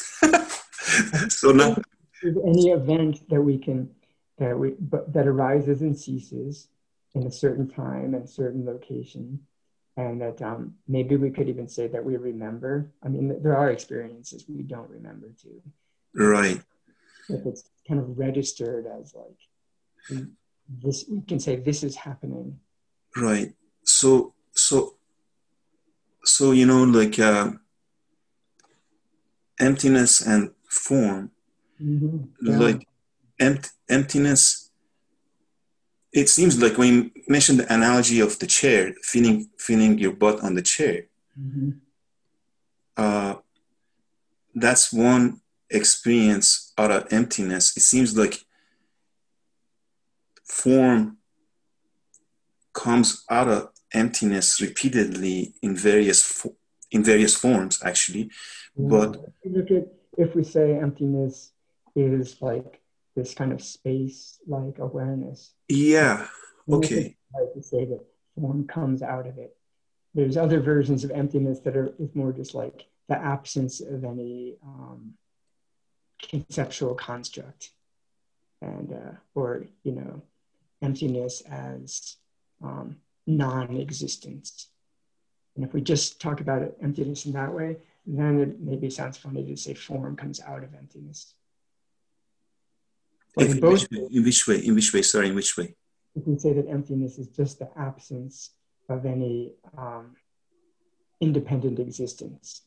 so. 1.28 1.52
Now, 1.52 1.76
any 2.22 2.70
event 2.70 3.28
that 3.28 3.40
we 3.40 3.58
can 3.58 3.90
that 4.38 4.58
we 4.58 4.74
but 4.78 5.12
that 5.12 5.26
arises 5.26 5.82
and 5.82 5.98
ceases 5.98 6.68
in 7.14 7.26
a 7.26 7.30
certain 7.30 7.68
time 7.68 8.14
and 8.14 8.28
certain 8.28 8.64
location 8.64 9.40
and 9.96 10.20
that 10.20 10.40
um, 10.42 10.74
maybe 10.86 11.16
we 11.16 11.30
could 11.30 11.48
even 11.48 11.68
say 11.68 11.88
that 11.88 12.04
we 12.04 12.16
remember 12.16 12.92
i 13.04 13.08
mean 13.08 13.40
there 13.42 13.56
are 13.56 13.70
experiences 13.70 14.44
we 14.48 14.62
don't 14.62 14.90
remember 14.90 15.28
too 15.40 15.62
right? 16.14 16.60
if 17.28 17.46
it's 17.46 17.70
kind 17.86 18.00
of 18.00 18.18
registered 18.18 18.86
as 18.86 19.14
like 19.14 20.24
this 20.82 21.04
we 21.08 21.20
can 21.22 21.40
say 21.40 21.56
this 21.56 21.82
is 21.82 21.96
happening 21.96 22.58
Right. 23.16 23.52
So 23.84 24.34
so 24.52 24.94
so 26.24 26.52
you 26.52 26.66
know 26.66 26.84
like 26.84 27.18
uh, 27.18 27.52
emptiness 29.60 30.20
and 30.20 30.50
form 30.68 31.30
Mhm. 31.80 32.28
Yeah. 32.42 32.58
like 32.58 32.88
empt- 33.38 33.72
emptiness 33.88 34.64
it 36.12 36.28
seems 36.28 36.60
like 36.60 36.78
when 36.78 36.88
you 36.94 37.10
mentioned 37.28 37.60
the 37.60 37.72
analogy 37.72 38.18
of 38.20 38.38
the 38.38 38.46
chair, 38.46 38.94
feeling 39.02 39.50
feeling 39.58 39.98
your 39.98 40.12
butt 40.12 40.40
on 40.40 40.54
the 40.54 40.62
chair, 40.62 41.06
Mm-hmm. 41.38 41.70
uh, 42.96 43.34
that's 44.54 44.90
one 44.92 45.40
experience 45.70 46.72
out 46.78 46.90
of 46.90 47.06
emptiness. 47.12 47.76
It 47.76 47.82
seems 47.82 48.16
like 48.16 48.42
form 50.44 51.18
comes 52.72 53.24
out 53.30 53.48
of 53.48 53.68
emptiness 53.92 54.60
repeatedly 54.60 55.54
in 55.62 55.76
various 55.76 56.22
fo- 56.22 56.56
in 56.90 57.04
various 57.04 57.34
forms, 57.34 57.82
actually. 57.84 58.30
But 58.76 59.16
If 59.16 59.32
you 59.44 59.50
look 59.52 59.70
at 59.70 59.88
if 60.16 60.34
we 60.34 60.42
say 60.42 60.74
emptiness 60.76 61.52
is 61.94 62.40
like 62.40 62.80
this 63.14 63.34
kind 63.34 63.52
of 63.52 63.62
space-like 63.62 64.78
awareness, 64.78 65.52
yeah, 65.68 66.26
okay, 66.68 67.16
hard 67.32 67.54
to 67.54 67.62
say 67.62 67.84
that 67.84 68.04
form 68.34 68.66
comes 68.66 69.02
out 69.02 69.26
of 69.26 69.38
it. 69.38 69.56
There's 70.14 70.36
other 70.36 70.60
versions 70.60 71.04
of 71.04 71.10
emptiness 71.10 71.60
that 71.60 71.76
are 71.76 71.94
is 71.98 72.14
more 72.14 72.32
just 72.32 72.54
like 72.54 72.86
the 73.08 73.16
absence 73.16 73.80
of 73.80 74.04
any 74.04 74.56
um, 74.64 75.14
conceptual 76.22 76.94
construct, 76.94 77.70
and 78.60 78.92
uh, 78.92 79.12
or 79.34 79.64
you 79.82 79.92
know, 79.92 80.22
emptiness 80.82 81.42
as 81.42 82.16
um, 82.62 82.96
non-existence. 83.26 84.68
And 85.58 85.66
if 85.66 85.74
we 85.74 85.80
just 85.80 86.20
talk 86.20 86.40
about 86.40 86.62
it, 86.62 86.78
emptiness 86.80 87.26
in 87.26 87.32
that 87.32 87.52
way, 87.52 87.78
then 88.06 88.38
it 88.38 88.60
maybe 88.60 88.88
sounds 88.90 89.18
funny 89.18 89.44
to 89.44 89.56
say 89.56 89.74
form 89.74 90.14
comes 90.14 90.40
out 90.40 90.62
of 90.62 90.72
emptiness. 90.72 91.34
But 93.34 93.46
in 93.46 93.58
both 93.60 93.82
which 93.82 93.90
way, 93.90 94.08
in 94.12 94.24
which 94.24 94.46
way? 94.46 94.58
In 94.64 94.74
which 94.76 94.94
way? 94.94 95.02
Sorry, 95.02 95.28
in 95.28 95.34
which 95.34 95.56
way? 95.56 95.74
we 96.18 96.24
can 96.24 96.38
say 96.38 96.52
that 96.52 96.68
emptiness 96.68 97.18
is 97.18 97.28
just 97.28 97.58
the 97.58 97.68
absence 97.76 98.50
of 98.88 99.06
any 99.06 99.52
um, 99.76 100.16
independent 101.20 101.78
existence. 101.78 102.62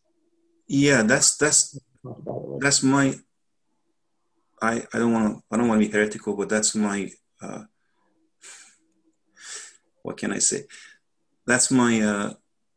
Yeah, 0.68 1.04
that's 1.04 1.36
that's 1.38 1.80
Talk 2.04 2.18
about 2.18 2.42
it 2.44 2.48
like 2.50 2.62
that's 2.62 2.82
my 2.82 3.14
I, 4.62 4.84
I 4.94 4.98
don't 4.98 5.12
want 5.12 5.38
to 5.38 5.44
I 5.52 5.58
don't 5.58 5.68
want 5.68 5.82
to 5.82 5.88
be 5.88 5.92
heretical, 5.92 6.36
but 6.36 6.50
that's 6.50 6.76
my 6.76 7.12
uh, 7.42 7.64
what 10.02 10.18
can 10.18 10.32
I 10.32 10.40
say? 10.40 10.64
That's 11.46 11.72
my 11.72 12.02
uh, 12.02 12.34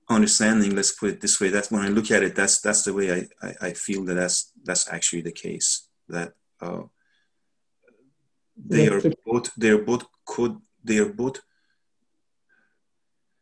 understanding. 0.08 0.74
Let's 0.74 0.92
put 0.92 1.10
it 1.10 1.20
this 1.20 1.40
way. 1.40 1.48
That's 1.48 1.70
when 1.70 1.82
I 1.82 1.88
look 1.88 2.10
at 2.10 2.22
it. 2.22 2.34
That's 2.34 2.60
that's 2.60 2.82
the 2.82 2.92
way 2.94 3.12
I, 3.12 3.46
I, 3.46 3.54
I 3.68 3.72
feel 3.72 4.04
that 4.04 4.14
that's 4.14 4.52
that's 4.62 4.88
actually 4.92 5.22
the 5.22 5.32
case. 5.32 5.88
That 6.08 6.32
uh, 6.60 6.82
they 8.56 8.88
are 8.88 9.00
both 9.24 9.54
they 9.56 9.70
are 9.70 9.82
both 9.82 10.04
could 10.26 10.56
they 10.82 10.98
are 10.98 11.12
both. 11.12 11.40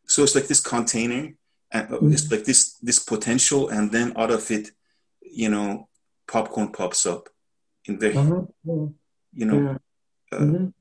So 0.07 0.23
it's 0.23 0.35
like 0.35 0.47
this 0.47 0.59
container, 0.59 1.33
and 1.71 1.91
uh, 1.93 1.99
it's 2.03 2.31
like 2.31 2.45
this 2.45 2.77
this 2.79 2.99
potential, 2.99 3.69
and 3.69 3.91
then 3.91 4.13
out 4.15 4.31
of 4.31 4.49
it, 4.51 4.69
you 5.21 5.49
know, 5.49 5.89
popcorn 6.27 6.71
pops 6.71 7.05
up 7.05 7.29
in 7.85 7.99
very 7.99 8.15
Uh-huh, 8.17 8.43
yeah, 8.63 8.87
you 9.33 9.45
know 9.45 9.61
yeah. 9.61 10.37
uh, 10.37 10.41
Mhm. 10.41 10.73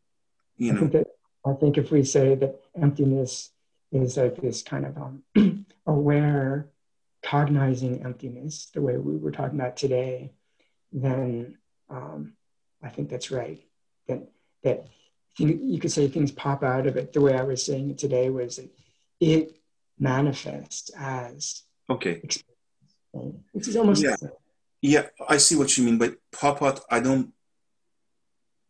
you 0.57 0.73
I 0.73 0.77
think 0.79 0.93
that 0.93 1.07
I 1.45 1.53
think 1.55 1.79
if 1.79 1.91
we 1.91 2.05
say 2.05 2.35
that 2.37 2.61
emptiness 2.81 3.51
is 3.91 4.17
like 4.17 4.37
this 4.41 4.63
kind 4.63 4.87
of 4.87 4.97
um, 4.97 5.25
aware, 5.87 6.69
cognizing 7.23 8.05
emptiness, 8.05 8.67
the 8.75 8.83
way 8.83 8.97
we 8.97 9.17
were 9.17 9.33
talking 9.33 9.59
about 9.59 9.77
today, 9.77 10.33
then 10.93 11.59
um, 11.89 12.35
I 12.83 12.89
think 12.89 13.09
that's 13.09 13.31
right. 13.31 13.61
That 14.09 14.29
that 14.65 14.87
you, 15.39 15.79
could 15.79 15.93
say 15.93 16.09
things 16.09 16.31
pop 16.31 16.63
out 16.63 16.87
of 16.87 16.97
it. 16.97 17.13
The 17.13 17.21
way 17.21 17.37
I 17.37 17.43
was 17.43 17.65
saying 17.65 17.91
it 17.91 17.99
today 17.99 18.29
was 18.31 18.57
that 18.57 18.71
it 19.19 19.57
manifests 19.99 20.91
as 20.99 21.63
okay 21.89 22.21
which 23.53 23.69
is 23.69 23.77
almost 23.77 24.03
Yeah. 24.03 24.17
yeah 24.81 25.07
i 25.29 25.37
see 25.37 25.55
what 25.55 25.77
you 25.77 25.85
mean 25.85 25.99
but 25.99 26.17
pop 26.33 26.61
out 26.63 26.81
i 26.91 26.99
don't 26.99 27.33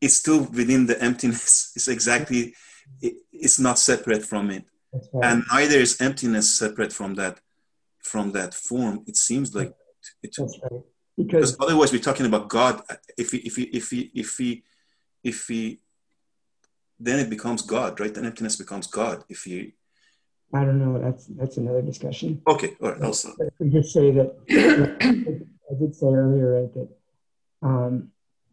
it's 0.01 0.15
still 0.15 0.41
within 0.45 0.87
the 0.87 1.01
emptiness 1.03 1.73
it's 1.77 1.89
exactly 1.89 2.55
it, 3.01 3.15
it's 3.33 3.59
not 3.59 3.79
separate 3.79 4.25
from 4.25 4.51
it 4.51 4.65
right. 4.93 5.25
and 5.25 5.45
neither 5.53 5.79
is 5.79 6.01
emptiness 6.01 6.59
separate 6.59 6.93
from 6.93 7.15
that 7.15 7.41
from 7.99 8.33
that 8.33 8.55
form 8.55 9.03
it 9.07 9.17
seems 9.17 9.55
like 9.55 9.73
it, 10.23 10.37
right. 10.39 10.49
because 10.49 10.59
Because 11.17 11.57
otherwise 11.61 11.93
we're 11.93 12.09
talking 12.09 12.27
about 12.27 12.49
god 12.49 12.83
if 13.17 13.33
we 13.33 13.39
if 13.41 13.57
we 13.57 13.65
if 13.65 13.91
we 13.93 14.11
if 14.15 14.39
we 14.39 14.63
if 15.23 15.49
we 15.49 15.81
then 16.99 17.19
it 17.19 17.31
becomes 17.31 17.63
god 17.63 18.01
right 18.01 18.15
then 18.15 18.27
emptiness 18.27 18.57
becomes 18.57 18.87
god 18.87 19.25
if 19.29 19.47
you 19.47 19.73
I 20.55 20.67
don't 20.67 20.79
know. 20.79 21.01
That's 21.01 21.25
that's 21.29 21.57
another 21.57 21.81
discussion. 21.81 22.43
okay 22.47 22.77
all 22.81 22.91
right 22.91 23.03
also 23.03 23.33
we 23.59 23.71
just 23.71 23.91
say 23.95 24.11
that, 24.11 24.37
I 25.73 25.75
did 25.79 25.95
say 25.95 26.07
earlier, 26.07 26.61
right, 26.61 26.75
that 26.75 26.89
um, 27.63 28.11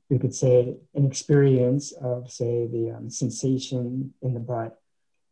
we 0.09 0.17
could 0.17 0.33
say 0.33 0.77
an 0.95 1.05
experience 1.05 1.91
of, 1.91 2.31
say, 2.31 2.67
the 2.67 2.91
um, 2.91 3.09
sensation 3.09 4.13
in 4.21 4.33
the 4.33 4.39
butt 4.39 4.79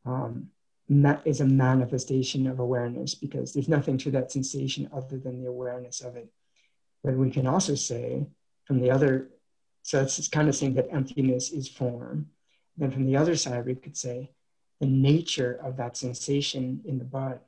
um, 0.06 0.50
ma- 0.90 1.20
is 1.26 1.42
a 1.42 1.46
manifestation 1.46 2.48
of 2.48 2.60
awareness 2.60 3.16
because 3.16 3.54
there's 3.54 3.70
nothing 3.70 3.98
to 4.00 4.12
that 4.12 4.32
sensation 4.32 4.90
other 4.94 5.18
than 5.18 5.42
the 5.42 5.50
awareness 5.50 6.02
of 6.02 6.16
it. 6.16 6.30
But 7.04 7.16
we 7.16 7.30
can 7.30 7.48
also 7.48 7.76
say 7.76 8.28
from 8.66 8.80
the 8.80 8.92
other, 8.92 9.30
so 9.84 10.02
it's 10.02 10.28
kind 10.28 10.50
of 10.50 10.56
saying 10.56 10.76
that 10.76 10.88
emptiness 10.92 11.52
is 11.52 11.68
form. 11.68 12.28
Then 12.78 12.92
from 12.92 13.06
the 13.06 13.18
other 13.18 13.36
side, 13.36 13.66
we 13.66 13.76
could 13.76 13.98
say 13.98 14.32
the 14.80 14.88
nature 14.88 15.60
of 15.64 15.78
that 15.78 15.98
sensation 15.98 16.82
in 16.86 17.00
the 17.00 17.06
butt 17.06 17.46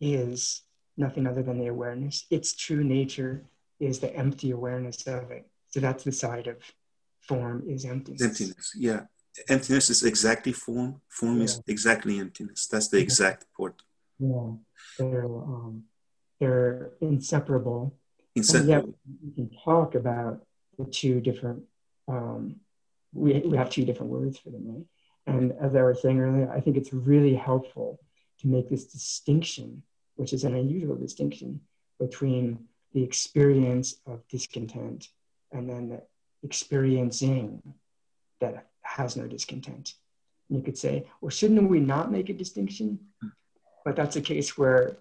is 0.00 0.62
nothing 0.96 1.26
other 1.26 1.42
than 1.42 1.58
the 1.58 1.66
awareness. 1.66 2.26
Its 2.30 2.54
true 2.54 2.84
nature 2.84 3.44
is 3.80 3.98
the 3.98 4.14
empty 4.14 4.50
awareness 4.50 5.06
of 5.06 5.30
it. 5.30 5.46
So 5.68 5.80
that's 5.80 6.04
the 6.04 6.12
side 6.12 6.46
of 6.46 6.56
form 7.20 7.64
is 7.68 7.84
emptiness. 7.84 8.22
emptiness 8.22 8.72
yeah 8.76 9.02
emptiness 9.48 9.90
is 9.90 10.02
exactly 10.02 10.52
form 10.52 11.00
form 11.08 11.40
is 11.40 11.62
exactly 11.66 12.18
emptiness 12.18 12.66
that's 12.66 12.88
the 12.88 12.98
exact 12.98 13.46
port 13.56 13.82
Yeah, 14.18 14.52
they're 14.98 15.24
um, 15.24 15.84
they're 16.42 16.90
inseparable. 17.00 17.94
Inseparable 18.34 18.94
we 19.24 19.32
can 19.32 19.50
talk 19.64 19.94
about 19.94 20.44
the 20.78 20.84
two 20.84 21.20
different. 21.20 21.62
Um, 22.08 22.56
we 23.12 23.40
we 23.40 23.56
have 23.56 23.70
two 23.70 23.84
different 23.84 24.10
words 24.10 24.38
for 24.38 24.50
them, 24.50 24.64
right? 24.66 24.86
And 25.26 25.52
as 25.60 25.76
I 25.76 25.82
was 25.82 26.02
saying 26.02 26.18
earlier, 26.20 26.50
I 26.50 26.60
think 26.60 26.76
it's 26.76 26.92
really 26.92 27.34
helpful 27.34 28.00
to 28.40 28.48
make 28.48 28.68
this 28.68 28.86
distinction, 28.86 29.84
which 30.16 30.32
is 30.32 30.42
an 30.42 30.56
unusual 30.56 30.96
distinction 30.96 31.60
between 32.00 32.66
the 32.92 33.04
experience 33.04 33.94
of 34.06 34.26
discontent 34.28 35.08
and 35.52 35.70
then 35.70 35.88
the 35.90 36.02
experiencing 36.42 37.62
that 38.40 38.66
has 38.92 39.16
no 39.16 39.26
discontent. 39.26 39.94
And 40.48 40.58
you 40.58 40.64
could 40.64 40.78
say, 40.78 41.06
well, 41.20 41.30
shouldn't 41.30 41.70
we 41.70 41.80
not 41.80 42.12
make 42.12 42.28
a 42.28 42.34
distinction? 42.34 42.98
But 43.84 43.96
that's 43.96 44.16
a 44.16 44.20
case 44.20 44.56
where, 44.56 44.98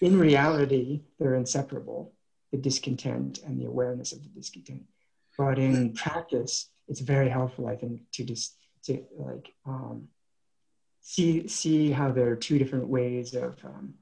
in 0.00 0.18
reality, 0.18 1.02
they're 1.18 1.34
inseparable 1.34 2.12
the 2.50 2.58
discontent 2.58 3.40
and 3.44 3.60
the 3.60 3.66
awareness 3.66 4.12
of 4.12 4.22
the 4.22 4.28
discontent. 4.28 4.84
But 5.36 5.58
in 5.58 5.92
practice, 5.92 6.70
it's 6.88 7.00
very 7.00 7.28
helpful, 7.28 7.68
I 7.68 7.76
think, 7.76 8.00
to 8.12 8.24
just 8.24 8.56
to 8.84 9.04
like 9.16 9.52
um, 9.66 10.08
see 11.00 11.46
see 11.48 11.90
how 11.90 12.10
there 12.10 12.30
are 12.30 12.36
two 12.36 12.58
different 12.58 12.88
ways 12.88 13.34
of 13.34 13.56
um, 13.64 13.94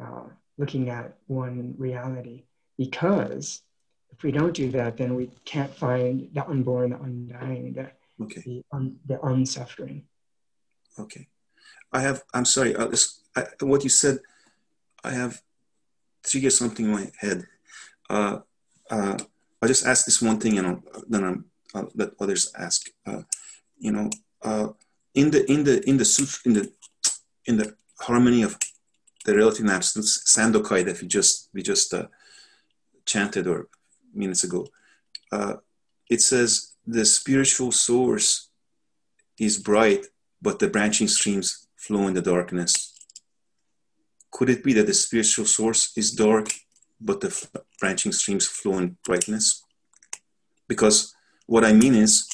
uh, 0.00 0.28
looking 0.58 0.90
at 0.90 1.16
one 1.26 1.74
reality. 1.78 2.44
Because 2.76 3.62
if 4.12 4.22
we 4.22 4.30
don't 4.30 4.54
do 4.54 4.70
that, 4.72 4.96
then 4.96 5.14
we 5.14 5.30
can't 5.44 5.74
find 5.74 6.28
the 6.32 6.46
unborn, 6.46 6.90
the 6.90 7.00
undying, 7.00 7.72
the 7.72 7.90
okay. 8.22 8.42
The, 8.46 8.62
un, 8.72 8.96
the 9.06 9.16
unsuffering. 9.18 10.02
okay. 10.98 11.28
I 11.92 12.00
have 12.00 12.22
i'm 12.34 12.44
sorry 12.44 12.74
just- 12.90 13.22
I, 13.36 13.44
what 13.60 13.84
you 13.84 13.90
said 13.90 14.18
i 15.04 15.10
have 15.12 15.40
triggered 16.28 16.52
something 16.52 16.84
in 16.86 16.92
my 16.92 17.06
head. 17.20 17.46
Uh, 18.10 18.38
uh, 18.90 19.16
i'll 19.60 19.68
just 19.68 19.86
ask 19.86 20.04
this 20.04 20.20
one 20.22 20.38
thing 20.40 20.58
and 20.58 20.66
I'll, 20.66 20.82
then 21.08 21.24
I'm, 21.24 21.44
I'll 21.74 21.90
let 21.94 22.10
others 22.20 22.52
ask. 22.66 22.80
Uh, 23.06 23.22
you 23.78 23.92
know 23.92 24.08
uh, 24.42 24.68
in 25.14 25.30
the 25.30 25.50
in 25.50 25.64
the 25.64 25.76
in 25.88 25.96
the 25.96 26.04
sut- 26.04 26.40
in 26.46 26.52
the 26.54 26.72
in 27.46 27.56
the 27.56 27.74
harmony 28.00 28.42
of 28.42 28.56
the 29.24 29.34
relative 29.36 29.66
absence 29.68 30.10
sandokai 30.34 30.84
that 30.84 31.00
we 31.00 31.06
just 31.08 31.48
we 31.54 31.62
just 31.62 31.92
uh, 31.94 32.06
chanted 33.04 33.46
or 33.46 33.68
minutes 34.14 34.44
ago 34.44 34.66
uh, 35.32 35.54
it 36.10 36.20
says 36.20 36.75
the 36.86 37.04
spiritual 37.04 37.72
source 37.72 38.50
is 39.38 39.58
bright 39.58 40.06
but 40.40 40.58
the 40.58 40.68
branching 40.68 41.08
streams 41.08 41.68
flow 41.76 42.06
in 42.06 42.14
the 42.14 42.22
darkness. 42.22 42.94
Could 44.30 44.50
it 44.50 44.62
be 44.62 44.72
that 44.74 44.86
the 44.86 44.94
spiritual 44.94 45.46
source 45.46 45.92
is 45.96 46.10
dark 46.12 46.48
but 47.00 47.20
the 47.20 47.28
f- 47.28 47.50
branching 47.80 48.12
streams 48.12 48.46
flow 48.46 48.78
in 48.78 48.96
brightness? 49.04 49.62
Because 50.68 51.14
what 51.46 51.64
i 51.64 51.72
mean 51.72 51.94
is 51.94 52.28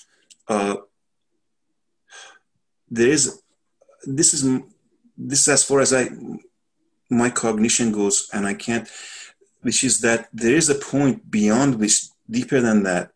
uh, 0.49 0.77
there 2.91 3.09
is 3.09 3.43
this 4.05 4.35
is 4.35 4.43
this 5.17 5.41
is 5.43 5.49
as 5.49 5.65
far 5.65 5.81
as 5.81 5.93
I 5.93 6.11
my 7.11 7.29
cognition 7.29 7.93
goes, 7.93 8.29
and 8.33 8.47
I 8.47 8.55
can't, 8.55 8.89
which 9.61 9.85
is 9.85 10.01
that 10.01 10.29
there 10.33 10.57
is 10.57 10.71
a 10.71 10.75
point 10.75 11.31
beyond 11.31 11.79
which 11.79 12.07
deeper 12.29 12.61
than 12.61 12.83
that 12.85 13.13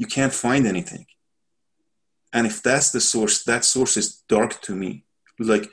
you 0.00 0.06
can't 0.06 0.32
find 0.32 0.66
anything. 0.66 1.04
And 2.32 2.46
if 2.46 2.62
that's 2.62 2.90
the 2.90 3.02
source, 3.02 3.44
that 3.44 3.66
source 3.66 3.98
is 3.98 4.08
dark 4.28 4.52
to 4.62 4.74
me. 4.74 5.04
Like 5.38 5.66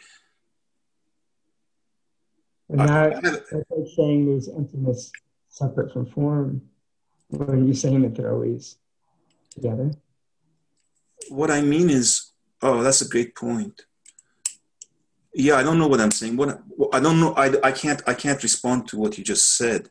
and 2.70 2.80
that, 2.80 3.22
that's 3.22 3.52
like 3.52 3.88
saying 3.96 4.26
there's 4.26 4.50
emptiness 4.50 5.12
separate 5.48 5.94
from 5.94 6.06
form. 6.06 6.62
When 7.30 7.68
you 7.68 7.74
saying 7.74 8.02
that 8.02 8.16
they're 8.16 8.34
always 8.34 8.78
together. 9.50 9.92
What 11.30 11.50
I 11.50 11.62
mean 11.62 11.90
is, 11.90 12.32
oh, 12.62 12.84
that's 12.84 13.02
a 13.02 13.08
great 13.08 13.34
point. 13.34 13.82
Yeah, 15.34 15.56
I 15.56 15.64
don't 15.64 15.80
know 15.80 15.88
what 15.88 16.02
I'm 16.02 16.12
saying. 16.12 16.36
What 16.36 16.62
I 16.92 17.00
don't 17.00 17.20
know, 17.22 17.34
I, 17.34 17.48
I 17.64 17.72
can't 17.72 18.02
I 18.06 18.14
can't 18.14 18.44
respond 18.44 18.90
to 18.90 18.98
what 18.98 19.18
you 19.18 19.24
just 19.24 19.56
said. 19.58 19.88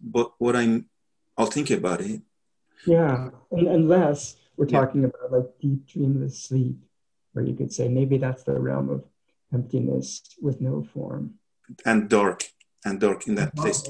But 0.00 0.32
what 0.38 0.54
I'm, 0.54 0.86
I'll 1.36 1.46
think 1.46 1.70
about 1.70 2.00
it. 2.00 2.20
Yeah, 2.86 3.28
and, 3.50 3.68
unless 3.68 4.36
we're 4.56 4.66
yeah. 4.68 4.80
talking 4.80 5.04
about 5.04 5.32
like 5.32 5.58
deep 5.60 5.86
dreamless 5.86 6.42
sleep, 6.42 6.76
where 7.32 7.44
you 7.44 7.54
could 7.54 7.72
say 7.72 7.88
maybe 7.88 8.18
that's 8.18 8.42
the 8.42 8.58
realm 8.58 8.90
of 8.90 9.04
emptiness 9.52 10.22
with 10.40 10.60
no 10.60 10.82
form 10.82 11.34
and 11.84 12.08
dark 12.08 12.44
and 12.84 13.00
dark 13.00 13.26
in 13.28 13.34
that 13.36 13.54
place. 13.54 13.88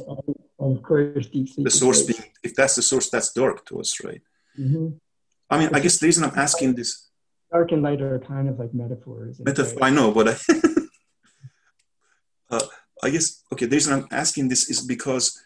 of 0.59 0.82
course, 0.82 1.27
deep 1.27 1.48
sleep. 1.48 1.64
The 1.64 1.70
source 1.70 2.02
being, 2.02 2.24
if 2.43 2.55
that's 2.55 2.74
the 2.77 2.82
source, 2.82 3.10
that's 3.10 3.32
dark 3.32 3.64
to 3.66 3.81
us, 3.81 4.02
right? 4.05 4.20
Mm-hmm. 4.59 4.89
I 5.51 5.59
mean, 5.59 5.70
I 5.73 5.81
guess 5.81 5.98
the 5.98 6.06
reason 6.06 6.24
I'm 6.24 6.39
asking 6.39 6.74
this. 6.74 7.09
Dark 7.51 7.73
and 7.73 7.82
light 7.82 8.01
are 8.01 8.19
kind 8.19 8.48
of 8.48 8.59
like 8.59 8.73
metaphors. 8.73 9.40
Metaphor, 9.40 9.82
I 9.82 9.90
know, 9.90 10.12
but 10.12 10.28
I, 10.28 10.36
uh, 12.56 12.66
I 13.02 13.10
guess, 13.10 13.43
okay, 13.52 13.66
the 13.66 13.77
reason 13.77 13.93
I'm 13.93 14.09
asking 14.10 14.48
this 14.48 14.70
is 14.70 14.81
because 14.81 15.39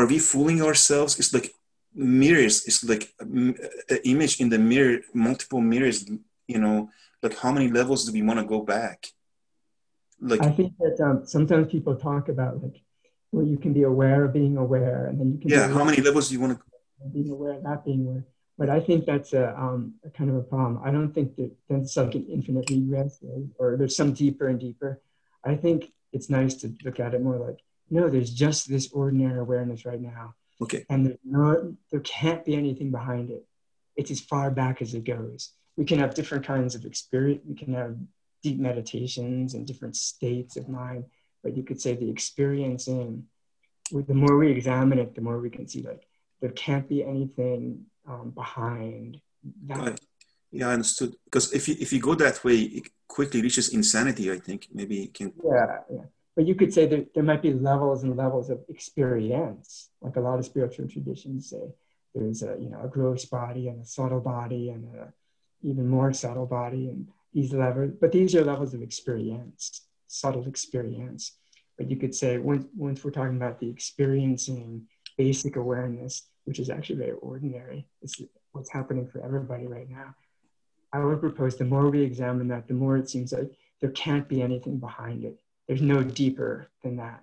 are 0.00 0.06
we 0.06 0.18
fooling 0.18 0.62
ourselves? 0.62 1.18
It's 1.18 1.32
like 1.32 1.52
mirrors, 1.94 2.66
it's 2.66 2.84
like 2.84 3.12
an 3.20 3.56
image 4.04 4.40
in 4.40 4.48
the 4.48 4.58
mirror, 4.58 5.00
multiple 5.12 5.60
mirrors, 5.60 6.08
you 6.46 6.58
know, 6.58 6.90
like 7.22 7.36
how 7.38 7.52
many 7.52 7.68
levels 7.68 8.04
do 8.04 8.12
we 8.12 8.22
want 8.22 8.40
to 8.40 8.46
go 8.46 8.62
back? 8.62 9.06
like 10.22 10.42
i 10.42 10.50
think 10.50 10.72
that 10.78 10.98
um, 11.04 11.26
sometimes 11.26 11.70
people 11.70 11.96
talk 11.96 12.28
about 12.28 12.62
like 12.62 12.80
where 13.30 13.44
you 13.44 13.58
can 13.58 13.72
be 13.72 13.82
aware 13.82 14.24
of 14.24 14.32
being 14.32 14.56
aware 14.56 15.06
and 15.06 15.20
then 15.20 15.32
you 15.32 15.38
can 15.38 15.50
yeah 15.50 15.68
how 15.68 15.84
many 15.84 16.00
levels 16.00 16.28
do 16.28 16.34
you 16.34 16.40
want 16.40 16.56
to 16.56 16.64
being 17.12 17.30
aware 17.30 17.54
of 17.54 17.62
not 17.62 17.84
being 17.84 18.06
aware 18.06 18.24
but 18.56 18.70
i 18.70 18.78
think 18.78 19.04
that's 19.04 19.32
a, 19.32 19.58
um, 19.58 19.94
a 20.04 20.10
kind 20.10 20.30
of 20.30 20.36
a 20.36 20.42
problem 20.42 20.80
i 20.84 20.90
don't 20.90 21.12
think 21.12 21.34
that 21.36 21.50
that's 21.68 21.96
like 21.96 22.14
an 22.14 22.26
infinite 22.28 22.70
regress 22.70 23.18
or, 23.22 23.42
or 23.58 23.76
there's 23.76 23.96
some 23.96 24.12
deeper 24.12 24.48
and 24.48 24.60
deeper 24.60 25.00
i 25.44 25.54
think 25.54 25.92
it's 26.12 26.30
nice 26.30 26.54
to 26.54 26.72
look 26.84 27.00
at 27.00 27.14
it 27.14 27.22
more 27.22 27.38
like 27.38 27.58
no 27.92 28.08
there's 28.08 28.30
just 28.30 28.68
this 28.68 28.90
ordinary 28.92 29.38
awareness 29.38 29.84
right 29.84 30.00
now 30.00 30.34
okay 30.60 30.84
and 30.90 31.06
there's 31.06 31.24
no 31.24 31.74
there 31.90 32.00
can't 32.00 32.44
be 32.44 32.54
anything 32.54 32.90
behind 32.90 33.30
it 33.30 33.44
it's 33.94 34.10
as 34.10 34.20
far 34.20 34.50
back 34.50 34.82
as 34.82 34.94
it 34.94 35.04
goes 35.04 35.52
we 35.76 35.84
can 35.84 35.98
have 35.98 36.14
different 36.14 36.44
kinds 36.44 36.74
of 36.74 36.84
experience 36.84 37.42
we 37.46 37.54
can 37.54 37.72
have 37.74 37.96
deep 38.42 38.58
meditations 38.58 39.54
and 39.54 39.66
different 39.66 39.96
states 39.96 40.56
of 40.56 40.68
mind. 40.68 41.04
But 41.42 41.56
you 41.56 41.62
could 41.62 41.80
say 41.80 41.94
the 41.94 42.10
experiencing, 42.10 43.26
the 43.90 44.14
more 44.14 44.36
we 44.36 44.50
examine 44.50 44.98
it, 44.98 45.14
the 45.14 45.20
more 45.20 45.38
we 45.38 45.50
can 45.50 45.66
see 45.66 45.82
like 45.82 46.06
there 46.40 46.50
can't 46.50 46.88
be 46.88 47.04
anything 47.04 47.86
um, 48.08 48.30
behind 48.30 49.20
that. 49.66 50.00
Yeah, 50.50 50.68
I 50.68 50.74
understood. 50.74 51.14
Because 51.24 51.52
if 51.52 51.66
you, 51.68 51.76
if 51.80 51.92
you 51.92 52.00
go 52.00 52.14
that 52.16 52.44
way, 52.44 52.58
it 52.60 52.84
quickly 53.08 53.40
reaches 53.40 53.72
insanity, 53.72 54.30
I 54.30 54.38
think. 54.38 54.68
Maybe 54.72 55.04
it 55.04 55.14
can. 55.14 55.32
Yeah, 55.42 55.78
yeah. 55.90 56.02
But 56.34 56.46
you 56.46 56.54
could 56.54 56.72
say 56.72 56.86
that 56.86 57.14
there 57.14 57.22
might 57.22 57.42
be 57.42 57.52
levels 57.52 58.04
and 58.04 58.16
levels 58.16 58.48
of 58.48 58.60
experience, 58.68 59.90
like 60.00 60.16
a 60.16 60.20
lot 60.20 60.38
of 60.38 60.46
spiritual 60.46 60.88
traditions 60.88 61.50
say. 61.50 61.74
There's 62.14 62.42
a 62.42 62.56
you 62.58 62.68
know 62.70 62.80
a 62.82 62.88
gross 62.88 63.24
body 63.24 63.68
and 63.68 63.82
a 63.82 63.86
subtle 63.86 64.20
body 64.20 64.70
and 64.70 64.84
a 64.94 65.12
even 65.62 65.88
more 65.88 66.12
subtle 66.12 66.46
body, 66.46 66.88
and 66.88 67.06
these 67.32 67.52
levels, 67.52 67.92
but 68.00 68.12
these 68.12 68.34
are 68.34 68.44
levels 68.44 68.74
of 68.74 68.82
experience, 68.82 69.82
subtle 70.06 70.46
experience. 70.46 71.32
But 71.78 71.90
you 71.90 71.96
could 71.96 72.14
say 72.14 72.38
once, 72.38 72.66
once 72.76 73.02
we're 73.02 73.10
talking 73.10 73.36
about 73.36 73.60
the 73.60 73.70
experiencing 73.70 74.86
basic 75.16 75.56
awareness, 75.56 76.28
which 76.44 76.58
is 76.58 76.68
actually 76.68 76.96
very 76.96 77.12
ordinary, 77.12 77.86
it's 78.02 78.20
what's 78.52 78.70
happening 78.70 79.06
for 79.06 79.24
everybody 79.24 79.66
right 79.66 79.88
now. 79.88 80.14
I 80.92 81.02
would 81.02 81.20
propose 81.20 81.56
the 81.56 81.64
more 81.64 81.88
we 81.88 82.02
examine 82.02 82.48
that, 82.48 82.68
the 82.68 82.74
more 82.74 82.98
it 82.98 83.08
seems 83.08 83.32
like 83.32 83.50
there 83.80 83.90
can't 83.90 84.28
be 84.28 84.42
anything 84.42 84.78
behind 84.78 85.24
it. 85.24 85.40
There's 85.66 85.82
no 85.82 86.02
deeper 86.02 86.68
than 86.82 86.96
that. 86.96 87.22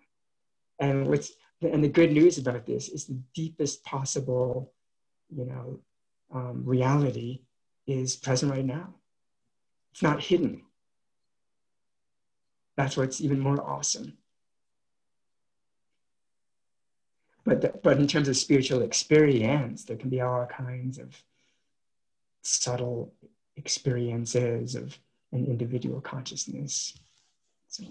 And 0.80 1.08
what's 1.08 1.32
and 1.62 1.84
the 1.84 1.90
good 1.90 2.14
news 2.14 2.38
about 2.38 2.66
this 2.66 2.88
is 2.88 3.06
the 3.06 3.20
deepest 3.36 3.84
possible, 3.84 4.72
you 5.30 5.46
know, 5.46 5.80
um, 6.34 6.64
reality 6.64 7.42
is 7.86 8.16
present 8.16 8.52
right 8.52 8.66
now. 8.66 8.94
It's 9.92 10.02
not 10.02 10.24
hidden. 10.24 10.64
That's 12.78 12.96
what's 12.96 13.20
even 13.20 13.40
more 13.40 13.62
awesome. 13.62 14.18
But, 17.44 17.62
the, 17.62 17.74
but 17.84 17.98
in 17.98 18.08
terms 18.08 18.30
of 18.30 18.38
spiritual 18.38 18.84
experience, 18.84 19.84
there 19.84 19.98
can 19.98 20.10
be 20.10 20.22
all 20.22 20.46
kinds 20.46 20.98
of 20.98 21.22
subtle 22.42 23.14
experiences 23.58 24.76
of 24.76 24.98
an 25.34 25.46
individual 25.46 26.00
consciousness. 26.00 26.94
So 27.68 27.84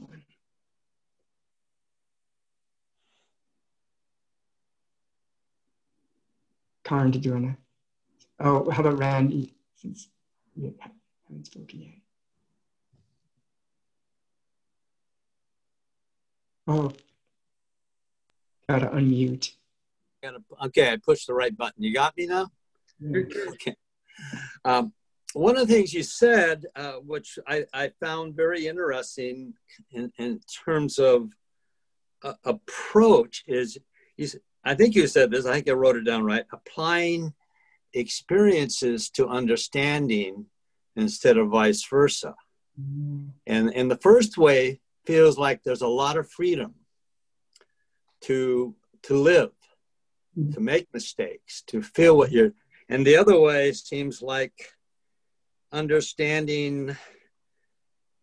on. 6.93 6.99
Karen, 6.99 7.11
did 7.11 7.25
you 7.25 7.33
want 7.33 7.45
to? 7.45 7.57
Oh, 8.41 8.71
how 8.71 8.83
about 8.83 8.99
Randy? 8.99 9.55
Since 9.77 10.09
haven't 10.81 11.47
spoken 11.47 11.81
yet. 11.81 11.93
Oh, 16.67 16.93
gotta 18.69 18.89
unmute. 18.89 19.53
Gotta, 20.23 20.39
okay, 20.67 20.93
I 20.93 20.97
pushed 20.97 21.27
the 21.27 21.35
right 21.35 21.57
button. 21.57 21.83
You 21.83 21.95
got 21.95 22.17
me 22.17 22.27
now? 22.27 22.51
Okay. 23.05 23.75
Um, 24.65 24.93
one 25.33 25.57
of 25.57 25.69
the 25.69 25.75
things 25.75 25.95
you 25.95 26.03
said, 26.03 26.65
uh, 26.75 26.95
which 26.95 27.39
I, 27.47 27.65
I, 27.73 27.93
found 28.01 28.35
very 28.35 28.67
interesting 28.67 29.55
in, 29.93 30.11
in 30.19 30.41
terms 30.65 30.99
of 30.99 31.31
uh, 32.23 32.33
approach, 32.45 33.45
is 33.47 33.79
you, 34.17 34.29
I 34.65 34.75
think 34.75 34.95
you 34.95 35.07
said 35.07 35.31
this, 35.31 35.47
I 35.47 35.55
think 35.55 35.69
I 35.69 35.73
wrote 35.73 35.97
it 35.97 36.05
down 36.05 36.25
right, 36.25 36.45
applying 36.53 37.33
experiences 37.95 39.11
to 39.11 39.29
understanding 39.29 40.47
instead 40.97 41.37
of 41.37 41.49
vice 41.49 41.87
versa. 41.89 42.35
Mm. 42.81 43.31
And 43.47 43.73
in 43.73 43.89
the 43.89 43.97
first 43.97 44.37
way 44.37 44.81
feels 45.07 45.39
like 45.39 45.63
there's 45.63 45.83
a 45.83 45.89
lot 45.89 46.17
of 46.17 46.31
freedom 46.31 46.75
to 48.23 48.75
to 49.05 49.15
live, 49.15 49.53
mm. 50.37 50.53
to 50.55 50.61
make 50.61 50.93
mistakes, 50.93 51.63
to 51.69 51.83
feel 51.83 52.17
what 52.17 52.33
you're 52.33 52.53
and 52.89 53.07
the 53.07 53.17
other 53.17 53.39
way 53.39 53.73
seems 53.73 54.23
like 54.23 54.71
understanding 55.73 56.97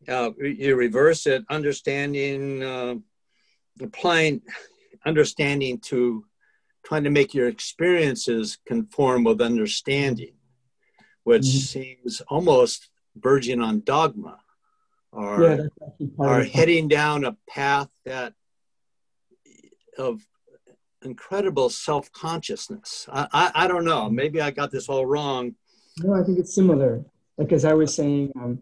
uh, 0.08 0.32
you 0.40 0.76
reverse 0.76 1.26
it 1.28 1.44
understanding 1.50 2.62
uh, 2.64 2.96
applying 3.82 4.42
understanding 5.06 5.80
to 5.80 6.26
trying 6.84 7.04
to 7.04 7.10
make 7.10 7.34
your 7.34 7.48
experiences 7.48 8.58
conform 8.68 9.24
with 9.24 9.42
understanding 9.42 10.36
which 11.26 11.42
mm-hmm. 11.42 11.58
seems 11.58 12.22
almost 12.30 12.90
verging 13.18 13.60
on 13.60 13.82
dogma 13.82 14.40
or, 15.12 15.42
yeah, 16.00 16.08
or 16.18 16.44
heading 16.44 16.88
down 16.88 17.26
a 17.26 17.36
path 17.50 17.90
that 18.06 18.34
of 19.98 20.22
incredible 21.04 21.70
self-consciousness. 21.70 23.08
I, 23.12 23.28
I, 23.32 23.52
I 23.64 23.68
don't 23.68 23.86
know. 23.86 24.10
Maybe 24.10 24.42
i 24.42 24.52
got 24.52 24.72
this 24.72 24.88
all 24.88 25.06
wrong. 25.06 25.56
No 26.00 26.14
i 26.14 26.24
think 26.24 26.40
it's 26.40 26.54
similar. 26.54 27.04
Like 27.38 27.52
as 27.52 27.66
i 27.66 27.74
was 27.74 27.94
saying 27.94 28.32
um, 28.40 28.60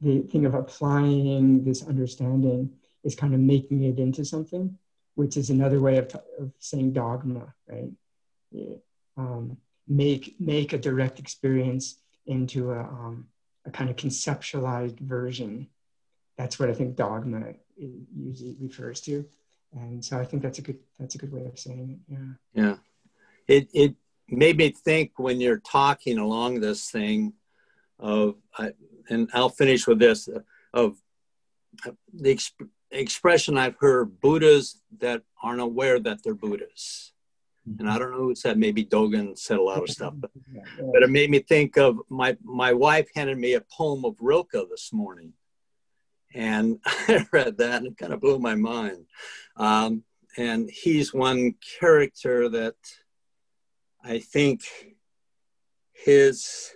the 0.00 0.20
thing 0.22 0.46
of 0.46 0.54
applying 0.54 1.64
this 1.64 1.86
understanding 1.86 2.70
is 3.04 3.14
kind 3.14 3.34
of 3.34 3.40
making 3.40 3.84
it 3.84 3.98
into 3.98 4.24
something 4.24 4.76
which 5.18 5.36
is 5.36 5.50
another 5.50 5.80
way 5.80 5.96
of, 5.98 6.14
of 6.38 6.52
saying 6.60 6.92
dogma 6.92 7.52
right 7.66 7.90
um, 9.16 9.56
make 9.88 10.36
make 10.38 10.72
a 10.72 10.78
direct 10.78 11.18
experience 11.18 11.96
into 12.26 12.70
a, 12.70 12.78
um, 12.78 13.26
a 13.66 13.70
kind 13.70 13.90
of 13.90 13.96
conceptualized 13.96 15.00
version. 15.00 15.66
That's 16.36 16.60
what 16.60 16.70
I 16.70 16.74
think 16.74 16.94
dogma 16.94 17.54
usually 17.76 18.54
refers 18.60 19.00
to, 19.02 19.26
and 19.72 20.04
so 20.04 20.20
I 20.20 20.24
think 20.24 20.40
that's 20.40 20.60
a 20.60 20.62
good 20.62 20.78
that's 21.00 21.16
a 21.16 21.18
good 21.18 21.32
way 21.32 21.46
of 21.46 21.58
saying 21.58 21.98
it. 21.98 22.14
Yeah. 22.14 22.62
Yeah, 22.62 22.76
it 23.48 23.68
it 23.74 23.94
made 24.28 24.56
me 24.56 24.70
think 24.70 25.12
when 25.16 25.40
you're 25.40 25.64
talking 25.78 26.18
along 26.18 26.60
this 26.60 26.92
thing 26.92 27.32
of, 27.98 28.36
I, 28.56 28.70
and 29.10 29.28
I'll 29.34 29.48
finish 29.48 29.84
with 29.88 29.98
this, 29.98 30.28
of 30.72 30.96
the 32.12 32.30
expression 32.90 33.56
I've 33.56 33.76
heard 33.76 34.20
Buddhas 34.20 34.80
that 34.98 35.22
aren't 35.42 35.60
aware 35.60 35.98
that 36.00 36.22
they're 36.22 36.34
Buddhas. 36.34 37.12
And 37.78 37.90
I 37.90 37.98
don't 37.98 38.12
know 38.12 38.18
who 38.18 38.34
said, 38.34 38.58
maybe 38.58 38.84
Dogen 38.84 39.36
said 39.38 39.58
a 39.58 39.62
lot 39.62 39.82
of 39.82 39.90
stuff, 39.90 40.14
but, 40.16 40.30
but 40.92 41.02
it 41.02 41.10
made 41.10 41.30
me 41.30 41.40
think 41.40 41.76
of 41.76 41.98
my, 42.08 42.36
my 42.42 42.72
wife 42.72 43.08
handed 43.14 43.36
me 43.36 43.54
a 43.54 43.60
poem 43.60 44.04
of 44.04 44.16
Rilke 44.20 44.52
this 44.70 44.90
morning. 44.92 45.34
And 46.34 46.78
I 46.86 47.26
read 47.30 47.58
that 47.58 47.82
and 47.82 47.88
it 47.88 47.98
kind 47.98 48.12
of 48.12 48.20
blew 48.20 48.38
my 48.38 48.54
mind. 48.54 49.04
Um, 49.56 50.04
and 50.38 50.70
he's 50.70 51.12
one 51.12 51.56
character 51.80 52.48
that 52.48 52.76
I 54.02 54.20
think 54.20 54.62
his 55.92 56.70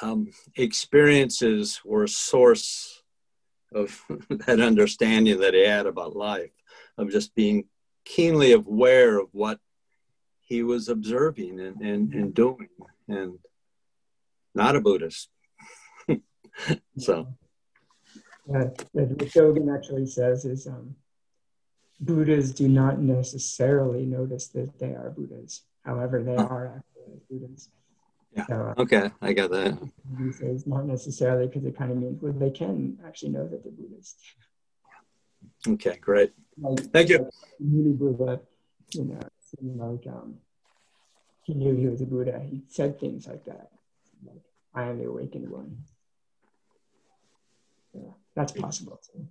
um, 0.00 0.30
experiences 0.56 1.80
were 1.84 2.04
a 2.04 2.08
source 2.08 2.97
of 3.72 4.02
that 4.30 4.60
understanding 4.60 5.40
that 5.40 5.54
he 5.54 5.66
had 5.66 5.86
about 5.86 6.16
life, 6.16 6.50
of 6.96 7.10
just 7.10 7.34
being 7.34 7.64
keenly 8.04 8.52
aware 8.52 9.18
of 9.18 9.28
what 9.32 9.60
he 10.40 10.62
was 10.62 10.88
observing 10.88 11.60
and, 11.60 11.80
and, 11.80 12.14
and 12.14 12.34
doing, 12.34 12.68
and 13.06 13.38
not 14.54 14.76
a 14.76 14.80
Buddhist. 14.80 15.28
so. 16.98 17.34
Uh, 18.48 18.64
what 18.92 19.18
Dogen 19.18 19.76
actually 19.76 20.06
says 20.06 20.46
is 20.46 20.66
um, 20.66 20.96
Buddhas 22.00 22.52
do 22.52 22.66
not 22.66 22.98
necessarily 22.98 24.06
notice 24.06 24.48
that 24.48 24.78
they 24.78 24.94
are 24.94 25.10
Buddhas. 25.10 25.64
However, 25.84 26.22
they 26.22 26.36
are 26.36 26.66
actually 26.78 27.20
Buddhas. 27.28 27.68
Yeah. 28.36 28.46
So, 28.46 28.74
uh, 28.76 28.82
okay, 28.82 29.10
I 29.22 29.32
got 29.32 29.50
that. 29.50 29.78
He 30.18 30.32
says 30.32 30.66
not 30.66 30.86
necessarily 30.86 31.46
because 31.46 31.64
it 31.64 31.76
kind 31.76 31.90
of 31.90 31.96
means 31.96 32.20
well, 32.20 32.32
they 32.32 32.50
can 32.50 32.98
actually 33.06 33.30
know 33.30 33.48
that 33.48 33.64
they're 33.64 33.72
Buddhist. 33.72 34.20
Okay, 35.66 35.96
great. 36.00 36.32
Like, 36.60 36.80
Thank 36.92 37.08
you. 37.08 37.28
Really 37.60 37.92
Buddha, 37.92 38.40
you 38.92 39.04
know, 39.04 39.20
like 39.62 40.06
um, 40.06 40.36
he 41.42 41.54
knew 41.54 41.74
he 41.74 41.86
was 41.88 42.00
a 42.00 42.06
Buddha. 42.06 42.38
He 42.40 42.62
said 42.68 43.00
things 43.00 43.26
like 43.26 43.44
that, 43.46 43.70
like 44.24 44.42
"I 44.74 44.84
am 44.84 44.98
the 44.98 45.06
awakened 45.06 45.48
one." 45.48 45.78
Yeah, 47.94 48.12
that's 48.36 48.52
possible 48.52 49.00
too. 49.10 49.26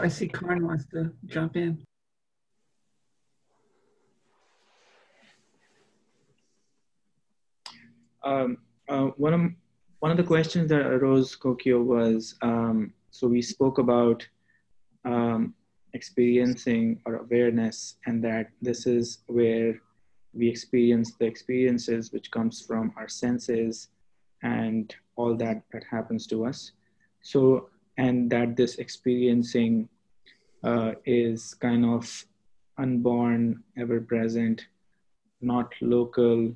I 0.00 0.08
see 0.08 0.28
Karen 0.28 0.66
wants 0.66 0.86
to 0.92 1.12
jump 1.26 1.56
in. 1.56 1.84
Um, 8.26 8.58
uh, 8.88 9.06
one 9.16 9.34
of 9.34 9.40
one 10.00 10.10
of 10.10 10.16
the 10.16 10.24
questions 10.24 10.68
that 10.70 10.84
arose, 10.84 11.36
Kokyo, 11.36 11.82
was 11.82 12.34
um, 12.42 12.92
so 13.10 13.28
we 13.28 13.40
spoke 13.40 13.78
about 13.78 14.26
um, 15.04 15.54
experiencing 15.94 17.00
or 17.06 17.16
awareness, 17.16 17.96
and 18.06 18.22
that 18.24 18.50
this 18.60 18.86
is 18.86 19.18
where 19.28 19.80
we 20.34 20.48
experience 20.48 21.12
the 21.18 21.24
experiences 21.24 22.12
which 22.12 22.30
comes 22.32 22.60
from 22.60 22.92
our 22.96 23.08
senses 23.08 23.88
and 24.42 24.94
all 25.14 25.34
that 25.36 25.62
that 25.72 25.84
happens 25.88 26.26
to 26.26 26.44
us. 26.44 26.72
So 27.22 27.70
and 27.96 28.28
that 28.30 28.56
this 28.56 28.76
experiencing 28.76 29.88
uh, 30.64 30.92
is 31.04 31.54
kind 31.54 31.84
of 31.86 32.26
unborn, 32.76 33.62
ever 33.78 34.00
present, 34.00 34.66
not 35.40 35.72
local, 35.80 36.52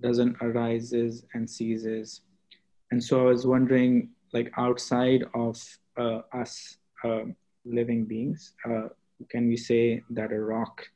doesn't 0.00 0.36
arises 0.40 1.24
and 1.34 1.48
ceases. 1.48 2.22
And 2.90 3.02
so 3.02 3.20
I 3.20 3.30
was 3.30 3.46
wondering, 3.46 4.10
like 4.32 4.52
outside 4.56 5.24
of 5.34 5.62
uh, 5.98 6.20
us 6.32 6.78
uh, 7.04 7.24
living 7.64 8.04
beings, 8.04 8.54
uh, 8.68 8.88
can 9.30 9.48
we 9.48 9.56
say 9.56 10.02
that 10.10 10.32
a 10.32 10.40
rock 10.40 10.86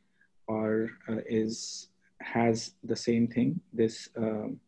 or 0.46 0.90
uh, 1.08 1.20
is 1.28 1.88
has 2.20 2.74
the 2.84 2.96
same 2.96 3.26
thing? 3.26 3.60
This 3.72 4.08
um, 4.16 4.60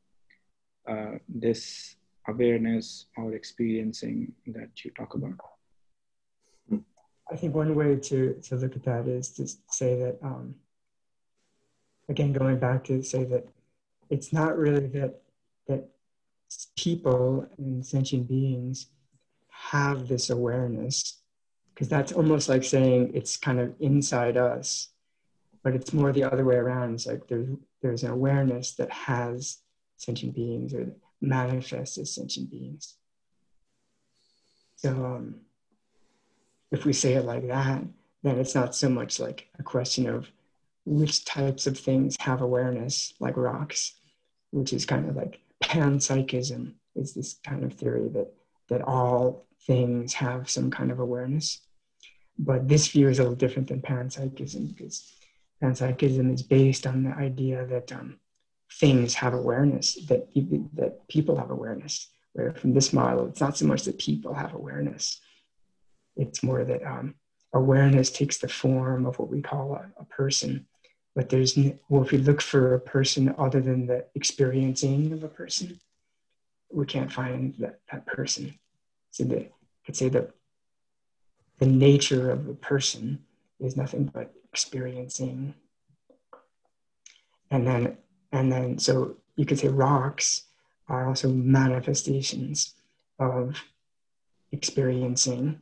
uh, 0.89 1.19
this 1.29 1.97
awareness 2.29 3.07
or 3.17 3.35
experiencing 3.35 4.33
that 4.47 4.85
you 4.85 4.91
talk 4.93 5.15
about? 5.15 5.39
I 7.31 7.37
think 7.37 7.55
one 7.55 7.75
way 7.75 7.97
to, 7.97 8.35
to 8.35 8.57
look 8.57 8.77
at 8.77 8.85
that 8.85 9.09
is 9.09 9.31
to 9.31 9.49
say 9.71 9.99
that, 9.99 10.19
um, 10.23 10.55
again, 12.09 12.33
going 12.33 12.59
back 12.59 12.85
to 12.85 13.03
say 13.03 13.25
that 13.25 13.47
it's 14.11 14.33
not 14.33 14.57
really 14.57 14.87
that, 14.89 15.21
that 15.69 15.89
people 16.77 17.47
and 17.59 17.85
sentient 17.85 18.29
beings 18.29 18.87
have 19.49 20.09
this 20.09 20.31
awareness, 20.31 21.21
because 21.73 21.89
that's 21.89 22.13
almost 22.13 22.49
like 22.49 22.65
saying 22.65 23.11
it's 23.15 23.37
kind 23.37 23.59
of 23.61 23.75
inside 23.81 24.37
us, 24.37 24.89
but 25.63 25.75
it's 25.75 25.93
more 25.93 26.13
the 26.13 26.25
other 26.25 26.45
way 26.45 26.57
around. 26.57 26.95
It's 26.95 27.07
like 27.07 27.27
there's, 27.27 27.49
there's 27.83 28.03
an 28.03 28.11
awareness 28.11 28.73
that 28.73 28.91
has 28.91 29.59
sentient 29.97 30.35
beings 30.35 30.75
or 30.75 30.93
manifest 31.21 31.99
as 31.99 32.15
sentient 32.15 32.51
beings. 32.51 32.97
So 34.77 34.91
um, 34.91 35.37
if 36.71 36.85
we 36.85 36.93
say 36.93 37.15
it 37.15 37.25
like 37.25 37.47
that, 37.49 37.83
then 38.23 38.39
it's 38.39 38.55
not 38.55 38.75
so 38.75 38.89
much 38.89 39.19
like 39.19 39.49
a 39.59 39.63
question 39.63 40.07
of 40.09 40.31
which 40.85 41.25
types 41.25 41.67
of 41.67 41.79
things 41.79 42.17
have 42.21 42.43
awareness, 42.43 43.15
like 43.21 43.37
rocks, 43.37 43.95
which 44.51 44.73
is 44.73 44.85
kind 44.85 45.09
of 45.09 45.17
like 45.17 45.41
panpsychism 45.63 46.75
is 46.95 47.15
this 47.15 47.37
kind 47.45 47.65
of 47.65 47.73
theory 47.73 48.09
that 48.09 48.33
that 48.69 48.83
all 48.83 49.47
things 49.67 50.15
have 50.15 50.49
some 50.49 50.71
kind 50.71 50.91
of 50.91 50.99
awareness. 50.99 51.61
But 52.39 52.69
this 52.69 52.89
view 52.89 53.09
is 53.09 53.19
a 53.19 53.23
little 53.23 53.37
different 53.37 53.69
than 53.69 53.83
panpsychism 53.83 54.69
because 54.69 55.13
panpsychism 55.63 56.33
is 56.33 56.43
based 56.43 56.87
on 56.87 57.05
the 57.05 57.11
idea 57.11 57.67
that 57.67 57.93
um, 57.93 58.19
things 58.81 59.15
have 59.15 59.35
awareness, 59.35 59.95
that, 60.07 60.29
that 60.75 61.07
people 61.09 61.37
have 61.37 61.51
awareness. 61.51 62.11
Where 62.33 62.53
from 62.55 62.75
this 62.75 62.93
model, 62.93 63.27
it's 63.29 63.41
not 63.41 63.57
so 63.57 63.67
much 63.67 63.85
that 63.85 63.99
people 63.99 64.35
have 64.35 64.55
awareness, 64.55 65.21
it's 66.17 66.43
more 66.43 66.65
that 66.65 66.83
um, 66.85 67.15
awareness 67.53 68.11
takes 68.11 68.39
the 68.39 68.49
form 68.49 69.07
of 69.07 69.19
what 69.19 69.31
we 69.31 69.41
call 69.41 69.75
a, 69.75 69.87
a 70.01 70.05
person. 70.07 70.67
But 71.15 71.29
there's, 71.29 71.57
well, 71.89 72.03
if 72.03 72.11
we 72.11 72.19
look 72.19 72.43
for 72.43 72.75
a 72.75 72.81
person 72.81 73.35
other 73.39 73.61
than 73.61 73.87
the 73.87 74.05
experiencing 74.15 75.13
of 75.13 75.23
a 75.23 75.29
person, 75.29 75.79
we 76.73 76.87
can't 76.87 77.13
find 77.13 77.55
that, 77.59 77.81
that 77.93 78.05
person. 78.07 78.59
So 79.13 79.25
the, 79.25 79.49
could 79.87 79.97
say 79.97 80.09
that 80.09 80.31
the 81.59 81.67
nature 81.67 82.31
of 82.31 82.49
a 82.49 82.55
person 82.55 83.21
is 83.61 83.77
nothing 83.77 84.07
but 84.07 84.35
experiencing. 84.51 85.55
And 87.51 87.67
then 87.67 87.97
and 88.35 88.51
then, 88.51 88.79
so 88.81 89.17
you 89.37 89.47
could 89.47 89.61
say 89.61 89.69
rocks 89.69 90.43
are 90.89 91.07
also 91.07 91.29
manifestations 91.29 92.75
of 93.21 93.63
experiencing 94.51 95.61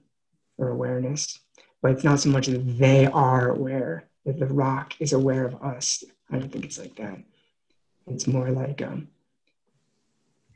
or 0.56 0.70
awareness, 0.70 1.38
but 1.82 1.92
it's 1.92 2.02
not 2.02 2.18
so 2.18 2.30
much 2.30 2.46
that 2.46 2.78
they 2.78 3.06
are 3.06 3.50
aware, 3.50 4.08
that 4.24 4.38
the 4.38 4.46
rock 4.46 4.94
is 5.00 5.12
aware 5.12 5.44
of 5.44 5.62
us. 5.62 6.04
I 6.30 6.38
don't 6.38 6.50
think 6.50 6.64
it's 6.64 6.78
like 6.78 6.96
that. 6.96 7.18
It's 8.06 8.26
more 8.26 8.50
like 8.50 8.82
um, 8.82 9.08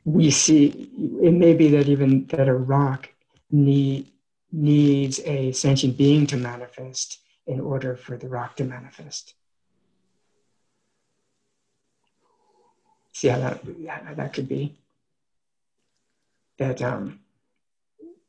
we 0.05 0.31
see, 0.31 0.89
it 1.21 1.33
may 1.33 1.53
be 1.53 1.69
that 1.69 1.87
even 1.87 2.25
that 2.27 2.47
a 2.47 2.53
rock 2.53 3.09
need, 3.51 4.07
needs 4.51 5.19
a 5.25 5.51
sentient 5.51 5.97
being 5.97 6.27
to 6.27 6.37
manifest 6.37 7.19
in 7.45 7.59
order 7.59 7.95
for 7.95 8.17
the 8.17 8.27
rock 8.27 8.55
to 8.57 8.63
manifest. 8.63 9.33
see 13.17 13.29
how 13.29 13.39
that 13.39 13.61
how 13.87 14.13
that 14.13 14.33
could 14.33 14.47
be. 14.47 14.75
That 16.59 16.81
um, 16.81 17.19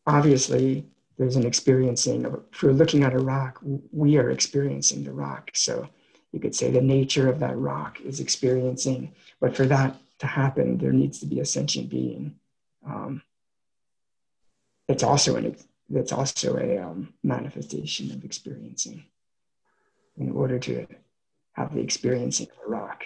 obviously 0.07 0.87
there's 1.19 1.37
an 1.37 1.47
experiencing 1.47 2.25
of 2.25 2.45
if 2.53 2.63
we're 2.63 2.73
looking 2.73 3.03
at 3.03 3.13
a 3.13 3.19
rock, 3.19 3.61
we 3.93 4.17
are 4.17 4.31
experiencing 4.31 5.03
the 5.03 5.13
rock. 5.13 5.51
So 5.53 5.89
you 6.33 6.39
could 6.39 6.55
say 6.55 6.71
the 6.71 6.81
nature 6.81 7.29
of 7.29 7.41
that 7.41 7.59
rock 7.59 8.01
is 8.01 8.21
experiencing, 8.21 9.13
but 9.41 9.57
for 9.57 9.67
that 9.67 9.97
to 10.21 10.27
happen, 10.27 10.79
there 10.79 10.93
needs 10.93 11.19
to 11.21 11.27
be 11.27 11.41
a 11.41 11.45
sentient 11.45 11.91
being. 11.91 12.37
Um, 12.87 13.23
it's 14.89 15.03
also 15.03 15.37
an 15.37 15.57
that's 15.91 16.13
also 16.13 16.57
a 16.57 16.79
um, 16.79 17.15
manifestation 17.25 18.11
of 18.13 18.25
experiencing 18.25 19.05
in 20.19 20.31
order 20.33 20.59
to 20.59 20.87
have 21.53 21.75
the 21.75 21.81
experiencing 21.81 22.47
of 22.51 22.67
a 22.67 22.71
rock. 22.71 23.05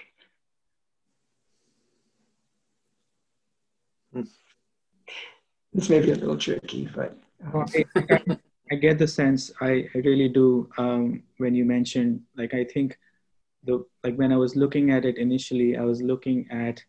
This 5.72 5.88
may 5.88 6.00
be 6.00 6.10
a 6.10 6.16
little 6.16 6.36
tricky, 6.36 6.88
but. 6.94 7.16
Um. 7.44 7.66
I, 7.74 8.36
I, 8.70 8.74
get 8.76 8.98
the 8.98 9.08
sense, 9.08 9.50
I, 9.60 9.88
I 9.94 9.98
really 9.98 10.28
do, 10.28 10.68
um, 10.78 11.22
when 11.38 11.54
you 11.54 11.64
mentioned, 11.64 12.20
like, 12.36 12.54
I 12.54 12.64
think 12.64 12.98
the, 13.64 13.84
like 14.02 14.16
when 14.16 14.32
I 14.32 14.36
was 14.36 14.56
looking 14.56 14.90
at 14.90 15.04
it 15.04 15.18
initially, 15.18 15.76
I 15.76 15.82
was 15.82 16.00
looking 16.00 16.48
at 16.50 16.82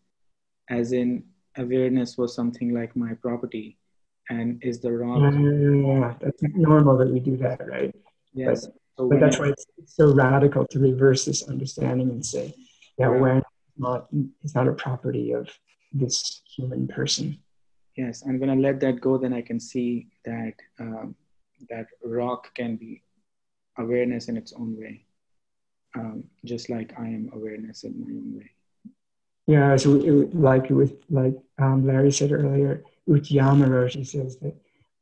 as 0.69 0.91
in 0.91 1.23
awareness 1.57 2.17
was 2.17 2.33
something 2.35 2.73
like 2.73 2.95
my 2.95 3.13
property, 3.15 3.77
and 4.29 4.63
is 4.63 4.79
the 4.79 4.91
wrong. 4.91 5.21
Yeah, 5.85 6.13
that's 6.21 6.41
normal 6.41 6.97
that 6.97 7.09
we 7.09 7.19
do 7.19 7.37
that, 7.37 7.65
right? 7.67 7.93
Yes. 8.33 8.65
But, 8.65 8.73
So 8.97 9.09
but 9.09 9.19
that's 9.19 9.39
why 9.39 9.49
it's 9.49 9.65
so 9.85 10.13
radical 10.13 10.65
to 10.67 10.79
reverse 10.79 11.25
this 11.25 11.43
understanding 11.49 12.09
and 12.09 12.25
say, 12.25 12.53
yeah, 12.97 13.07
awareness 13.07 13.43
is 13.67 13.81
not, 13.81 14.07
is 14.43 14.55
not 14.55 14.67
a 14.67 14.73
property 14.73 15.31
of 15.33 15.49
this 15.91 16.41
human 16.55 16.87
person. 16.87 17.37
Yes, 17.95 18.23
and 18.23 18.39
when 18.39 18.49
I 18.49 18.55
let 18.55 18.79
that 18.79 19.01
go, 19.01 19.17
then 19.17 19.33
I 19.33 19.41
can 19.41 19.59
see 19.59 20.07
that 20.25 20.53
um, 20.79 21.15
that 21.69 21.85
rock 22.03 22.53
can 22.55 22.75
be 22.75 23.03
awareness 23.77 24.29
in 24.29 24.37
its 24.37 24.53
own 24.53 24.75
way, 24.79 25.05
um, 25.95 26.23
just 26.43 26.69
like 26.69 26.93
I 26.97 27.05
am 27.05 27.29
awareness 27.33 27.83
in 27.83 27.99
my 27.99 28.11
own 28.11 28.37
way. 28.37 28.49
Yeah, 29.45 29.75
so 29.75 29.95
it, 29.95 30.33
like 30.35 30.69
with 30.69 30.93
like 31.09 31.35
um, 31.59 31.85
Larry 31.85 32.11
said 32.11 32.31
earlier, 32.31 32.83
Uchiyama 33.07 33.67
Roshi 33.67 34.05
says 34.07 34.37
that 34.37 34.55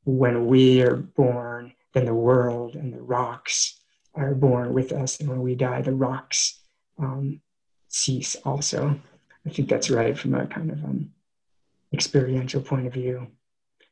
when 0.04 0.48
we 0.48 0.82
are 0.82 0.98
born, 0.98 1.74
then 1.94 2.06
the 2.06 2.14
world 2.14 2.76
and 2.76 2.92
the 2.94 3.02
rocks 3.02 3.80
are 4.16 4.34
born 4.34 4.74
with 4.74 4.92
us, 4.92 5.20
and 5.20 5.30
when 5.30 5.42
we 5.42 5.56
die, 5.56 5.82
the 5.82 5.94
rocks 5.94 6.60
um, 6.98 7.40
cease. 7.88 8.36
Also, 8.44 9.00
I 9.46 9.50
think 9.50 9.70
that's 9.70 9.90
right 9.90 10.18
from 10.18 10.34
a 10.34 10.48
kind 10.48 10.72
of 10.72 10.84
um, 10.84 11.12
experiential 11.94 12.62
point 12.62 12.88
of 12.88 12.94
view. 12.94 13.28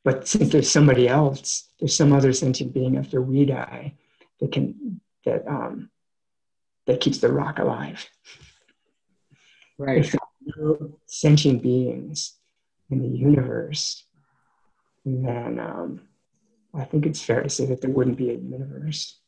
But 0.03 0.27
since 0.27 0.49
there's 0.51 0.71
somebody 0.71 1.07
else, 1.07 1.69
there's 1.79 1.95
some 1.95 2.13
other 2.13 2.33
sentient 2.33 2.73
being 2.73 2.97
after 2.97 3.21
we 3.21 3.45
die 3.45 3.95
that 4.39 4.51
can 4.51 5.01
that 5.25 5.45
um, 5.47 5.89
that 6.87 7.01
keeps 7.01 7.19
the 7.19 7.31
rock 7.31 7.59
alive 7.59 8.09
Right. 9.79 9.99
if 9.99 10.13
no 10.57 10.99
sentient 11.05 11.63
beings 11.63 12.37
in 12.89 13.01
the 13.01 13.07
universe, 13.07 14.03
then 15.05 15.57
um, 15.57 16.01
I 16.73 16.83
think 16.83 17.05
it's 17.05 17.23
fair 17.23 17.41
to 17.41 17.49
say 17.49 17.65
that 17.67 17.79
there 17.79 17.89
wouldn't 17.89 18.17
be 18.17 18.29
a 18.29 18.33
universe. 18.33 19.21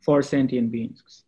For 0.00 0.22
sentient 0.22 0.72
beings, 0.72 1.24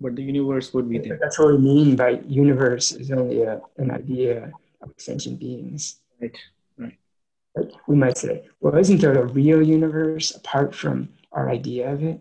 but 0.00 0.16
the 0.16 0.22
universe 0.22 0.72
would 0.74 0.88
be 0.88 0.98
there. 0.98 1.18
That's 1.20 1.38
what 1.38 1.48
we 1.48 1.58
mean 1.58 1.96
by 1.96 2.20
universe 2.26 2.92
is 2.92 3.10
only 3.10 3.42
a, 3.42 3.60
an 3.78 3.90
idea 3.90 4.52
of 4.82 4.92
sentient 4.98 5.40
beings. 5.40 6.00
Right. 6.20 6.36
Right. 6.78 6.98
Like 7.54 7.72
we 7.86 7.96
might 7.96 8.18
say, 8.18 8.44
well, 8.60 8.76
isn't 8.76 9.00
there 9.00 9.18
a 9.18 9.26
real 9.26 9.62
universe 9.62 10.34
apart 10.34 10.74
from 10.74 11.08
our 11.32 11.48
idea 11.50 11.92
of 11.92 12.02
it? 12.02 12.20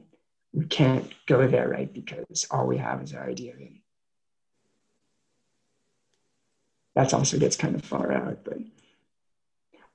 We 0.53 0.65
can't 0.65 1.13
go 1.25 1.47
there, 1.47 1.67
right? 1.67 1.91
Because 1.91 2.47
all 2.49 2.65
we 2.65 2.77
have 2.77 3.03
is 3.03 3.13
our 3.13 3.27
idea 3.27 3.53
of 3.53 3.59
it. 3.59 3.73
That 6.95 7.13
also 7.13 7.37
gets 7.37 7.57
kind 7.57 7.75
of 7.75 7.83
far 7.83 8.13
out, 8.13 8.45
but 8.45 8.57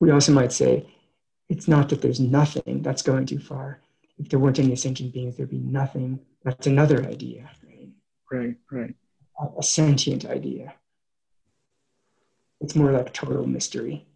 we 0.00 0.10
also 0.10 0.32
might 0.32 0.52
say 0.52 0.86
it's 1.48 1.66
not 1.66 1.88
that 1.88 2.02
there's 2.02 2.20
nothing, 2.20 2.82
that's 2.82 3.00
going 3.00 3.24
too 3.24 3.38
far. 3.38 3.80
If 4.18 4.28
there 4.28 4.38
weren't 4.38 4.58
any 4.58 4.76
sentient 4.76 5.14
beings, 5.14 5.36
there'd 5.36 5.48
be 5.48 5.58
nothing. 5.58 6.20
That's 6.44 6.66
another 6.66 7.06
idea, 7.06 7.50
right? 8.30 8.56
Right. 8.70 8.94
A 9.58 9.62
sentient 9.62 10.26
idea. 10.26 10.74
It's 12.60 12.76
more 12.76 12.92
like 12.92 13.12
total 13.12 13.46
mystery. 13.46 14.06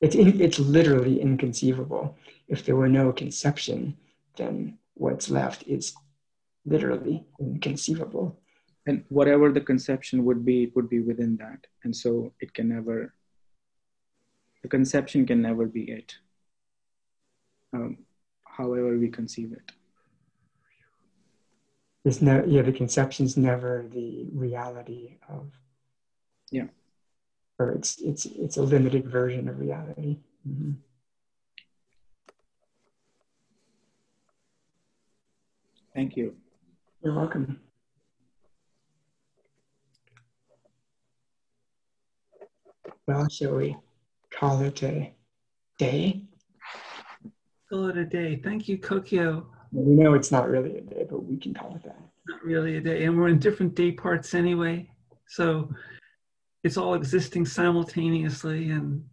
It's, 0.00 0.14
in, 0.14 0.40
it's 0.40 0.58
literally 0.58 1.20
inconceivable. 1.20 2.16
If 2.48 2.64
there 2.64 2.76
were 2.76 2.88
no 2.88 3.12
conception, 3.12 3.96
then 4.36 4.78
what's 4.94 5.28
left 5.28 5.64
is 5.66 5.94
literally 6.64 7.24
inconceivable. 7.40 8.38
And 8.86 9.04
whatever 9.08 9.52
the 9.52 9.60
conception 9.60 10.24
would 10.24 10.44
be, 10.44 10.64
it 10.64 10.76
would 10.76 10.88
be 10.88 11.00
within 11.00 11.36
that, 11.36 11.66
and 11.84 11.94
so 11.94 12.32
it 12.40 12.54
can 12.54 12.70
never. 12.70 13.12
The 14.62 14.68
conception 14.68 15.26
can 15.26 15.42
never 15.42 15.66
be 15.66 15.90
it. 15.90 16.14
Um, 17.74 17.98
however 18.44 18.96
we 18.96 19.08
conceive 19.08 19.52
it. 19.52 19.72
There's 22.08 22.22
no, 22.22 22.42
yeah, 22.46 22.62
the 22.62 22.72
conception's 22.72 23.36
never 23.36 23.84
the 23.92 24.24
reality 24.32 25.18
of. 25.28 25.52
Yeah. 26.50 26.68
Or 27.58 27.72
it's 27.72 28.00
it's 28.00 28.24
it's 28.24 28.56
a 28.56 28.62
limited 28.62 29.06
version 29.06 29.46
of 29.46 29.58
reality. 29.58 30.16
Mhm. 30.48 30.76
Thank 35.94 36.16
you. 36.16 36.34
You're 37.04 37.14
welcome. 37.14 37.60
Well, 43.06 43.28
shall 43.28 43.56
we 43.56 43.76
call 44.30 44.62
it 44.62 44.82
a 44.82 45.12
day? 45.76 46.24
Call 47.68 47.88
it 47.90 47.98
a 47.98 48.06
day. 48.06 48.36
Thank 48.42 48.66
you, 48.66 48.78
Kokyo. 48.78 49.57
We 49.72 49.94
know 49.94 50.14
it's 50.14 50.32
not 50.32 50.48
really 50.48 50.78
a 50.78 50.80
day, 50.80 51.06
but 51.08 51.24
we 51.24 51.36
can 51.36 51.54
call 51.54 51.74
it 51.76 51.82
that. 51.84 52.00
Not 52.26 52.42
really 52.42 52.76
a 52.76 52.80
day. 52.80 53.04
And 53.04 53.18
we're 53.18 53.28
in 53.28 53.38
different 53.38 53.74
day 53.74 53.92
parts 53.92 54.34
anyway. 54.34 54.90
So 55.26 55.70
it's 56.64 56.76
all 56.76 56.94
existing 56.94 57.46
simultaneously 57.46 58.70
and 58.70 59.04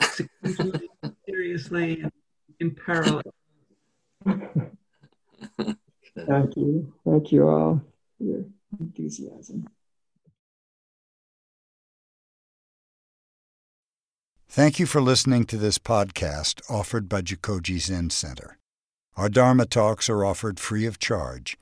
sequentially, 0.00 0.82
seriously 1.26 2.00
and 2.02 2.12
in 2.60 2.74
parallel. 2.74 3.22
Thank 6.26 6.56
you. 6.56 6.92
Thank 7.04 7.32
you 7.32 7.48
all 7.48 7.82
for 8.16 8.24
your 8.24 8.44
enthusiasm. 8.80 9.66
Thank 14.48 14.78
you 14.78 14.86
for 14.86 15.02
listening 15.02 15.44
to 15.46 15.58
this 15.58 15.78
podcast 15.78 16.62
offered 16.70 17.10
by 17.10 17.20
Jikoji 17.20 17.78
Zen 17.78 18.08
Center. 18.08 18.56
Our 19.16 19.30
Dharma 19.30 19.64
talks 19.64 20.10
are 20.10 20.26
offered 20.26 20.60
free 20.60 20.84
of 20.84 20.98
charge, 20.98 21.56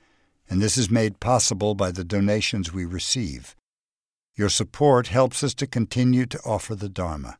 and 0.50 0.60
this 0.60 0.76
is 0.76 0.90
made 0.90 1.20
possible 1.20 1.76
by 1.76 1.92
the 1.92 2.02
donations 2.02 2.72
we 2.72 2.84
receive. 2.84 3.54
Your 4.34 4.48
support 4.48 5.06
helps 5.06 5.44
us 5.44 5.54
to 5.54 5.68
continue 5.68 6.26
to 6.26 6.40
offer 6.44 6.74
the 6.74 6.88
Dharma. 6.88 7.38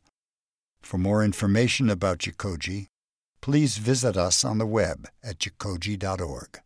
For 0.81 0.97
more 0.97 1.21
information 1.21 1.89
about 1.89 2.19
Jikoji, 2.19 2.87
please 3.41 3.77
visit 3.77 4.15
us 4.15 4.45
on 4.45 4.57
the 4.57 4.65
web 4.65 5.09
at 5.21 5.39
jikoji.org. 5.39 6.61